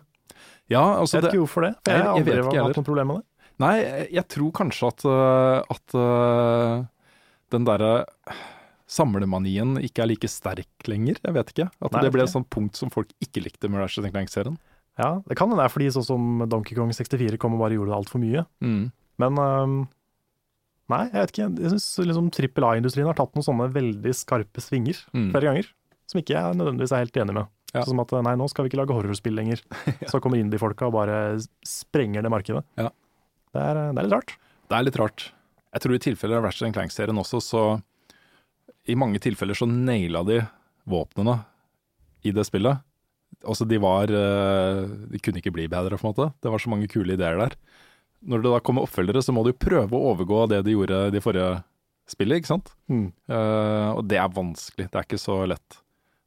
[0.69, 1.73] Ja, altså Jeg vet det, ikke hvorfor det.
[1.85, 3.25] For Jeg- jeg jeg aldri vet ikke hatt noe problem med det.
[3.59, 3.77] Nei,
[4.13, 6.89] jeg tror kanskje at, øh, at øh,
[7.51, 8.07] den derre
[8.87, 11.19] samlemanien ikke er like sterk lenger.
[11.25, 11.71] Jeg vet ikke.
[11.83, 14.59] At Nei, det ble et sånt punkt som folk ikke likte med Ratchet Clank-serien.
[14.99, 17.77] Ja, Det kan hende det er fordi sånn som Donkey Kong 64 kom og bare
[17.77, 18.47] gjorde det altfor mye.
[18.65, 18.87] Mm.
[19.21, 19.75] Men um,
[20.93, 21.49] nei, jeg vet ikke.
[21.67, 25.31] Jeg syns liksom trippel A-industrien har tatt noen sånne veldig skarpe svinger Mm.
[25.35, 25.69] flere ganger.
[26.09, 27.49] Som ikke jeg nødvendigvis er helt enig med.
[27.75, 27.83] Ja.
[27.83, 29.61] Sånn som at nei, nå skal vi ikke lage horrorspill lenger.
[30.13, 31.17] Så kommer indie-folka og bare
[31.67, 32.63] sprenger det markedet.
[32.79, 32.89] Ja.
[33.53, 34.37] Det, er, det er litt rart.
[34.71, 35.27] Det er litt rart.
[35.77, 37.63] Jeg tror i tilfeller av Ratchet Clank-serien også, så
[38.89, 40.39] I mange tilfeller så naila de
[40.89, 41.41] våpnene
[42.25, 42.81] i det spillet.
[43.47, 46.31] Altså, de var øh, De kunne ikke bli bedre, på en måte.
[46.43, 47.57] Det var så mange kule ideer der.
[48.27, 51.23] Når det da kommer oppfølgere, så må du prøve å overgå det de gjorde de
[51.23, 51.61] forrige
[52.11, 52.73] spillet, ikke sant?
[52.91, 53.11] Mm.
[53.31, 55.79] Uh, og det er vanskelig, det er ikke så lett.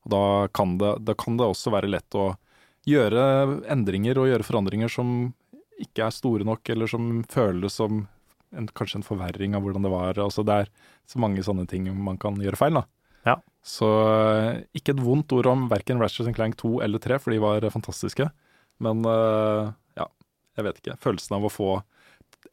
[0.05, 0.23] Og da
[0.55, 2.33] kan, det, da kan det også være lett å
[2.87, 3.23] gjøre
[3.71, 5.33] endringer og gjøre forandringer som
[5.79, 8.03] ikke er store nok, eller som føles som
[8.55, 10.19] en, kanskje en forverring av hvordan det var.
[10.19, 10.71] Altså det er
[11.09, 12.85] så mange sånne ting man kan gjøre feil, da.
[13.27, 13.37] Ja.
[13.65, 17.41] Så eh, ikke et vondt ord om verken Ratchet Clank 2 eller 3, for de
[17.43, 18.29] var fantastiske.
[18.83, 20.07] Men eh, ja,
[20.57, 20.97] jeg vet ikke.
[21.03, 21.71] Følelsen av å få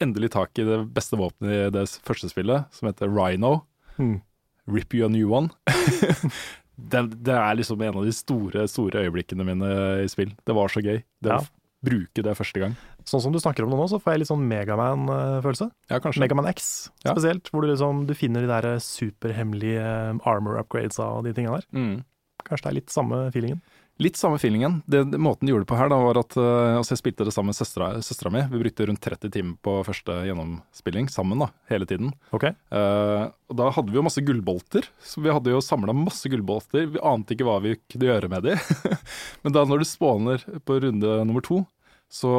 [0.02, 3.60] endelig tak i det beste våpenet i det første spillet, som heter Rhino.
[3.96, 4.18] Mm.
[4.66, 5.52] Rip you a new one.
[6.76, 9.70] det, det er liksom en av de store store øyeblikkene mine
[10.02, 10.34] i spill.
[10.44, 11.00] Det var så gøy.
[11.22, 11.44] Det Ja.
[11.87, 12.76] Bruke det første gang.
[13.07, 15.70] Sånn som du snakker om det nå, så får jeg litt sånn Megaman-følelse.
[15.93, 16.24] Ja, kanskje.
[16.24, 17.14] Megaman X Ja.
[17.14, 19.87] spesielt, hvor du liksom du finner de der superhemmelige
[20.26, 21.66] armor upgrades av de tingene der.
[21.72, 21.97] Mm.
[22.47, 23.62] Kanskje det er litt samme feelingen.
[23.97, 24.82] Litt samme feelingen.
[24.84, 27.24] Det, det, måten de gjorde det på her, da, var at eh, altså jeg spilte
[27.24, 27.57] det sammen med
[28.05, 28.43] søstera, mi.
[28.53, 32.12] Vi brukte rundt 30 timer på første gjennomspilling sammen, da, hele tiden.
[32.37, 32.45] Ok?
[32.68, 36.91] Uh, og da hadde vi jo masse gullbolter, så vi hadde jo samla masse gullbolter.
[36.93, 38.59] Vi ante ikke hva vi kunne gjøre med de.
[39.47, 41.62] Men da når du spåner på runde nummer to,
[42.12, 42.30] så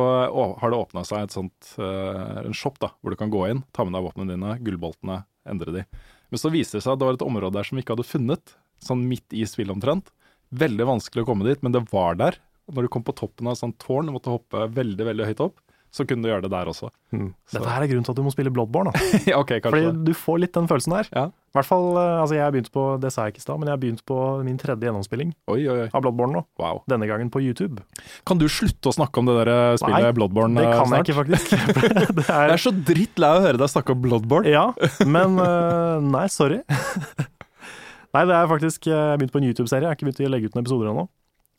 [0.61, 3.83] har det åpna seg sånt, eh, en shop da, hvor du kan gå inn, ta
[3.83, 5.83] med deg våpnene dine, gullboltene, endre de.
[6.31, 8.07] Men så viser det seg at det var et område der som vi ikke hadde
[8.07, 10.11] funnet, sånn midt i spillet omtrent.
[10.55, 12.39] Veldig vanskelig å komme dit, men det var der.
[12.71, 15.59] Når du kom på toppen av et sånt tårn måtte hoppe veldig veldig høyt opp,
[15.93, 16.89] så kunne du gjøre det der også.
[17.15, 17.29] Mm.
[17.53, 18.91] Dette her er grunnen til at du må spille Bloodborne.
[18.93, 19.01] Da.
[19.31, 21.09] ja, ok, Fordi du får litt den følelsen der.
[21.15, 21.23] Ja.
[21.31, 23.57] I hvert fall, eh, altså jeg har begynt på, det sa jeg ikke i stad,
[23.57, 25.87] men jeg har begynt på min tredje gjennomspilling Oi, oi, oi.
[25.89, 26.43] av Bloodborne nå.
[26.61, 26.83] Wow.
[26.91, 27.81] Denne gangen på YouTube.
[28.29, 30.97] Kan du slutte å snakke om det der eh, spillet Nei, Bloodborne Det kan kan
[30.99, 31.55] jeg ikke, faktisk.
[32.19, 34.53] det Jeg er, er så drittlei av å høre deg snakke om Bloodborne.
[34.53, 34.67] ja,
[35.07, 36.61] men eh, nei, sorry.
[38.15, 39.83] Nei, det er faktisk Jeg har begynt på en YouTube-serie.
[39.85, 41.07] Jeg har ikke begynt å legge ut noen episoder ennå.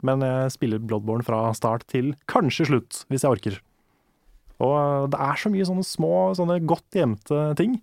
[0.06, 3.58] Men jeg spiller Bloodborne fra start til kanskje slutt, hvis jeg orker.
[4.64, 7.78] Og eh, det er så mye sånne små, sånne godt gjemte ting,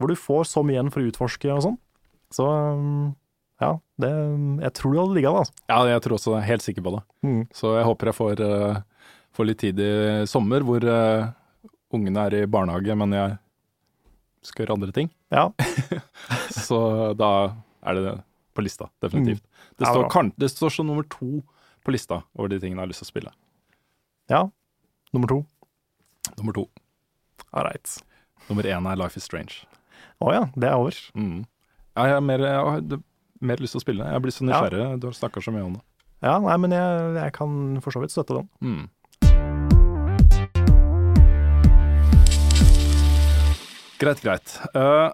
[0.00, 1.76] hvor du får så mye igjen for å utforske og sånn.
[2.32, 3.12] Så um,
[3.60, 4.10] ja, det
[4.64, 5.54] Jeg tror det hadde digga det, altså.
[5.70, 6.42] Ja, jeg tror også det.
[6.48, 7.02] Helt sikker på det.
[7.28, 7.42] Mm.
[7.54, 9.92] Så jeg håper jeg får, uh, får litt tid i
[10.30, 11.30] sommer hvor uh,
[11.94, 13.36] ungene er i barnehage, men jeg
[14.48, 15.12] skal gjøre andre ting.
[15.30, 15.50] Ja.
[16.66, 16.80] Så
[17.14, 17.30] da
[17.86, 18.16] er det
[18.56, 19.44] på lista, definitivt.
[19.78, 21.44] Det, står, ja, det står som nummer to
[21.82, 23.32] på lista over de tingene jeg har lyst til å spille.
[24.32, 24.42] ja.
[25.12, 25.42] Nummer to.
[26.38, 26.66] Nummer to.
[27.52, 27.96] All right.
[28.48, 29.64] Nummer én er Life is Strange.
[30.22, 30.96] Å ja, det er over.
[31.18, 31.44] Mm.
[31.96, 33.00] Ja, jeg har mer, jeg har
[33.42, 34.08] mer lyst til å spille.
[34.14, 34.86] Jeg blir så nysgjerrig.
[35.02, 35.84] Du har snakka så mye om det.
[36.22, 38.46] Ja, nei, men jeg, jeg kan for så vidt støtte den.
[38.62, 38.84] Mm.
[44.02, 44.54] Greit, greit.
[44.74, 45.08] Eh,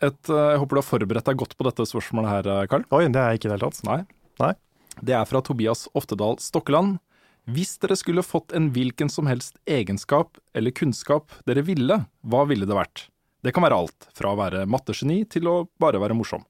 [0.00, 2.84] et, eh, jeg håper du har forberedt deg godt på dette spørsmålet her, eh, Karl.
[2.96, 3.82] Oi, det er jeg ikke i det hele tatt.
[3.88, 4.00] Nei.
[4.40, 4.52] Nei.
[5.00, 7.00] Det er fra Tobias Oftedal Stokkeland.
[7.54, 12.68] Hvis dere skulle fått en hvilken som helst egenskap eller kunnskap dere ville, hva ville
[12.68, 13.08] det vært?
[13.40, 16.44] Det kan være alt, fra å være mattegeni til å bare være morsom.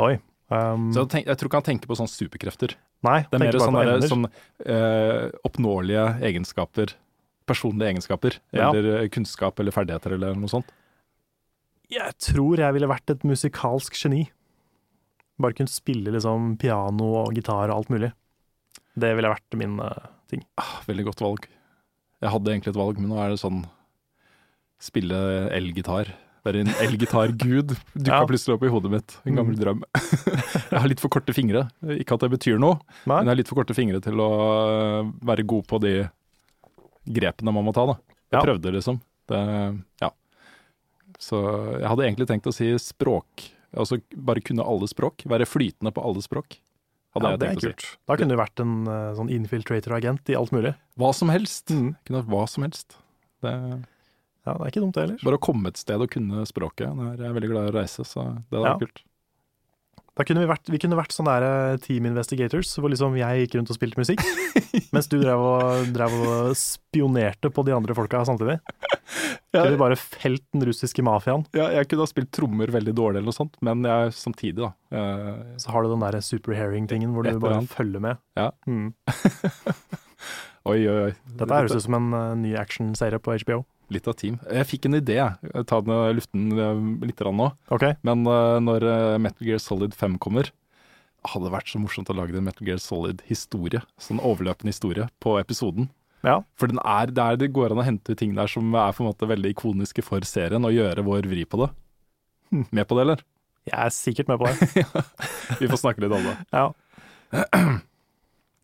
[0.00, 0.16] Oi.
[0.52, 2.74] Um, Så jeg, tenk, jeg tror ikke han tenker på sånne superkrefter.
[3.06, 6.94] nei, Det er mer sånne, sånn eh, oppnåelige egenskaper.
[7.48, 8.38] Personlige egenskaper.
[8.52, 8.70] Ja.
[8.70, 10.72] Eller eh, kunnskap eller ferdigheter eller noe sånt.
[11.92, 14.26] Jeg tror jeg ville vært et musikalsk geni.
[15.40, 18.12] Bare kunne spille liksom piano og gitar og alt mulig.
[18.98, 20.42] Det ville vært min uh, ting.
[20.60, 21.46] Ah, veldig godt valg.
[22.22, 23.62] Jeg hadde egentlig et valg, men nå er det sånn
[24.82, 25.14] Spille
[25.54, 26.08] elgitar.
[26.42, 28.24] Være en elgitargud dukka Ja.
[28.26, 29.12] plutselig opp i hodet mitt.
[29.30, 29.84] En gammel drøm.
[30.72, 31.68] jeg har litt for korte fingre.
[32.02, 33.20] Ikke at det betyr noe, Nei?
[33.20, 35.92] men jeg har litt for korte fingre til å øh, være god på de
[37.06, 37.86] grepene man må ta.
[37.92, 37.94] da.
[38.32, 38.42] Jeg Ja.
[38.42, 38.98] prøvde, liksom.
[39.30, 39.38] Det,
[40.02, 40.10] ja.
[41.22, 41.38] Så
[41.78, 43.46] jeg hadde egentlig tenkt å si språk.
[43.78, 45.22] Altså bare kunne alle språk.
[45.30, 46.58] Være flytende på alle språk.
[47.14, 47.72] Hadde Ja, jeg det tenkt å si.
[47.72, 47.86] kult.
[48.08, 50.74] Da kunne du vært en uh, sånn infiltrator-agent i alt mulig.
[50.96, 51.68] Hva som helst.
[51.68, 51.90] Mm.
[52.06, 52.96] Kunne vært hva som helst.
[53.44, 53.52] Det,
[54.46, 55.18] Ja, det er ikke dumt det heller.
[55.22, 56.88] bare å komme et sted og kunne språket.
[56.88, 58.72] Jeg er veldig glad i å reise, så det hadde Ja.
[58.74, 59.02] vært kult.
[60.12, 63.46] Da kunne vi vært, vi kunne vært sånne der eh, team investigators, hvor liksom jeg
[63.46, 64.20] gikk rundt og spilte musikk,
[64.94, 68.58] mens du drev og, drev og spionerte på de andre folka samtidig.
[69.52, 69.64] Ja.
[69.68, 71.46] Vi bare felt den russiske mafiaen.
[71.56, 74.70] Ja, jeg kunne ha spilt trommer veldig dårlig eller noe sånt, men jeg samtidig, da.
[74.92, 78.20] eh, Så har du den der super hearing-tingen hvor du bare følger med.
[78.36, 78.50] Ja.
[78.68, 78.92] Mm.
[80.72, 81.12] oi, oi, oi.
[81.40, 83.62] Dette høres ut som en uh, ny actionserie på HBO.
[83.92, 84.38] Litt av team.
[84.48, 87.48] Jeg fikk en idé, jeg tar den luften eh, litt nå.
[87.74, 87.96] Okay.
[88.06, 90.48] Men eh, når eh, Metal Gear Solid 5 kommer,
[91.28, 93.82] hadde det vært så morsomt å lage en Metal Gear Solid-historie.
[94.00, 95.90] Sånn overløpende historie på episoden.
[96.26, 96.40] ja.
[96.58, 99.04] For den er, det, er, det går an å hente ting der som er på
[99.04, 101.70] en måte veldig ikoniske for serien, og gjøre vår vri på det.
[102.52, 102.66] Hm.
[102.70, 103.24] Med på det, eller?
[103.68, 104.84] Jeg er sikkert med på det.
[105.60, 106.36] Vi får snakke litt om det.
[106.50, 107.78] Ja.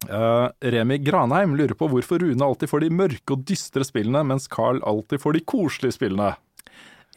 [0.07, 4.47] Eh, Remi Granheim lurer på hvorfor Rune alltid får de mørke og dystre spillene, mens
[4.53, 6.37] Carl alltid får de koselige spillene.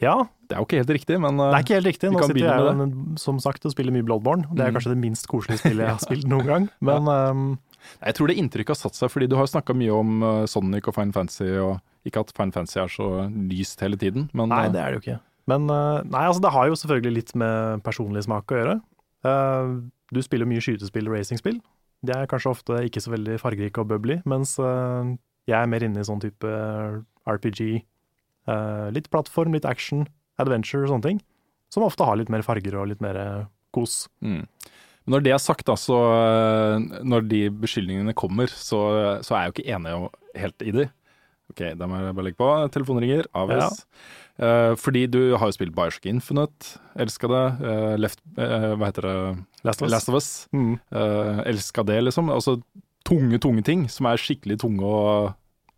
[0.02, 0.16] ja,
[0.50, 2.10] Det er jo ikke helt riktig, men det eh, er ikke helt riktig.
[2.12, 4.48] Nå sitter jeg jo, som sagt og spiller mye Bloodborne.
[4.50, 4.74] Det er Mm.
[4.80, 6.68] kanskje det minst koselige spillet jeg har spilt noen gang.
[6.80, 7.58] Men um...
[8.02, 10.88] jeg tror det inntrykket har satt seg, fordi du har snakka mye om eh, Sonic
[10.90, 14.66] og Fine Fantasy, og ikke at Fine Fantasy er så lyst hele tiden, men Nei,
[14.66, 15.20] eh, det er det jo ikke.
[15.46, 18.76] Men eh, nei, altså det har jo selvfølgelig litt med personlig smak å gjøre.
[19.24, 19.72] Eh,
[20.12, 21.60] du spiller mye skytespill og racingspill.
[22.02, 25.12] De er kanskje ofte ikke så veldig fargerike og bubbly, mens eh,
[25.50, 26.52] jeg er mer inne i sånn type
[27.28, 27.82] RPG.
[28.50, 30.06] eh, litt plattform, litt action,
[30.42, 31.20] adventure og sånne ting.
[31.72, 33.44] Som ofte har litt mer farger og litt mer eh,
[33.74, 34.06] kos.
[34.20, 34.42] Mm.
[35.02, 38.82] Men Når det er sagt, da, så eh, når de beskyldningene kommer, så,
[39.22, 39.94] så er jeg jo ikke enig
[40.42, 40.88] helt i de.
[41.52, 42.50] Ok, da må jeg bare legge på.
[42.72, 43.26] Telefonringer.
[43.26, 43.32] ringer.
[43.36, 43.82] Avvis.
[44.42, 47.42] Eh, fordi du har jo spilt Bioshock Infinite, elska det.
[47.62, 49.14] Uh, Left uh, Hva heter det?
[49.68, 49.92] Last of Us.
[49.94, 50.30] Last of Us.
[50.52, 50.72] Mm.
[50.90, 52.30] Uh, elska det, liksom.
[52.34, 52.56] Altså
[53.06, 55.32] tunge, tunge ting som er skikkelig tunge og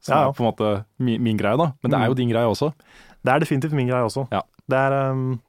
[0.05, 0.29] Som Ja, ja.
[0.29, 1.71] er på en måte min, min greie, da.
[1.83, 2.21] Men det er jo Mm.
[2.23, 2.73] din greie også.
[3.25, 4.27] Det er definitivt min greie også.
[4.33, 4.43] Ja.
[4.69, 5.41] Det er um,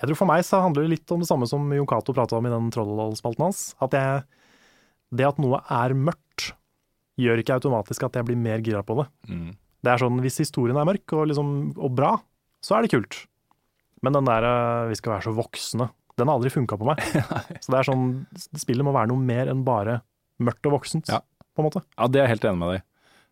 [0.00, 2.36] Jeg tror for meg så handler det litt om det samme som Jon Cato prata
[2.36, 3.74] om i den Trolldal-spalten hans.
[3.80, 4.22] At jeg
[5.14, 6.52] Det at noe er mørkt,
[7.20, 9.06] gjør ikke automatisk at jeg blir mer gira på det.
[9.28, 9.52] Mm.
[9.84, 12.14] Det er sånn, Hvis historien er mørk og, liksom, og bra,
[12.64, 13.18] så er det kult.
[14.04, 17.00] Men den der eh, 'vi skal være så voksne', den har aldri funka på meg.
[17.62, 18.08] så det er sånn,
[18.56, 20.00] spillet må være noe mer enn bare
[20.40, 21.20] mørkt og voksent, Ja.
[21.54, 21.82] på en måte.
[21.98, 22.82] Ja, det er jeg helt enig med deg.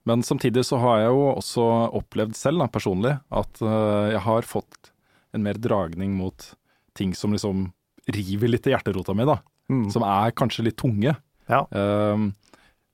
[0.05, 4.43] Men samtidig så har jeg jo også opplevd selv, da, personlig, at eh, jeg har
[4.43, 4.91] fått
[5.33, 6.55] en mer dragning mot
[6.99, 7.71] ting som liksom
[8.13, 9.39] river litt i hjerterota mi, da.
[9.71, 9.87] Mm.
[9.95, 11.15] Som er kanskje litt tunge.
[11.49, 11.63] Ja.
[11.71, 12.33] Ehm,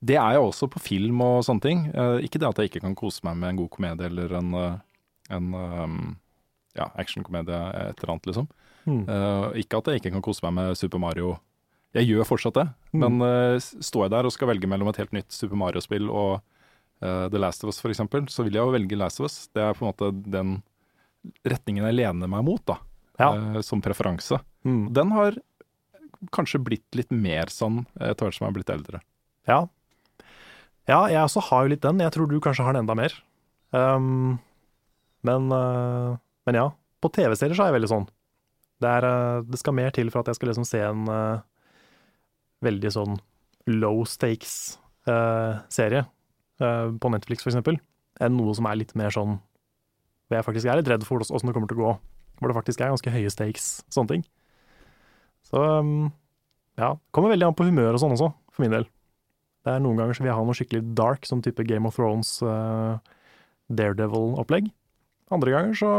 [0.05, 1.87] det er jeg også på film og sånne ting.
[1.95, 4.55] Eh, ikke det at jeg ikke kan kose meg med en god komedie eller en,
[4.55, 4.77] eh,
[5.35, 6.17] en ehm,
[6.79, 7.59] ja, actionkomedie,
[7.91, 8.49] et eller annet, liksom.
[8.87, 9.03] Mm.
[9.09, 11.39] Eh, ikke at jeg ikke kan kose meg med Super Mario.
[11.97, 13.01] Jeg gjør fortsatt det, Mm.
[13.01, 16.41] men eh, står jeg der og skal velge mellom et helt nytt Super Mario-spill og
[17.03, 17.99] eh, The Last of Us f.eks.,
[18.33, 19.49] så vil jeg jo velge Last of Us.
[19.53, 20.63] Det er på en måte den
[21.45, 22.79] retningen jeg lener meg mot, da,
[23.19, 23.33] Ja.
[23.57, 24.39] eh, som preferanse.
[24.65, 24.93] Mm.
[24.95, 25.35] Den har
[26.33, 29.01] kanskje blitt litt mer sånn etter hvert som jeg har blitt eldre.
[29.49, 29.67] Ja.
[30.89, 32.01] Ja, jeg også har jo litt den.
[32.01, 33.15] Jeg tror du kanskje har den enda mer.
[33.77, 34.39] Um,
[35.27, 36.17] men, uh,
[36.49, 36.69] men ja,
[37.05, 38.07] på TV-serier så er jeg veldig sånn.
[38.81, 41.45] Det, er, uh, det skal mer til for at jeg skal liksom se en uh,
[42.65, 43.19] veldig sånn
[43.69, 46.07] low stakes-serie
[46.59, 47.77] på Netflix for eksempel,
[48.19, 49.37] enn noe som er litt mer sånn
[50.27, 51.93] hvor jeg faktisk er litt redd for åssen det kommer til å gå.
[52.41, 54.25] Hvor det faktisk er ganske høye stakes, sånne ting.
[55.47, 56.11] Så um,
[56.81, 58.89] ja, kommer veldig an på humør og sånn også, for min del.
[59.69, 61.99] Det er Noen ganger så vil jeg ha noe skikkelig dark, som type Game of
[61.99, 62.97] Thrones, uh,
[63.69, 64.71] Daredevil-opplegg.
[65.29, 65.91] Andre ganger så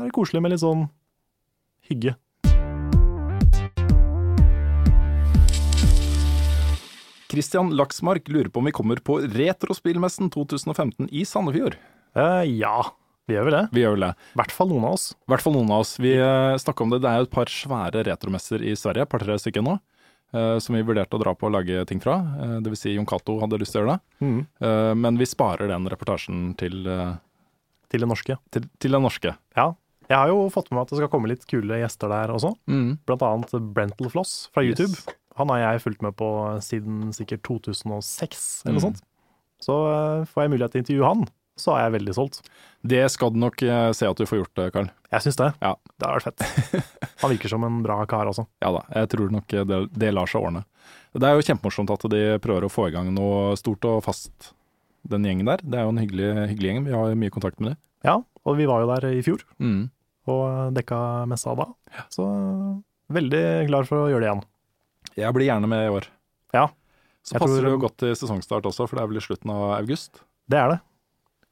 [0.00, 0.86] er det koselig med litt sånn
[1.84, 2.14] hygge.
[7.28, 11.76] Christian Laksmark lurer på om vi kommer på Retrospillmessen 2015 i Sandefjord.
[12.16, 12.78] Uh, ja,
[13.28, 13.64] vi gjør vel det.
[13.76, 14.14] Vi gjør vel det.
[14.32, 15.10] I hvert fall noen av oss.
[15.28, 15.98] Hvert fall noen av oss.
[16.00, 17.04] Vi uh, snakka om det.
[17.04, 19.93] Det er jo et par svære retromesser i Sverige, par-tre stykker nå, eh,
[20.58, 22.16] som vi vurderte å dra på og lage ting fra.
[22.40, 24.26] Uh, det vil si Jon Cato hadde lyst til å gjøre det.
[24.26, 24.40] Mm.
[24.66, 27.14] Eh, men vi sparer den reportasjen til, eh,
[27.90, 28.36] Til det norske.
[28.50, 29.34] til, til det norske.
[29.56, 29.68] Ja.
[30.10, 32.50] Jeg har jo fått med meg at det skal komme litt kule gjester der også.
[32.68, 32.98] Mm.
[33.06, 34.76] Blant annet Brental Floss fra Yes.
[34.78, 35.14] YouTube.
[35.36, 36.28] Han har jeg fulgt med på
[36.62, 38.92] siden sikkert 2006 eller noe Mm.
[38.92, 39.02] sånt.
[39.64, 41.24] Så eh, får jeg mulighet til å intervjue han,
[41.56, 42.40] så er jeg veldig solgt.
[42.84, 44.90] Det skal du nok eh, se at du får gjort, eh, Karl.
[45.14, 45.54] Jeg syns det.
[45.62, 45.74] Ja.
[45.98, 46.82] Det har vært fett.
[47.22, 48.46] Han virker som en bra kar også.
[48.64, 50.64] Ja da, jeg tror nok det, det lar seg ordne.
[51.14, 54.52] Det er jo kjempemorsomt at de prøver å få i gang noe stort og fast,
[55.06, 55.62] den gjengen der.
[55.62, 56.84] Det er jo en hyggelig, hyggelig gjeng.
[56.88, 57.78] Vi har mye kontakt med dem.
[58.04, 59.90] Ja, og vi var jo der i fjor Mm.
[60.26, 60.98] og dekka
[61.30, 61.68] messa da.
[62.10, 62.26] Så
[63.14, 64.42] veldig klar for å gjøre det igjen.
[65.22, 66.08] Jeg blir gjerne med i år.
[66.56, 66.66] Ja.
[67.24, 69.24] Så Jeg passer tror- det jo godt til sesongstart også, for det er vel i
[69.24, 70.20] slutten av august.
[70.48, 70.80] Det er det.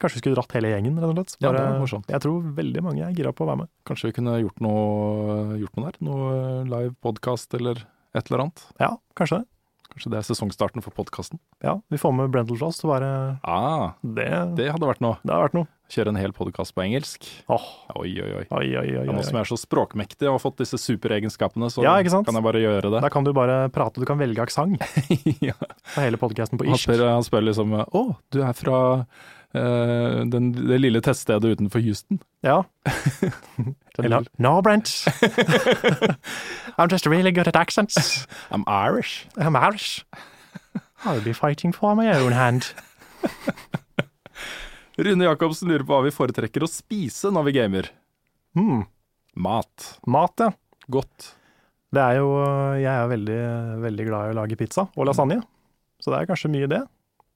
[0.03, 1.37] Kanskje vi skulle dratt hele gjengen, rett og slett.
[1.45, 2.11] Ja, det er morsomt.
[2.11, 3.71] Jeg tror veldig mange er gira på å være med.
[3.87, 5.99] Kanskje vi kunne gjort noe, gjort noe der?
[6.03, 6.35] Noe
[6.67, 8.67] live podkast eller et eller annet?
[8.83, 9.47] Ja, kanskje det.
[9.93, 11.37] Kanskje det er sesongstarten for podkasten?
[11.61, 13.09] Ja, Vi får med Brental Joss til å være
[13.45, 14.29] Ah, det.
[14.57, 15.19] Det hadde vært noe.
[15.21, 15.67] Det hadde vært noe.
[15.93, 17.27] Kjøre en hel podkast på engelsk.
[17.53, 17.67] Åh,
[18.01, 18.45] Oi, oi, oi.
[18.49, 19.13] oi, oi, oi, oi.
[19.13, 22.45] nå som jeg er så språkmektig og har fått disse superegenskapene, så Ja, kan jeg
[22.47, 23.03] bare gjøre det.
[23.05, 24.81] Da kan du bare prate, du kan velge aksent
[25.45, 25.53] ja.
[25.93, 26.89] på hele podkasten på irsk.
[26.97, 28.79] han spør liksom Å, du er fra
[29.53, 32.19] den, det lille teststedet utenfor Houston?
[32.41, 32.63] Ja.
[34.01, 34.89] Eller No, Brent.
[36.77, 38.25] I'm just really good at accents.
[38.51, 39.27] I'm Irish.
[39.37, 40.05] I'm Irish.
[41.05, 42.73] I'll be fighting for my own hand.
[44.97, 47.89] Rune Jacobsen lurer på hva vi foretrekker å spise når vi gamer.
[48.57, 48.83] Mm.
[49.41, 49.95] Mat.
[50.05, 50.51] Mat, ja.
[50.93, 51.31] Godt.
[51.93, 52.29] Det er jo
[52.81, 53.39] Jeg er veldig,
[53.83, 55.39] veldig glad i å lage pizza og lasagne,
[56.01, 56.81] så det er kanskje mye det.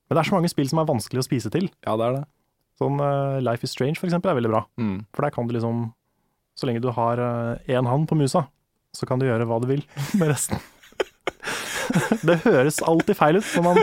[0.07, 1.69] Men det er så mange spill som er vanskelig å spise til.
[1.85, 2.25] Ja, det er det.
[2.79, 4.63] Sånn uh, Life is Strange, for eksempel, er veldig bra.
[4.79, 4.97] Mm.
[5.15, 5.89] For der kan du liksom
[6.57, 7.19] Så lenge du har
[7.69, 8.47] én hand på musa,
[8.95, 9.83] så kan du gjøre hva du vil
[10.17, 10.57] med resten.
[12.27, 13.77] det høres alltid feil ut, man,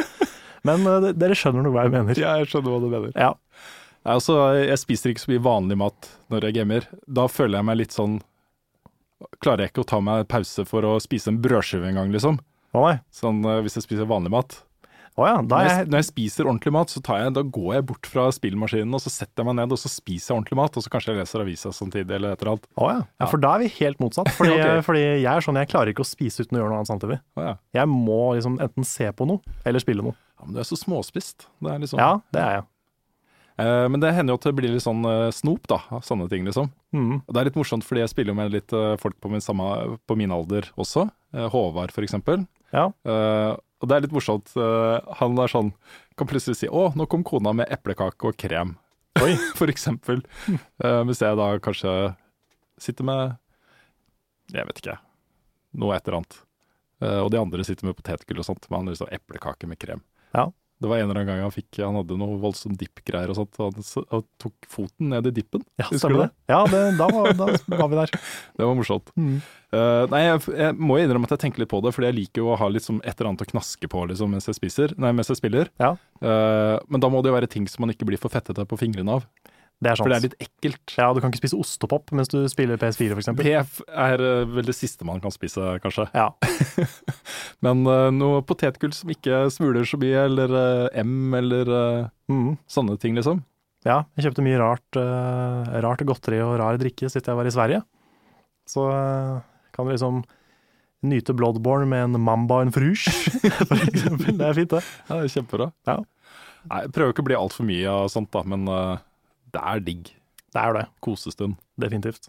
[0.66, 2.18] men uh, dere skjønner nå hva jeg mener.
[2.18, 3.14] Ja, jeg skjønner hva du mener.
[3.14, 3.35] Ja.
[4.05, 6.89] Jeg, altså, jeg spiser ikke så mye vanlig mat når jeg gamer.
[7.09, 8.20] Da føler jeg meg litt sånn
[9.41, 12.37] Klarer jeg ikke å ta meg pause for å spise en brødskive engang, liksom.
[12.77, 12.97] Å nei.
[13.14, 14.59] Sånn eh, hvis jeg spiser vanlig mat.
[15.15, 17.87] Å ja, Når jeg, når jeg spiser ordentlig mat, så tar jeg, da går jeg
[17.87, 20.75] bort fra spillmaskinen og så setter jeg meg ned og så spiser jeg ordentlig mat.
[20.75, 22.69] Og så kanskje jeg leser avisa samtidig eller et eller annet.
[22.75, 22.99] Oh ja.
[23.23, 24.33] ja, for da er vi helt motsatt.
[24.35, 24.83] Fordi, okay.
[24.89, 27.21] fordi jeg er sånn, jeg klarer ikke å spise uten å gjøre noe annet samtidig.
[27.39, 27.57] Oh ja.
[27.79, 30.19] Jeg må liksom enten se på noe, eller spille noe.
[30.35, 31.47] ja, men du er så småspist.
[31.62, 32.71] Det er liksom, Ja, det er jeg.
[33.55, 35.79] Uh, men det hender jo at det blir litt sånn uh, snop, da.
[35.95, 36.73] av Sånne ting, liksom.
[36.91, 37.21] Mm.
[37.23, 39.69] Og det er litt morsomt, fordi jeg spiller med litt uh, folk på min, samme,
[40.11, 41.07] på min alder også.
[41.35, 42.45] Håvard, for eksempel.
[42.75, 42.89] Ja.
[43.07, 44.51] Uh, og det er litt morsomt.
[44.59, 45.70] Uh, han er sånn
[46.18, 48.77] Kan plutselig si 'Å, nå kom kona med eplekake og krem',
[49.22, 49.35] Oi.
[49.59, 50.25] for eksempel.
[50.83, 52.14] Uh, hvis jeg da kanskje
[52.79, 53.37] sitter med
[54.53, 54.99] Jeg vet ikke.
[55.79, 56.41] Noe et eller annet.
[57.05, 58.66] Og de andre sitter med potetgull og sånt.
[58.68, 60.03] Men han har lyst liksom eplekake med krem.
[60.37, 60.45] Ja.
[60.85, 63.57] Det var en eller annen gang han fikk Han hadde noe voldsomt dippgreier og sånt.
[63.57, 65.64] Og han, han tok foten ned i dippen.
[65.80, 66.28] Ja, Husker du det?
[66.53, 67.49] Ja, det, da, var, da
[67.80, 68.12] var vi der.
[68.59, 69.09] Det var morsomt.
[69.16, 69.39] Mm.
[69.74, 72.45] Uh, nei, jeg, jeg må innrømme at jeg tenker litt på det, fordi jeg liker
[72.45, 75.11] jo å ha liksom et eller annet å knaske på liksom, mens, jeg spiser, nei,
[75.16, 75.72] mens jeg spiller.
[75.82, 75.95] Ja.
[76.20, 78.78] Uh, men da må det jo være ting som man ikke blir for fettete på
[78.78, 79.26] fingrene av.
[79.83, 80.05] Det er sant.
[80.07, 80.95] For det er litt ekkelt.
[80.97, 83.45] Ja, du kan ikke spise ostepop mens du spiller PS4, for eksempel.
[83.45, 83.57] Det
[83.91, 86.07] er eh, vel det siste man kan spise, kanskje.
[86.14, 86.29] Ja.
[87.64, 92.55] Men uh, noe potetgull som ikke smuler så mye, eller uh, M, eller uh, Mm.
[92.72, 93.43] sånne ting, liksom.
[93.85, 94.97] ja, jeg kjøpte mye rart,
[95.85, 97.83] rart godteri og rar drikke sist jeg var i Sverige.
[98.64, 98.87] så
[99.77, 100.22] kan du liksom
[101.05, 103.12] nyte Bloodborne med en Mamba en fruge,
[103.68, 104.39] for eksempel.
[104.41, 104.81] Det er fint, det.
[105.11, 105.66] Ja, det er kjempebra.
[105.85, 105.99] Ja.
[106.70, 109.03] Nei, jeg prøver ikke å bli altfor mye av sånt, da, men eh,
[109.55, 110.13] det er digg.
[110.55, 110.85] Det er det.
[111.05, 111.57] Kosestund.
[111.81, 112.29] Definitivt.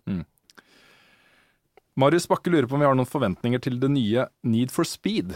[1.96, 5.36] Marius Bakke lurer på om vi har noen forventninger til det nye Need for Speed.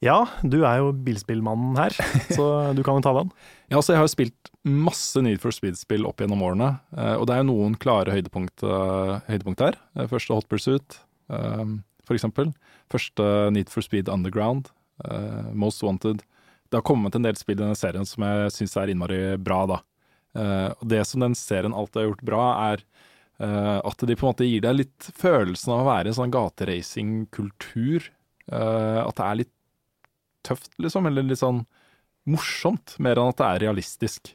[0.00, 1.92] Ja, du er jo bilspillmannen her,
[2.36, 3.32] så du kan jo ta den.
[3.68, 7.26] Ja, altså Jeg har jo spilt masse Need for Speed-spill opp gjennom årene, eh, og
[7.28, 9.76] det er jo noen klare høydepunkt, eh, høydepunkt her.
[9.96, 11.00] Eh, Første Hot Pursuit,
[11.30, 12.48] for eksempel.
[12.90, 13.24] Første
[13.54, 14.72] Need for Speed Underground,
[15.54, 16.24] Most Wanted.
[16.66, 19.60] Det har kommet en del spill i denne serien som jeg syns er innmari bra,
[19.70, 19.78] da.
[20.38, 22.84] Eh, og det som den serien alltid har gjort bra, er
[23.42, 26.34] eh, at de på en måte gir deg litt følelsen av å være en sånn
[26.34, 28.10] gateracingkultur.
[28.50, 29.52] Uh, at det er litt
[30.42, 31.60] tøft, liksom, eller litt sånn
[32.26, 34.32] morsomt, mer enn at det er realistisk.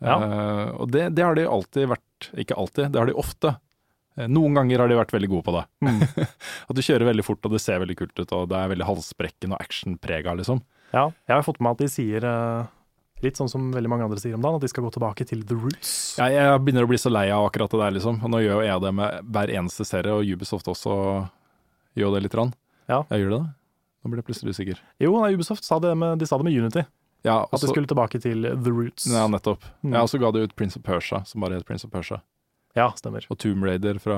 [0.00, 0.14] Ja.
[0.16, 3.52] Uh, og det, det har de alltid vært, ikke alltid, det har de ofte.
[4.32, 5.62] Noen ganger har de vært veldig gode på det.
[5.84, 6.00] Mm.
[6.70, 8.88] At du kjører veldig fort, og det ser veldig kult ut, og det er veldig
[8.88, 10.64] halsbrekken og actionprega, liksom.
[10.90, 12.70] Ja, jeg har fått med meg at de sier, eh,
[13.22, 15.42] litt sånn som veldig mange andre sier om dagen, at de skal gå tilbake til
[15.46, 15.92] the roots.
[16.18, 18.20] Jeg, jeg begynner å bli så lei av akkurat det der, liksom.
[18.24, 20.94] Og nå gjør jeg det med hver eneste serie, og Ubisoft også
[22.00, 22.36] gjør det litt.
[22.38, 22.54] Rann.
[22.88, 23.02] Ja.
[23.10, 23.50] Jeg gjør det da?
[24.00, 24.80] Nå ble jeg plutselig usikker.
[25.02, 26.86] Jo, nei, Ubisoft sa det med, de sa det med Unity,
[27.26, 29.04] Ja, at de skulle tilbake til the roots.
[29.12, 29.66] ja nettopp.
[29.84, 29.92] Mm.
[29.92, 32.22] Ja, og så ga de ut Prince of Persia, som bare het Prince of Persia.
[32.78, 33.26] Ja, stemmer.
[33.28, 34.16] Og Tomb Raider fra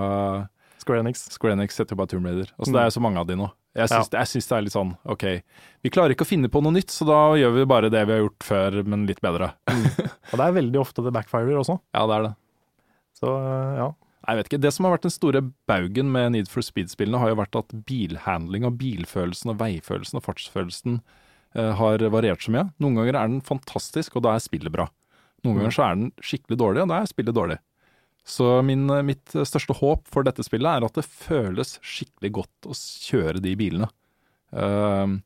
[0.83, 1.24] Square Enix.
[1.33, 2.51] Square Enix jo bare Tomb Raider.
[2.59, 2.76] Altså, Mm.
[2.76, 3.49] Det er jo så mange av de nå.
[3.72, 5.22] Jeg syns, jeg syns det er litt sånn OK,
[5.80, 8.12] vi klarer ikke å finne på noe nytt, så da gjør vi bare det vi
[8.12, 9.49] har gjort før, men litt bedre.
[9.72, 11.78] Og det er veldig ofte det backfirer også.
[11.97, 12.33] Ja, det er det.
[13.16, 13.89] Så eh, ja.
[14.28, 14.61] Jeg vet ikke.
[14.62, 17.72] Det som har vært den store baugen med Need for Speed-spillene, har jo vært at
[17.89, 21.01] bilhandling og bilfølelsen og veifølelsen og fartsfølelsen
[21.57, 22.68] eh, har variert så mye.
[22.78, 24.87] Noen ganger er den fantastisk, og da er spillet bra.
[25.43, 27.59] Noen ganger så er den skikkelig dårlig, og da er spillet dårlig.
[28.25, 32.70] Så min, eh, mitt største håp for dette spillet er at det føles skikkelig godt
[32.70, 33.89] å kjøre de bilene.
[34.53, 35.23] Ehm,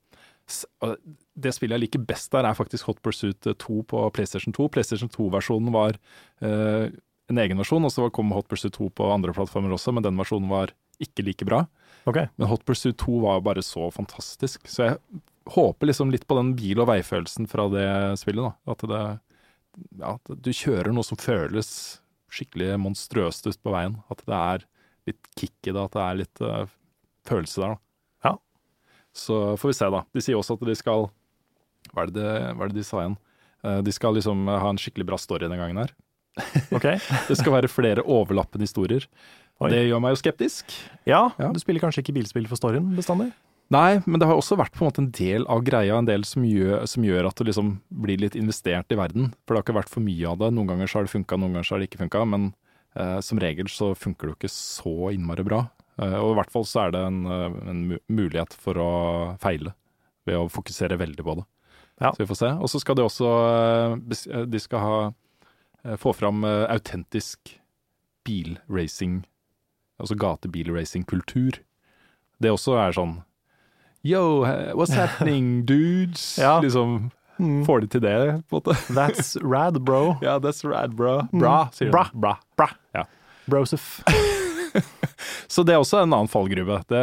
[0.47, 4.69] det spillet jeg liker best der, er faktisk Hot Pursuit 2 på PlayStation 2.
[4.73, 5.99] PlayStation 2-versjonen var
[6.41, 6.95] eh,
[7.27, 10.19] en egen versjon, og så kom Hot Pursuit 2 på andre plattformer også, men den
[10.21, 10.73] versjonen var
[11.03, 11.65] ikke like bra.
[12.07, 12.31] Okay.
[12.39, 14.71] Men Hot Pursuit 2 var bare så fantastisk.
[14.71, 15.23] Så jeg
[15.53, 17.89] håper liksom litt på den bil- og veifølelsen fra det
[18.23, 18.47] spillet.
[18.47, 18.73] da.
[18.73, 19.03] At det,
[20.01, 21.71] ja, du kjører noe som føles
[22.37, 23.97] skikkelig monstrøst ut på veien.
[24.13, 24.65] At det er
[25.11, 26.67] litt kick i det, at det er litt uh,
[27.29, 27.75] følelse der.
[27.77, 28.31] da.
[28.31, 28.35] Ja.
[29.17, 30.03] Så får vi se, da.
[30.15, 31.09] De sier også at de skal
[31.95, 33.17] Hva er det, de- hva er det de sa igjen?
[33.65, 35.95] Uh, De skal liksom ha en skikkelig bra story denne gangen her.
[36.77, 36.85] Ok.
[37.31, 39.07] Det skal være flere overlappende historier.
[39.63, 39.71] Oi.
[39.73, 40.75] Det gjør meg jo skeptisk.
[41.09, 41.49] Ja, Ja.
[41.55, 43.31] du spiller kanskje ikke bilspill for storyen bestandig?
[43.75, 46.23] Nei, men det har også vært på en måte en del av greia, en del
[46.29, 47.73] som gjør, som gjør at du liksom
[48.05, 49.33] blir litt investert i verden.
[49.43, 50.53] For det har ikke vært for mye av det.
[50.55, 52.23] Noen ganger så har det funka, noen ganger så har det ikke funka.
[52.31, 52.47] Men
[52.95, 55.65] eh, som regel så funker det jo ikke så innmari bra.
[55.99, 58.89] Eh, og i hvert fall så er det en, eh, en mulighet for å
[59.43, 59.75] feile
[60.29, 61.47] ved å fokusere veldig på det.
[62.05, 62.13] Ja.
[62.13, 62.55] Så vi får se.
[62.63, 64.99] Og så skal de også eh, eh, De skal ha,
[65.99, 67.57] få fram autentisk
[68.27, 69.21] bilracing,
[70.03, 71.61] altså gatebilracing-kultur.
[72.43, 73.21] Det også er sånn
[74.07, 74.23] Yo,
[74.79, 76.37] what's happening, dudes?
[76.39, 76.59] Ja.
[76.65, 77.67] Liksom, Mm.
[77.67, 78.13] Får de til det,
[78.49, 78.75] på en måte?
[78.97, 80.15] That's rad, bro.
[80.25, 81.19] Ja, that's rad, bra.
[81.37, 81.93] Bra, sier de.
[81.93, 82.07] Bra.
[82.15, 82.31] Bra.
[82.57, 82.69] Bra.
[82.97, 83.03] Ja.
[83.45, 83.99] Brosef.
[85.47, 86.79] Så det er også en annen fallgruve.
[86.89, 87.03] Det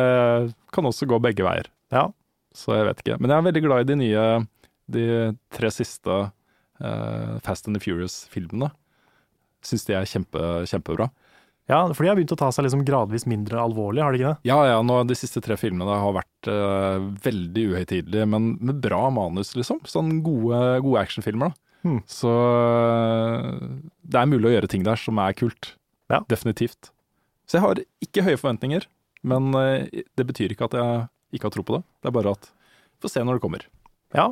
[0.74, 1.70] kan også gå begge veier.
[1.94, 2.08] Ja.
[2.54, 3.20] Så jeg vet ikke.
[3.22, 4.26] Men jeg er veldig glad i de nye,
[4.98, 5.06] de
[5.54, 6.18] tre siste
[6.82, 8.72] uh, Fast and the Furious-filmene.
[9.62, 11.12] Syns de er kjempe, kjempebra.
[11.72, 14.32] Ja, for de har begynt å ta seg liksom gradvis mindre alvorlig, har de ikke
[14.34, 14.50] det?
[14.50, 19.06] Ja, ja, nå, de siste tre filmene har vært uh, veldig uhøytidelige, men med bra
[19.16, 19.80] manus, liksom.
[19.88, 21.60] Sånn gode, gode actionfilmer, da.
[21.84, 22.00] Hmm.
[22.08, 23.48] Så eh,
[24.08, 25.74] det er mulig å gjøre ting der som er kult.
[26.08, 26.22] Ja.
[26.32, 26.94] Definitivt.
[27.44, 28.88] Så jeg har ikke høye forventninger,
[29.28, 31.84] men uh, det betyr ikke at jeg ikke har tro på det.
[32.04, 33.68] Det er bare at vi får se når det kommer.
[34.16, 34.30] Ja.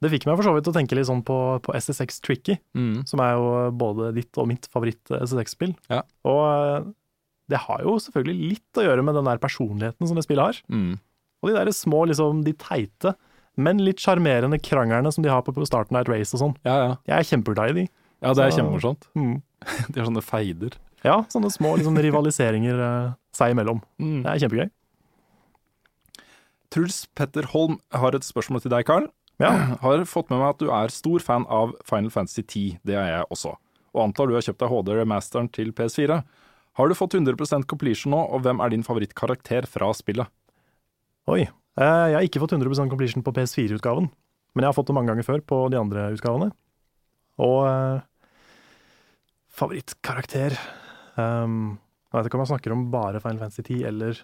[0.00, 2.56] Det fikk meg for så vidt til å tenke litt sånn på, på SSX Tricky,
[3.08, 5.74] som er jo både ditt og mitt favoritt-SSX-spill.
[5.92, 6.00] Ja.
[6.24, 6.88] Og eh,
[7.52, 10.62] det har jo selvfølgelig litt å gjøre med den der personligheten som det spillet har.
[10.72, 10.94] Mm.
[11.40, 13.14] Og de der små, liksom, de teite,
[13.60, 16.58] men litt sjarmerende kranglene som de har på, på starten av et race og sånn.
[16.64, 16.92] Ja, ja.
[17.10, 17.86] Jeg er kjempeglad i de.
[18.20, 19.08] Ja, det er kjempemorsomt.
[19.16, 19.38] Mm.
[19.92, 20.76] De har sånne feider.
[21.04, 23.80] Ja, sånne små liksom, rivaliseringer eh, seg imellom.
[24.00, 24.20] Mm.
[24.24, 24.68] Det er kjempegøy.
[26.70, 29.08] Truls Petter Holm har et spørsmål til deg, Karl.
[29.40, 29.52] Ja.
[29.84, 32.80] Har fått med meg at du er stor fan av Final Fantasy 10.
[32.86, 33.56] Det er jeg også.
[33.90, 36.20] Og antar du har kjøpt deg HD-remasteren til PS4.
[36.78, 40.30] Har du fått 100% completion nå, og hvem er din favorittkarakter fra spillet?
[41.30, 41.42] Oi.
[41.80, 44.06] Eh, jeg har ikke fått 100% completion på PS4-utgaven,
[44.54, 46.50] men jeg har fått det mange ganger før på de andre utgavene.
[47.42, 48.02] Og eh,
[49.56, 50.54] favorittkarakter
[51.16, 51.78] um,
[52.10, 54.18] Jeg vet ikke om jeg snakker om bare Final Fantasy 10 eller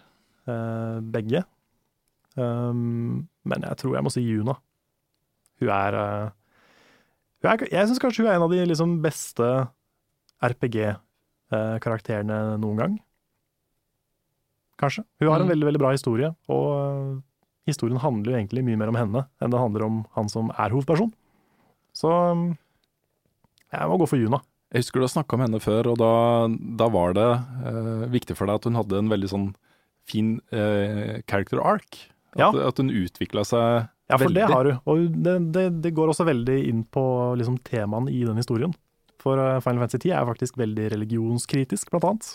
[0.51, 1.43] eh, begge.
[2.37, 4.59] Um, men jeg tror jeg må si Yuna.
[5.61, 6.31] Hun er, eh,
[7.43, 9.47] hun er Jeg syns kanskje hun er en av de liksom beste
[10.45, 12.97] RPG-karakterene eh, noen gang.
[14.81, 15.05] Kanskje.
[15.21, 15.53] Hun har en Mm.
[15.55, 17.23] veldig veldig bra historie, og eh,
[17.67, 20.71] historien handler jo egentlig mye mer om henne enn det handler om han som er
[20.71, 21.13] hovedperson.
[21.97, 22.11] Så
[23.73, 24.43] jeg må gå for Juna.
[24.73, 27.29] Jeg husker du har snakka om henne før, og da, da var det
[27.65, 29.55] eh, viktig for deg at hun hadde en veldig sånn
[30.07, 32.03] fin eh, character arc.
[32.37, 32.51] At, Ja.
[32.69, 34.41] at hun utvikla seg Ja, for veldig.
[34.41, 34.73] det har du.
[34.87, 37.03] Og det, det, det går også veldig inn på
[37.39, 38.75] liksom, temaene i den historien.
[39.23, 42.29] For eh, Final Fantasy 10 er faktisk veldig religionskritisk, blant annet.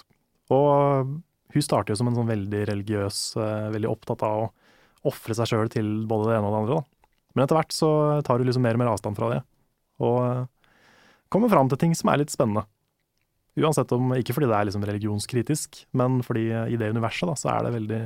[0.51, 1.13] Og
[1.51, 4.49] hun starter jo som en sånn veldig religiøs, eh, veldig opptatt av å
[5.11, 6.81] ofre seg sjøl til både det ene og det andre.
[6.81, 7.15] Da.
[7.31, 7.91] Men etter hvert så
[8.27, 9.39] tar hun liksom mer og mer avstand fra det.
[10.03, 10.43] Og eh,
[11.31, 12.65] kommer fram til ting som er litt spennende.
[13.59, 17.49] Uansett om, Ikke fordi det er liksom religionskritisk, men fordi i det universet da, så
[17.51, 18.01] er det veldig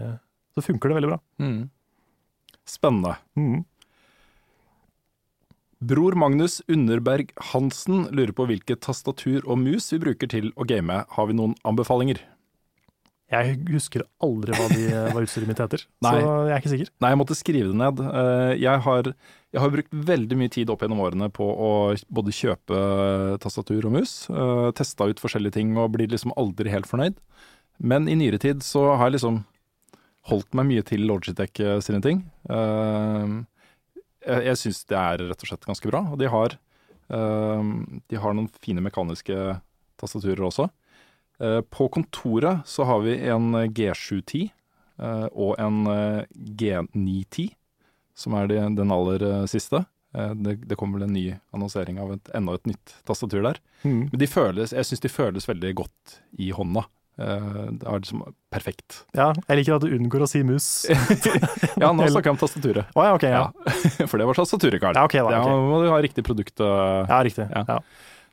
[0.55, 1.18] så funker det veldig bra.
[1.43, 1.59] Mm.
[2.66, 3.16] Spennende.
[3.38, 3.63] Mm.
[5.86, 11.03] Bror Magnus Underberg Hansen lurer på hvilket tastatur og mus vi bruker til å game.
[11.13, 12.22] Har vi noen anbefalinger?
[13.34, 16.11] Jeg husker aldri hva, de, hva utstyret mitt heter, så
[16.45, 16.91] jeg er ikke sikker.
[17.01, 18.01] Nei, jeg måtte skrive det ned.
[18.05, 19.09] Eh, Jeg har,
[19.51, 21.72] jeg har brukt veldig mye tid opp gjennom årene på å
[22.13, 22.84] både kjøpe
[23.41, 27.18] tastatur og mus, eh, testa ut forskjellige ting og blir liksom aldri helt fornøyd.
[27.82, 29.41] Men i nyere tid så har jeg liksom
[30.30, 32.23] holdt meg mye til Logitech eh, sine ting.
[32.49, 33.36] Eh,
[34.26, 36.55] Jeg, jeg syns det er rett og slett ganske bra, og de har,
[37.13, 37.67] eh,
[38.09, 39.36] de har noen fine mekaniske
[40.01, 40.69] tastaturer også.
[41.69, 44.45] På kontoret så har vi en G710
[45.03, 47.49] eh, og en eh, G910,
[48.15, 49.84] som er de, den aller siste.
[50.15, 53.57] Det, det kommer vel en ny annonsering av et, enda et nytt tastatur der.
[53.84, 54.05] Mm.
[54.13, 56.86] Men de føles, jeg syns de føles veldig godt i hånda.
[57.18, 59.03] Eh, Det er liksom perfekt.
[59.16, 60.86] Ja, jeg liker at du unngår å si mus.
[61.82, 62.89] Ja, nå snakker jeg om tastaturet.
[62.95, 64.97] Oh, ja, okay, Ja, Ja, For det var tastaturet, Karl.
[64.97, 65.28] ja ok da.
[65.30, 65.53] okay.
[65.55, 65.70] ok.
[65.72, 66.59] må du ha riktig produkt.
[66.59, 67.47] eh, Ja, riktig.
[67.51, 67.63] Ja.
[67.68, 67.80] Ja.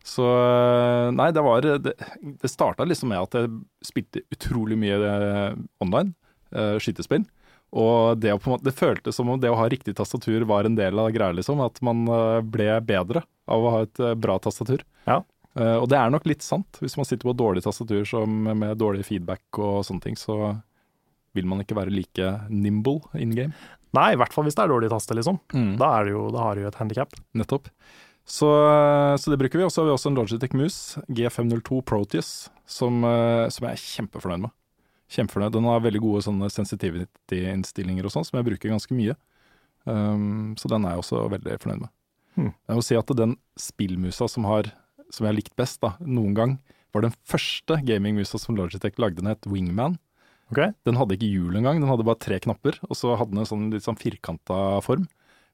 [0.02, 1.94] Så eh, nei, det var Det,
[2.42, 3.52] det starta liksom med at jeg
[3.86, 4.98] spilte utrolig mye
[5.82, 6.14] online
[6.56, 7.26] uh, skytespill.
[7.72, 10.98] Og det, måte, det føltes som om det å ha riktig tastatur var en del
[11.00, 11.62] av greia, liksom.
[11.64, 12.02] At man
[12.52, 14.82] ble bedre av å ha et bra tastatur.
[15.08, 15.22] Ja.
[15.58, 16.80] Eh, og det er nok litt sant.
[16.82, 20.56] Hvis man sitter på dårlig tastatur som, med dårlig feedback og sånne ting, så
[21.36, 23.56] vil man ikke være like nimble in game.
[23.96, 25.38] Nei, i hvert fall hvis det er dårlig taste, liksom.
[25.80, 27.12] Da, er det jo, da har du jo et handikap.
[27.36, 27.68] Nettopp.
[28.24, 28.48] Så,
[29.18, 29.66] så det bruker vi.
[29.66, 32.32] Og så har vi også en Logitech Moose G502 Proteus,
[32.68, 34.54] som, eh, som jeg er kjempefornøyd med.
[35.12, 35.52] Kjempefornøyd.
[35.56, 39.18] Den har veldig gode sånne sensitivity-innstillinger og sånn, som jeg bruker ganske mye.
[39.84, 41.92] Um, så den er jeg også veldig fornøyd med.
[42.36, 42.52] Hmm.
[42.70, 44.70] Jeg må si at den spillmusa som, har,
[45.12, 46.56] som jeg har likt best da, noen gang,
[46.92, 49.20] var den første gamingmusa som Logitech lagde.
[49.20, 49.98] Den het Wingman.
[50.52, 50.74] Okay.
[50.84, 53.48] Den hadde ikke hjul engang, den hadde bare tre knapper, og så hadde den en
[53.48, 55.06] sånn litt sånn firkanta form.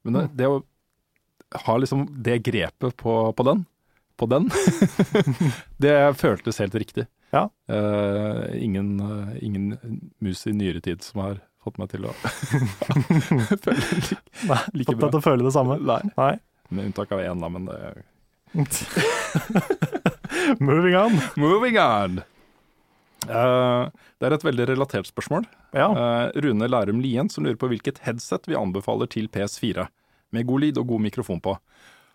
[0.06, 0.62] Men det, det å
[1.66, 3.62] ha liksom det grepet på, på den,
[4.18, 4.48] på den,
[5.84, 7.06] det føltes helt riktig.
[7.30, 7.46] Ja.
[7.70, 12.14] Uh, ingen, uh, ingen mus i nyere tid som har fått meg til å
[13.64, 14.84] føle like, Nei, bra.
[14.88, 15.78] fått deg til å føle det samme.
[15.78, 16.00] Nei.
[16.18, 16.32] Nei.
[16.74, 17.78] Med unntak av én, da, men det
[20.60, 21.20] Moving on.
[21.36, 22.22] Moving on!
[23.28, 23.88] Uh,
[24.18, 25.46] det er et veldig relatert spørsmål.
[25.76, 25.88] Ja.
[25.92, 29.88] Uh, Rune Lærum Lien som lurer på hvilket headset vi anbefaler til PS4.
[30.34, 31.56] Med god lyd og god mikrofon på.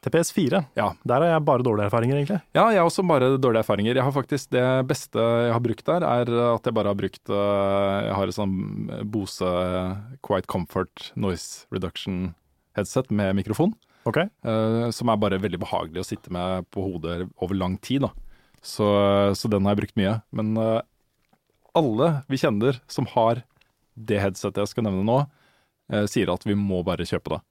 [0.04, 0.60] Til PS4.
[0.76, 0.90] Ja.
[1.08, 2.42] Der har jeg bare dårlige erfaringer, egentlig.
[2.56, 3.96] Ja, jeg har også bare dårlige erfaringer.
[3.96, 7.32] Jeg har faktisk Det beste jeg har brukt der, er at jeg bare har brukt
[7.32, 8.58] eh, Jeg har et sånn
[9.08, 9.48] Bose
[10.28, 12.34] Quiet Comfort Noise Reduction
[12.76, 13.72] headset med mikrofon.
[14.10, 14.20] Ok?
[14.46, 18.06] Uh, som er bare veldig behagelig å sitte med på hodet over lang tid.
[18.64, 18.88] Så,
[19.36, 20.18] så den har jeg brukt mye.
[20.36, 20.82] Men uh,
[21.78, 23.44] alle vi kjenner som har
[23.94, 25.24] det headsetet jeg skal nevne nå,
[25.94, 27.42] uh, sier at vi må bare kjøpe det.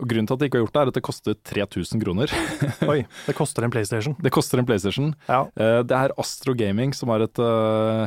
[0.00, 2.32] Og Grunnen til at jeg ikke har gjort det, er at det koster 3000 kroner.
[2.92, 4.14] Oi, det koster en PlayStation.
[4.22, 5.10] Det koster en PlayStation.
[5.26, 5.42] Ja.
[5.58, 7.40] Det er Astro Gaming som har et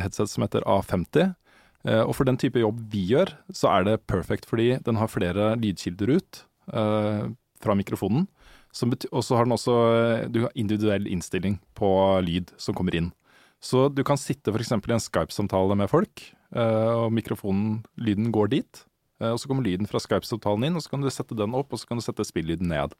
[0.01, 1.35] headset som heter A50.
[1.83, 5.11] Eh, Og for den type jobb vi gjør, så er det perfect, fordi den har
[5.11, 6.43] flere lydkilder ut
[7.63, 8.27] fra mikrofonen.
[9.11, 11.89] Og så har den også eh, du har individuell innstilling på
[12.25, 13.11] lyd som kommer inn.
[13.63, 14.73] Så du kan sitte f.eks.
[14.75, 16.23] i en Skype-samtale med folk,
[16.55, 18.81] eh, og mikrofonen, lyden går dit.
[19.21, 21.71] eh, Og så kommer lyden fra Skype-samtalen inn, og så kan du sette den opp,
[21.71, 22.97] og så kan du sette spillyden ned.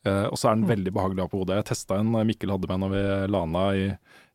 [0.00, 1.56] Og så er den veldig behagelig å ha på hodet.
[1.58, 3.00] Jeg testa en Mikkel hadde med når vi
[3.34, 3.82] lana i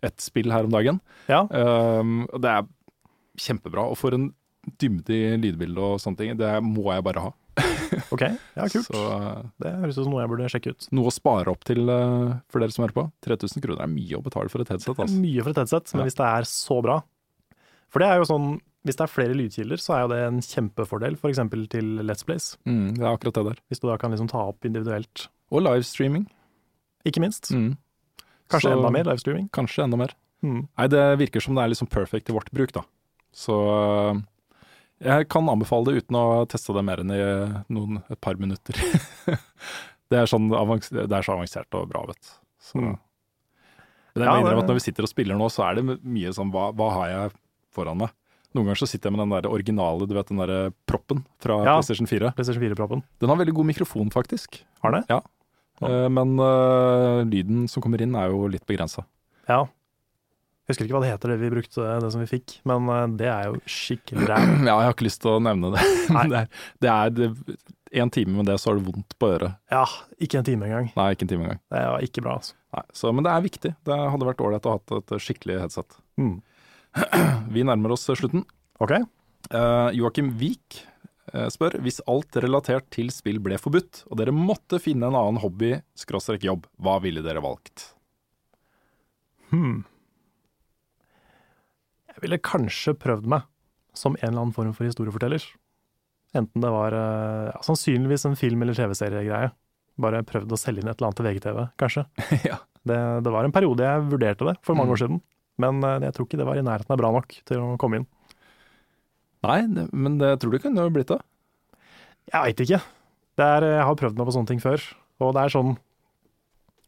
[0.06, 1.00] et spill her om dagen.
[1.26, 1.40] Ja.
[1.50, 2.68] Um, det er
[3.42, 3.88] kjempebra.
[3.90, 4.28] Og for en
[4.78, 7.32] dybde i lydbildet og sånne ting, det må jeg bare ha.
[8.14, 8.86] Ok, ja kult.
[8.90, 10.88] Så eh, Det høres ut som noe jeg burde sjekke ut.
[10.92, 13.06] noe å spare opp til eh, for dere som hører på.
[13.26, 14.94] 3000 kroner er mye å betale for et headset.
[14.98, 15.20] Altså.
[15.22, 16.08] mye for et headset, men Ja.
[16.10, 16.98] hvis det er så bra
[17.90, 18.48] For det er jo sånn,
[18.86, 21.40] hvis det er flere lydkilder, så er jo det en kjempefordel, f.eks.
[21.72, 22.58] til Let's Place.
[22.68, 23.62] Mm, det er akkurat det der.
[23.72, 25.28] Hvis du da kan liksom ta opp individuelt.
[25.52, 26.28] Og livestreaming.
[27.08, 27.50] Ikke minst.
[27.56, 27.78] Mm.
[28.52, 29.48] Kanskje Så- enda mer livestreaming.
[29.56, 30.12] Kanskje enda mer.
[30.44, 30.68] Mm.
[30.78, 32.84] Nei, det virker som det er liksom perfect i vårt bruk, da.
[33.34, 34.22] Så øh,
[35.06, 37.20] jeg kan anbefale det uten å teste det mer enn i
[37.74, 38.76] noen, et par minutter.
[40.10, 42.34] det, er sånn det er så avansert og bra, vet du.
[42.82, 42.96] Mm.
[44.16, 46.00] Men jeg Ja, mener det- at når vi sitter og spiller nå, så er det
[46.04, 47.34] mye sånn hva, hva har jeg
[47.76, 48.14] foran meg?
[48.56, 51.58] Noen ganger så sitter jeg med den der originale, du vet den der proppen fra
[51.66, 51.74] Ja.
[51.76, 52.32] PlayStation 4.
[52.38, 53.02] PlayStation 4-proppen.
[53.20, 54.62] Den har veldig god mikrofon, faktisk.
[54.82, 55.02] Har det?
[55.12, 55.20] Ja.
[55.82, 55.88] Ja.
[55.90, 59.04] Eh, Men uh, lyden som kommer inn er jo litt begrensa.
[59.50, 59.66] Ja.
[60.66, 63.04] Jeg husker ikke hva det heter, det vi brukte, det som vi fikk, men eh,
[63.22, 64.46] det er jo skikkelig ræv.
[64.66, 65.84] Ja, jeg har ikke lyst til å nevne det.
[66.26, 66.48] Det er,
[66.82, 67.60] det er det,
[68.02, 69.60] en time med det, så har du vondt på øret.
[69.72, 69.86] Ja,
[70.20, 70.90] ikke en time engang.
[70.98, 71.62] Nei, ikke en time engang.
[71.72, 72.58] Det var ikke bra, altså.
[72.76, 73.72] Nei, så, men det er viktig.
[73.88, 75.98] Det hadde vært ålreit å ha et skikkelig headset.
[76.20, 76.36] Mm.
[77.56, 78.44] Vi nærmer oss slutten.
[78.84, 78.98] Ok.
[79.54, 80.82] Uh, Joakim Wiik
[81.32, 85.42] eh, spør hvis alt relatert til spill ble forbudt, og dere måtte finne en annen
[85.44, 87.92] hobby, skråstrek jobb, hva ville dere valgt?
[89.54, 89.84] Hmm.
[92.16, 93.46] Jeg ville kanskje prøvd meg
[93.96, 95.44] som en eller annen form for historieforteller.
[96.36, 99.52] Enten det var eh, ja, sannsynligvis en film- eller TV-seriegreie.
[100.04, 102.04] Bare prøvd å selge inn et eller annet til VGTV, kanskje.
[102.50, 102.58] ja.
[102.86, 104.96] Det, det var en periode jeg vurderte det, for mange Mm.
[104.96, 105.22] år siden.
[105.64, 108.02] Men eh, jeg tror ikke det var i nærheten av bra nok til å komme
[108.02, 108.08] inn.
[109.46, 111.20] Nei, det, men det tror du kunne blitt det.
[112.34, 112.82] Jeg veit ikke.
[113.46, 114.84] Er, jeg har prøvd meg på sånne ting før,
[115.20, 115.74] og det er sånn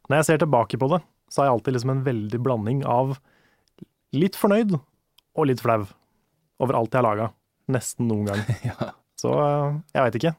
[0.07, 3.17] Når jeg ser tilbake på det, så er jeg alltid liksom en veldig blanding av
[4.15, 4.77] litt fornøyd
[5.37, 5.83] og litt flau
[6.63, 7.29] over alt jeg har laga.
[7.71, 8.43] Nesten noen gang.
[8.69, 8.91] ja.
[9.17, 10.35] Så eh, jeg veit ikke.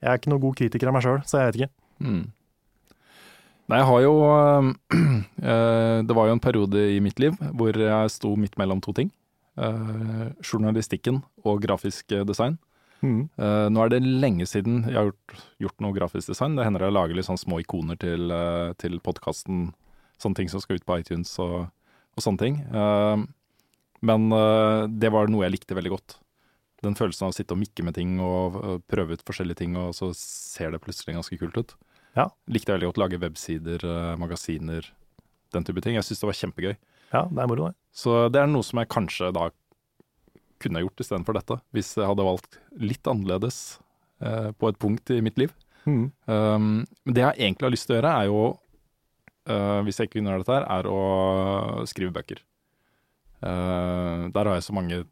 [0.00, 1.72] Jeg er ikke noen god kritiker av meg sjøl, så jeg vet ikke.
[2.00, 2.22] Mm.
[3.70, 4.70] Nei, jeg har jo øh,
[6.08, 9.12] Det var jo en periode i mitt liv hvor jeg sto midt mellom to ting.
[9.60, 12.56] Øh, journalistikken og grafisk design.
[13.00, 13.28] Mm.
[13.40, 16.56] Uh, nå er det lenge siden jeg har gjort, gjort noe grafisk design.
[16.58, 19.70] Det hender jeg lager litt sånn små ikoner til, uh, til podkasten.
[20.20, 21.70] Sånne ting som skal ut på iTunes og,
[22.12, 22.56] og sånne ting.
[22.60, 23.22] Eh,
[24.06, 26.16] men eh, det var noe jeg likte veldig godt.
[26.84, 28.56] Den følelsen av å sitte og mikke med ting og,
[28.88, 31.74] prøve ut forskjellige ting, og så ser det plutselig ganske kult ut.
[32.16, 32.30] Ja.
[32.50, 33.02] Likte jeg veldig godt.
[33.02, 34.88] Lage websider, eh, magasiner,
[35.54, 35.98] den type ting.
[35.98, 36.74] Jeg syns det var kjempegøy.
[37.10, 37.76] Ja, det er moro, det.
[37.92, 39.50] Så det er noe som jeg kanskje da
[40.60, 43.80] kunne gjort istedenfor dette, hvis jeg hadde valgt litt annerledes
[44.20, 45.52] eh, på et punkt i mitt liv.
[45.88, 46.10] Mm.
[46.28, 46.66] Um,
[47.04, 48.42] men det jeg egentlig har lyst til å gjøre, er jo,
[49.48, 51.00] uh, hvis jeg ikke kunne gjøre dette her, er å
[51.88, 52.42] skrive bøker.
[53.42, 55.02] Eh, der har jeg så mange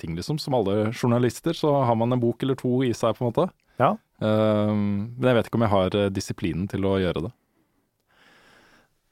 [0.00, 0.38] ting, liksom.
[0.42, 3.48] Som alle journalister, så har man en bok eller to i seg, på en måte.
[3.80, 3.94] Ja.
[4.22, 7.32] Um, men jeg vet ikke om jeg har eh, disiplinen til å gjøre det.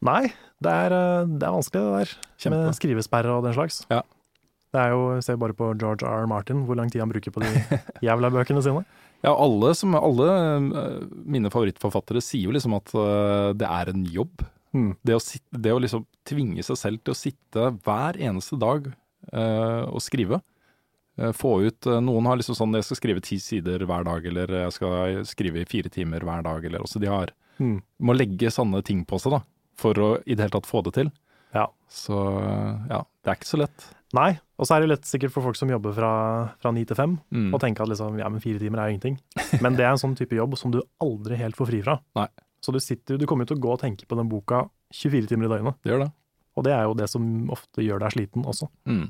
[0.06, 0.30] Nei,
[0.64, 2.14] det er, eh, det er vanskelig det der.
[2.40, 2.56] Kjempe.
[2.56, 3.82] Med skrivesperre og den slags.
[3.92, 4.00] Ja.
[4.70, 6.22] Det er jo, Se bare på George R.
[6.22, 6.30] R.
[6.30, 7.50] Martin, hvor lang tid han bruker på de
[8.06, 8.84] jævla bøkene sine.
[9.20, 14.06] Ja, alle, som, alle eh, mine favorittforfattere sier jo liksom at eh, det er en
[14.08, 14.46] jobb.
[14.74, 14.92] Mm.
[15.02, 18.86] Det å, sitte, det å liksom tvinge seg selv til å sitte hver eneste dag
[19.32, 20.38] eh, og skrive.
[21.18, 24.26] Eh, få ut eh, Noen har liksom sånn jeg skal skrive ti sider hver dag,
[24.30, 27.82] eller jeg skal skrive i fire timer hver dag, eller også de har Mm.
[28.00, 29.42] Må legge sånne ting på seg, da.
[29.76, 31.10] For å i det hele tatt få det til.
[31.52, 31.66] Ja.
[31.92, 32.16] Så
[32.88, 33.84] ja, det er ikke så lett.
[34.16, 36.10] Nei, og så er det lett sikkert for folk som jobber fra,
[36.62, 37.50] fra 9 til 5, Mm.
[37.52, 39.18] å tenke at liksom, ja, men fire timer er jo ingenting.
[39.60, 41.98] Men det er en sånn type jobb som du aldri helt får fri fra.
[42.16, 42.26] Nei.
[42.60, 45.48] Så du, sitter, du kommer til å gå og tenke på den boka 24 timer
[45.48, 45.78] i døgnet.
[45.80, 46.10] Det gjør det.
[46.58, 48.68] Og det er jo det som ofte gjør deg sliten også.
[48.90, 49.06] Mm.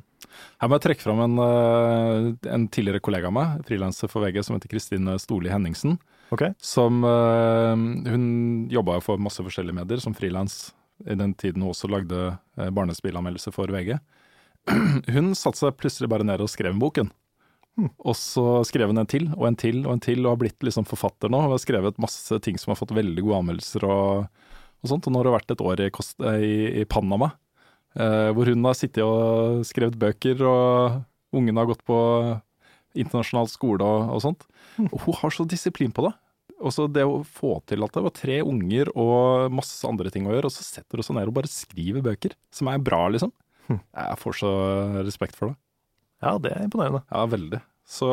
[0.60, 4.42] Her må jeg trekke fram en, eh, en tidligere kollega av meg, frilanser for VG,
[4.46, 5.96] som heter Kristine Storli Henningsen.
[6.30, 6.44] Ok?
[6.62, 7.74] Som eh,
[8.12, 10.74] Hun jobba for masse forskjellige medier som frilans
[11.08, 12.36] i den tiden hun også lagde
[12.76, 13.96] barnespillanmeldelse for VG.
[15.16, 17.08] hun satte seg plutselig bare ned og skrev boken.
[17.78, 20.66] Og så skrev hun en til og en til og en til, og har blitt
[20.66, 21.38] liksom forfatter nå.
[21.46, 24.26] Og har skrevet masse ting som har fått veldig gode anmeldelser og,
[24.82, 25.06] og sånt.
[25.06, 27.32] Og nå har det vært et år i, i, i Panama,
[27.96, 32.00] eh, hvor hun har sittet og skrevet bøker, og ungene har gått på
[32.98, 34.48] internasjonal skole og, og sånt.
[34.90, 36.14] Og hun har så disiplin på det.
[36.60, 40.26] Og så det å få til at det var tre unger og masse andre ting
[40.28, 43.06] å gjøre, og så setter hun seg ned og bare skriver bøker, som er bra,
[43.14, 43.32] liksom.
[43.70, 44.50] Jeg får så
[45.06, 45.60] respekt for det.
[46.20, 47.02] Ja, det er imponerende.
[47.10, 47.60] Ja, veldig.
[47.88, 48.08] Så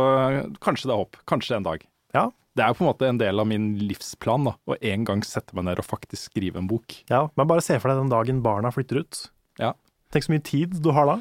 [0.63, 1.17] kanskje det er håp.
[1.29, 1.83] Kanskje en dag.
[2.15, 2.29] Ja.
[2.57, 4.55] Det er på en måte en del av min livsplan, da.
[4.65, 6.95] Å en gang sette meg ned og faktisk skrive en bok.
[7.11, 9.27] Ja, Men bare se for deg den dagen barna flytter ut.
[9.61, 9.75] Ja.
[10.13, 11.19] Tenk så mye tid du har da.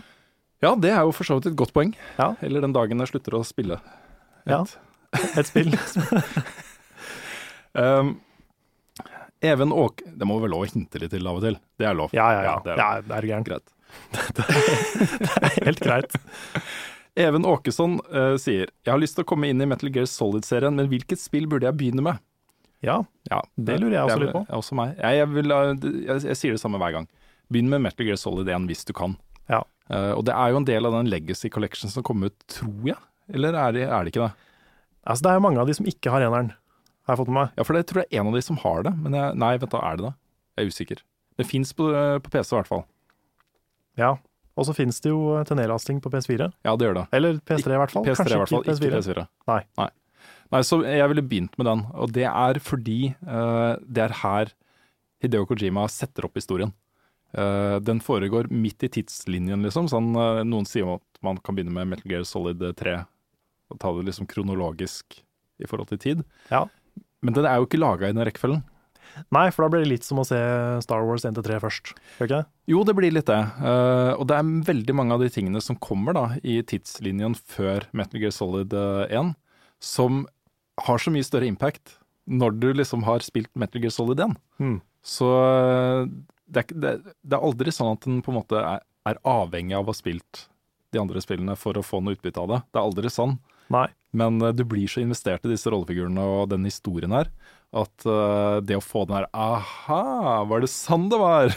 [0.64, 1.92] Ja, det er jo for så vidt et godt poeng.
[2.16, 2.32] Ja.
[2.40, 3.76] Eller den dagen jeg slutter å spille.
[4.48, 4.64] Ja.
[5.36, 5.74] et spill.
[7.76, 8.14] Um,
[9.44, 11.58] Even Åke Det må vel lov å hinte litt til av og til?
[11.76, 12.14] Det er lov.
[12.16, 12.54] Ja, ja, ja.
[12.54, 13.26] ja det er ja det er
[14.12, 14.40] gærent.
[15.42, 16.16] er Helt greit.
[17.16, 20.76] Even Åkesson uh, sier Jeg har lyst til å komme inn i Metal Gear Solid-serien,
[20.76, 22.20] men hvilket spill burde jeg begynne med?
[22.84, 23.00] Ja,
[23.30, 24.42] Ja, Det lurer jeg også jeg, litt på.
[24.48, 24.96] Ja, også meg.
[25.00, 25.70] Jeg, jeg, vil, eh,
[26.06, 27.06] jeg, jeg sier det samme hver gang.
[27.48, 29.16] Begynn med Metal Gear Solid 1 hvis du kan.
[29.48, 29.62] Ja.
[29.88, 32.92] Uh, og det er jo en del av den Legacy Collection som kom ut, tror
[32.92, 33.00] jeg.
[33.32, 34.34] Eller er det, er det ikke det?
[35.06, 36.52] altså det er jo mange av de som ikke har eneren,
[37.06, 37.50] har jeg fått med meg.
[37.56, 38.92] Ja, for det tror jeg er en av de som har det.
[38.98, 40.12] Men jeg, nei, vent da, er det det?
[40.56, 41.02] Jeg er usikker.
[41.38, 41.88] Det fins på,
[42.22, 42.84] på PC i hvert fall.
[44.00, 44.16] Ja.
[44.56, 46.48] Og så finnes det jo til nedlasting på PS4.
[46.64, 47.06] Ja, det gjør det.
[47.16, 48.06] Eller PS3 i hvert fall.
[48.06, 49.02] PS3 i hvert fall, ikke ikke PS4.
[49.02, 49.26] PS4.
[49.52, 49.60] Nei.
[49.82, 49.90] Nei.
[50.54, 54.52] Nei, så jeg ville begynt med den, og det er fordi uh, det er her
[55.22, 56.72] Hideo Kojima setter opp historien.
[57.36, 59.90] Uh, den foregår midt i tidslinjen, liksom.
[59.90, 63.00] Sånn, uh, noen sier at man kan begynne med Metal Gear Solid 3
[63.72, 65.18] og ta det liksom kronologisk
[65.58, 66.24] i forhold til tid.
[66.52, 66.64] Ja.
[67.26, 68.62] Men den er jo ikke laga i den rekkefølgen.
[69.34, 70.38] Nei, for da blir det litt som å se
[70.84, 71.92] Star Wars 1-3 først.
[72.18, 72.48] Gjør ikke det?
[72.72, 73.40] Jo, det blir litt det.
[73.60, 77.88] Uh, og det er veldig mange av de tingene som kommer da i tidslinjen før
[77.96, 79.34] Metal Gear Solid eh, 1,
[79.82, 80.24] som
[80.86, 84.34] har så mye større impact når du liksom har spilt Metal Gear Solid 1.
[84.60, 84.80] Hmm.
[85.06, 86.08] Så eh,
[86.46, 89.76] det er, det, det er aldri sånn at den på en måte er, er avhengig
[89.78, 90.46] av å ha spilt
[90.94, 92.60] de andre spillene for å få noe utbytte av det.
[92.70, 93.36] Det er aldri sånn.
[93.74, 93.88] Nei.
[94.16, 97.30] Men uh, du blir så investert i disse rollefigurene og den historien her,
[97.74, 101.50] at uh, det å få den her Aha, var det sånn det var?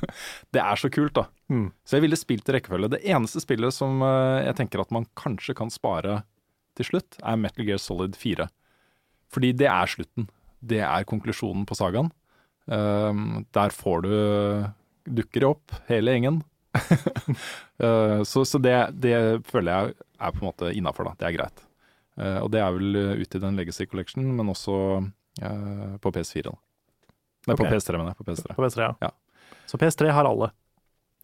[0.54, 1.26] det er så kult, da.
[1.50, 1.70] Mm.
[1.86, 2.92] Så jeg ville spilt i rekkefølge.
[2.94, 6.22] Det eneste spillet som uh, jeg tenker at man kanskje kan spare
[6.78, 8.48] til slutt, er Metal Gear Solid 4.
[9.34, 10.28] Fordi det er slutten.
[10.64, 12.10] Det er konklusjonen på sagaen.
[12.64, 14.14] Um, der får du
[15.20, 16.40] dukker opp, hele gjengen.
[16.74, 21.18] Uh, så så det, det føler jeg er på en måte innafor, da.
[21.20, 21.66] Det er greit.
[22.14, 24.76] Uh, og det er vel ute i den Legacy Collection, men også
[25.34, 26.46] på PS4.
[26.46, 26.54] Da.
[27.48, 28.18] Nei, på PS3, mener jeg.
[28.20, 28.54] På PS3.
[28.56, 28.92] På PS3, ja.
[29.08, 29.56] Ja.
[29.68, 30.50] Så PS3 har alle.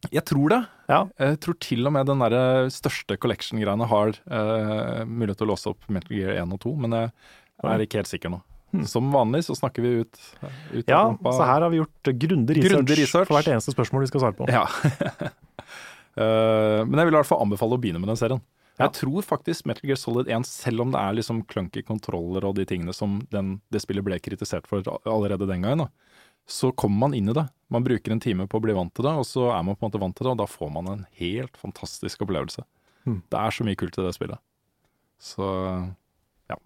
[0.09, 0.61] Jeg tror det.
[0.89, 1.01] Ja.
[1.21, 5.73] Jeg tror til og med den der største collection-greiene har uh, mulighet til å låse
[5.73, 7.11] opp Metal Gear 1 og 2, men jeg
[7.69, 8.41] er ikke helt sikker nå.
[8.71, 8.85] Hmm.
[8.87, 10.21] Som vanlig så snakker vi ut,
[10.71, 13.27] ut Ja, så her har vi gjort grundig research, Grundig research.
[13.27, 14.47] for hvert eneste spørsmål vi skal svare på.
[14.49, 14.63] Ja.
[16.17, 18.43] uh, men jeg vil i hvert fall anbefale å begynne med den serien.
[18.81, 18.87] Ja.
[18.87, 22.55] Jeg tror faktisk Metal Gear Solid 1, selv om det er liksom clunky kontroller og
[22.57, 26.17] de tingene som den, det spillet ble kritisert for allerede den gangen, da,
[26.49, 27.45] så kommer man inn i det.
[27.69, 29.85] Man bruker en time på å bli vant til det, og så er man på
[29.85, 32.65] en måte vant til det, og da får man en helt fantastisk opplevelse.
[33.05, 33.21] Mm.
[33.29, 34.41] Det er så mye kult i det spillet.
[35.21, 35.47] Så
[36.49, 36.57] ja.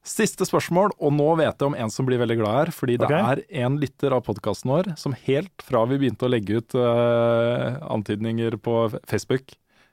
[0.00, 3.12] Siste spørsmål, og nå vet jeg om en som blir veldig glad her, fordi det
[3.12, 7.76] er en lytter av podkasten vår som helt fra vi begynte å legge ut uh,
[7.92, 8.78] antydninger på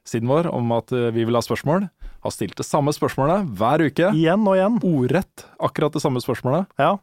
[0.09, 3.85] Facebook-siden vår om at eh, vi vil ha spørsmål, har stilt det samme spørsmålet hver
[3.85, 4.11] uke.
[4.15, 4.79] Igjen og igjen.
[4.83, 6.67] Ordrett akkurat det samme spørsmålet.
[6.79, 6.97] Ja.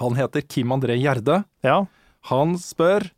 [0.00, 1.44] Han heter Kim André Gjerde.
[1.62, 1.84] ja.
[2.30, 3.08] Han spør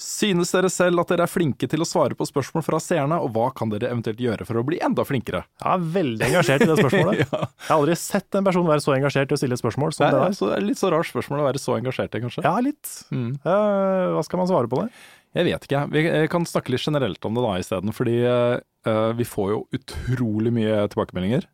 [0.00, 3.34] Synes dere selv at dere er flinke til å svare på spørsmål fra seerne, og
[3.34, 5.42] hva kan dere eventuelt gjøre for å bli enda flinkere?
[5.60, 7.18] Jeg er veldig engasjert i det spørsmålet.
[7.20, 7.26] ja.
[7.42, 10.06] Jeg har aldri sett en person være så engasjert i å stille et spørsmål som
[10.06, 10.38] Det det er, der.
[10.38, 12.46] så, det er litt så rart spørsmål å være så engasjert i, kanskje.
[12.48, 12.94] Ja, litt.
[13.12, 13.28] Mm.
[13.44, 14.88] Uh, hva skal man svare på det?
[15.36, 15.80] Jeg vet ikke.
[15.94, 16.02] Vi
[16.32, 20.80] kan snakke litt generelt om det da isteden, fordi eh, vi får jo utrolig mye
[20.90, 21.44] tilbakemeldinger.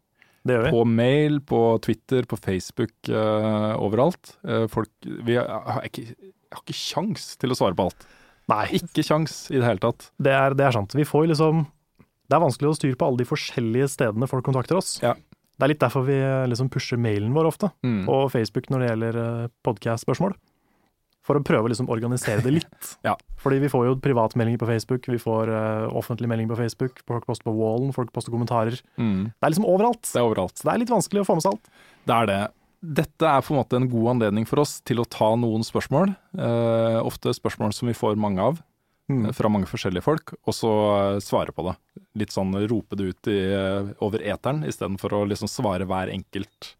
[0.46, 0.70] Det gjør vi.
[0.76, 4.36] På mail, på Twitter, på Facebook, eh, overalt.
[4.46, 4.88] Eh, folk
[5.26, 6.06] Vi har ikke,
[6.54, 8.06] har ikke kjangs til å svare på alt.
[8.48, 10.10] Nei, Ikke kjangs i det hele tatt.
[10.22, 10.92] det er, det er sant.
[10.94, 11.64] Vi får liksom
[12.30, 14.96] Det er vanskelig å styre på alle de forskjellige stedene folk kontakter oss.
[15.02, 15.12] Ja.
[15.58, 18.04] Det er litt derfor vi eh, liksom pusher mailen vår ofte, Mm.
[18.06, 20.34] på Facebook når det gjelder podkast-spørsmål.
[21.26, 22.92] For å prøve å liksom organisere det litt.
[23.06, 23.16] Ja.
[23.42, 27.26] Fordi vi får jo privatmeldinger på Facebook, vi får uh, offentlig melding på Facebook, folk
[27.28, 28.78] poster på wallen, folk poster kommentarer.
[28.98, 29.28] Mm.
[29.34, 30.06] Det er liksom overalt.
[30.06, 30.54] Det er overalt.
[30.58, 31.68] Så det er litt vanskelig å få med seg alt.
[32.06, 32.38] Det er det.
[33.02, 36.14] Dette er på en måte en god anledning for oss til å ta noen spørsmål.
[36.38, 38.62] uh, ofte spørsmål som vi får mange av,
[39.06, 39.28] Mm.
[39.28, 40.70] eh, fra mange forskjellige folk, og så
[41.14, 41.76] uh, svare på det.
[42.18, 46.72] Litt sånn rope det ut i, eh, over eteren, istedenfor å liksom svare hver enkelt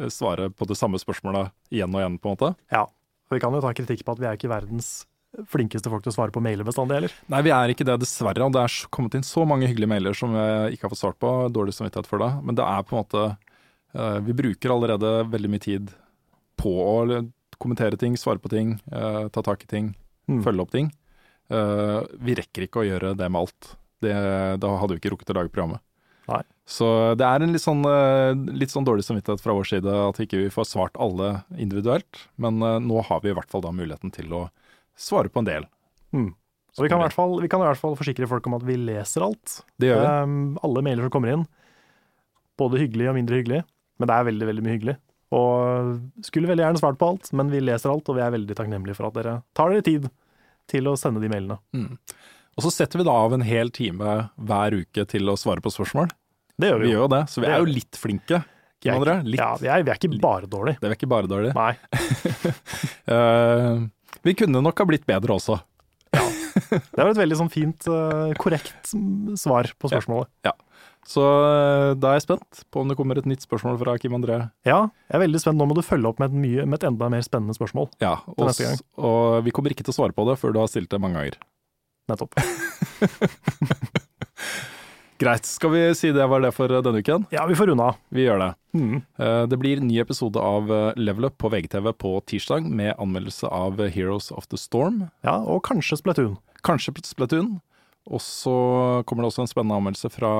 [0.00, 2.50] eh, Svare på det samme spørsmålet igjen og igjen, på en måte.
[2.74, 2.82] Ja.
[3.30, 4.90] Vi kan jo ta kritikk på at vi er ikke verdens
[5.52, 7.14] flinkeste folk til å svare på mailer bestandig heller.
[7.28, 8.44] Nei, vi er ikke det, dessverre.
[8.46, 11.18] Og det er kommet inn så mange hyggelige mailer som jeg ikke har fått svart
[11.20, 11.32] på.
[11.52, 12.30] Dårlig samvittighet for det.
[12.46, 13.24] Men det er på en måte
[13.96, 15.90] eh, Vi bruker allerede veldig mye tid
[16.56, 17.24] på å
[17.60, 19.94] kommentere ting, svare på ting, eh, ta tak i ting,
[20.26, 20.40] Mm.
[20.42, 20.88] følge opp ting.
[21.54, 23.76] Eh, vi rekker ikke å gjøre det med alt.
[24.02, 24.10] Det,
[24.58, 25.78] da hadde vi ikke rukket å lage programmet.
[26.26, 26.42] Nei.
[26.66, 26.86] Så
[27.18, 30.40] det er en litt sånn, eh, litt sånn dårlig samvittighet fra vår side at ikke
[30.40, 32.24] vi får svart alle individuelt.
[32.42, 34.42] Men eh, nå har vi i hvert fall da muligheten til å
[34.98, 35.68] svare på en del.
[36.16, 36.32] Mm.
[36.76, 38.66] Så vi kan, i hvert fall, vi kan i hvert fall forsikre folk om at
[38.66, 39.60] vi leser alt.
[39.80, 40.10] Det gjør vi.
[40.26, 41.46] Um, alle mailer som kommer inn.
[42.60, 43.62] Både hyggelig og mindre hyggelig,
[43.96, 44.96] men det er veldig, veldig mye hyggelig.
[45.36, 48.56] Og skulle veldig gjerne svart på alt, men vi leser alt, og vi er veldig
[48.58, 50.10] takknemlige for at dere tar dere tid
[50.70, 51.56] til å sende de mailene.
[51.76, 51.96] Mm.
[52.56, 54.18] Og så setter vi da av en hel time
[54.48, 56.08] hver uke til å svare på spørsmål.
[56.56, 57.00] Det gjør Vi vi jo.
[57.02, 58.38] gjør det, så vi Det er jo litt flinke.
[58.40, 59.16] Vi Kim André.
[59.24, 59.40] Litt.
[59.40, 60.80] Ja, vi er, vi er ikke bare dårlige.
[60.80, 61.52] Det er vi ikke bare dårlig.
[61.56, 61.72] Nei.
[63.12, 63.84] uh,
[64.26, 65.58] vi kunne nok ha blitt bedre også.
[66.16, 66.24] ja.
[66.56, 68.92] Det var et veldig sånn fint, uh, korrekt
[69.40, 70.30] svar på spørsmålet.
[70.46, 70.54] Ja,
[71.06, 74.16] Så eh, da er jeg spent på om det kommer et nytt spørsmål fra Kim
[74.16, 74.38] André.
[74.66, 75.60] Ja, jeg er veldig spent.
[75.60, 77.90] Nå må du følge opp med et, mye, med et enda mer spennende spørsmål.
[78.02, 78.48] Ja, og,
[78.96, 81.20] og vi kommer ikke til å svare på det før du har stilt det mange
[81.20, 81.38] ganger.
[82.08, 82.34] Nettopp.
[85.18, 87.22] Greit, skal vi si det var det for eh, denne uken?
[87.32, 87.86] Ja, vi får unna.
[88.12, 88.48] Vi gjør det.
[88.76, 88.96] Mm.
[89.16, 93.48] Eh, Det blir ny episode av eh, Level Up på VGTV på tirsdag, med anmeldelse
[93.48, 95.06] av Heroes of the Storm.
[95.24, 96.36] Ja, og kanskje Splatoon.
[96.66, 97.54] Kanskje Splatoon.
[98.06, 98.52] Og så
[99.08, 100.34] kommer det også en spennende anmeldelse fra,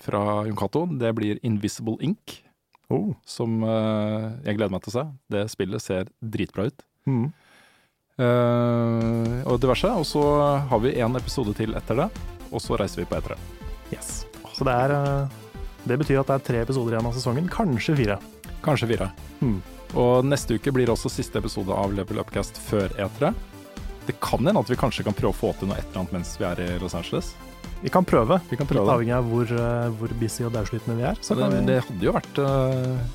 [0.00, 0.86] fra Jon Cato.
[1.02, 2.42] Det blir Invisible Ink,
[2.86, 3.16] Oh.
[3.26, 5.02] som jeg gleder meg til å se.
[5.34, 6.84] Det spillet ser dritbra ut.
[7.10, 7.32] Mm.
[8.16, 9.90] Eh, og diverse.
[9.92, 10.22] Og så
[10.70, 12.06] har vi en episode til etter det,
[12.48, 13.36] og så reiser vi på etere.
[13.92, 14.24] Yes.
[14.56, 15.34] Så det er eh,
[15.86, 17.50] Det betyr at det er tre episoder igjen av sesongen.
[17.52, 18.16] Kanskje fire.
[18.64, 19.10] Kanskje fire.
[19.38, 19.60] Mm.
[19.94, 23.30] Og neste uke blir også siste episode av Level Upcast før E3.
[24.08, 26.16] Det kan hende at vi kanskje kan prøve å få til noe et eller annet
[26.16, 27.34] mens vi er i Los Angeles.
[27.84, 28.40] Vi kan prøve.
[28.50, 31.20] Vi kan prøve avhengig av hvor, eh, hvor busy og daudslitne vi er.
[31.20, 32.44] Det, kan vi, det hadde jo vært,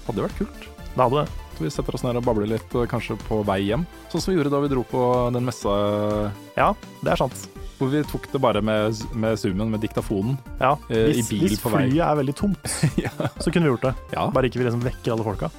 [0.07, 0.68] hadde vært kult.
[0.94, 1.40] det hadde det.
[1.60, 3.86] Vi setter oss ned og babler litt, eh, kanskje på vei hjem.
[4.11, 6.73] Sånn som vi gjorde da vi dro på den messa Ja,
[7.03, 7.48] det er sant.
[7.78, 10.38] hvor vi tok det bare med, med zoomen, med diktafonen.
[10.60, 11.88] Ja, Eh, i bil hvis på vei.
[11.88, 12.64] Hvis flyet er veldig tomt,
[13.06, 13.10] ja.
[13.40, 13.95] så kunne vi gjort det.
[14.14, 14.30] Ja.
[14.30, 15.49] Bare ikke vi liksom vekker alle folka.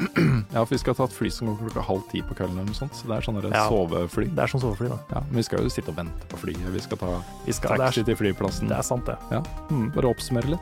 [0.54, 2.70] ja, for vi skal ta et fly som går klokka halv ti på kvelden eller
[2.70, 2.94] noe sånt.
[2.96, 3.66] Så det er sånn der Ja.
[3.68, 4.28] sovefly.
[4.32, 4.96] Det er sånn sovefly, da.
[5.12, 6.72] Ja, men vi skal jo sitte og vente på flyet.
[6.72, 7.10] Vi skal ta
[7.44, 8.68] Vi skal, taxi er, til flyplassen.
[8.68, 9.18] det er sant, det.
[9.30, 9.42] Ja.
[9.68, 9.90] Mm.
[9.92, 10.60] Bare oppsummere litt.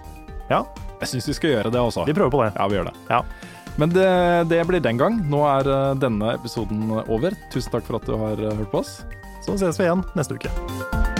[0.50, 0.64] Ja.
[0.98, 2.06] Jeg syns vi skal gjøre det også.
[2.08, 2.52] Vi prøver på det.
[2.56, 2.94] Ja, vi gjør det.
[3.10, 3.22] Ja.
[3.78, 4.08] Men det,
[4.50, 5.20] det blir den gang.
[5.30, 7.36] Nå er eh, denne episoden over.
[7.54, 8.98] Tusen takk for at du har eh, hørt på oss.
[9.46, 11.17] Så ses vi igjen neste uke.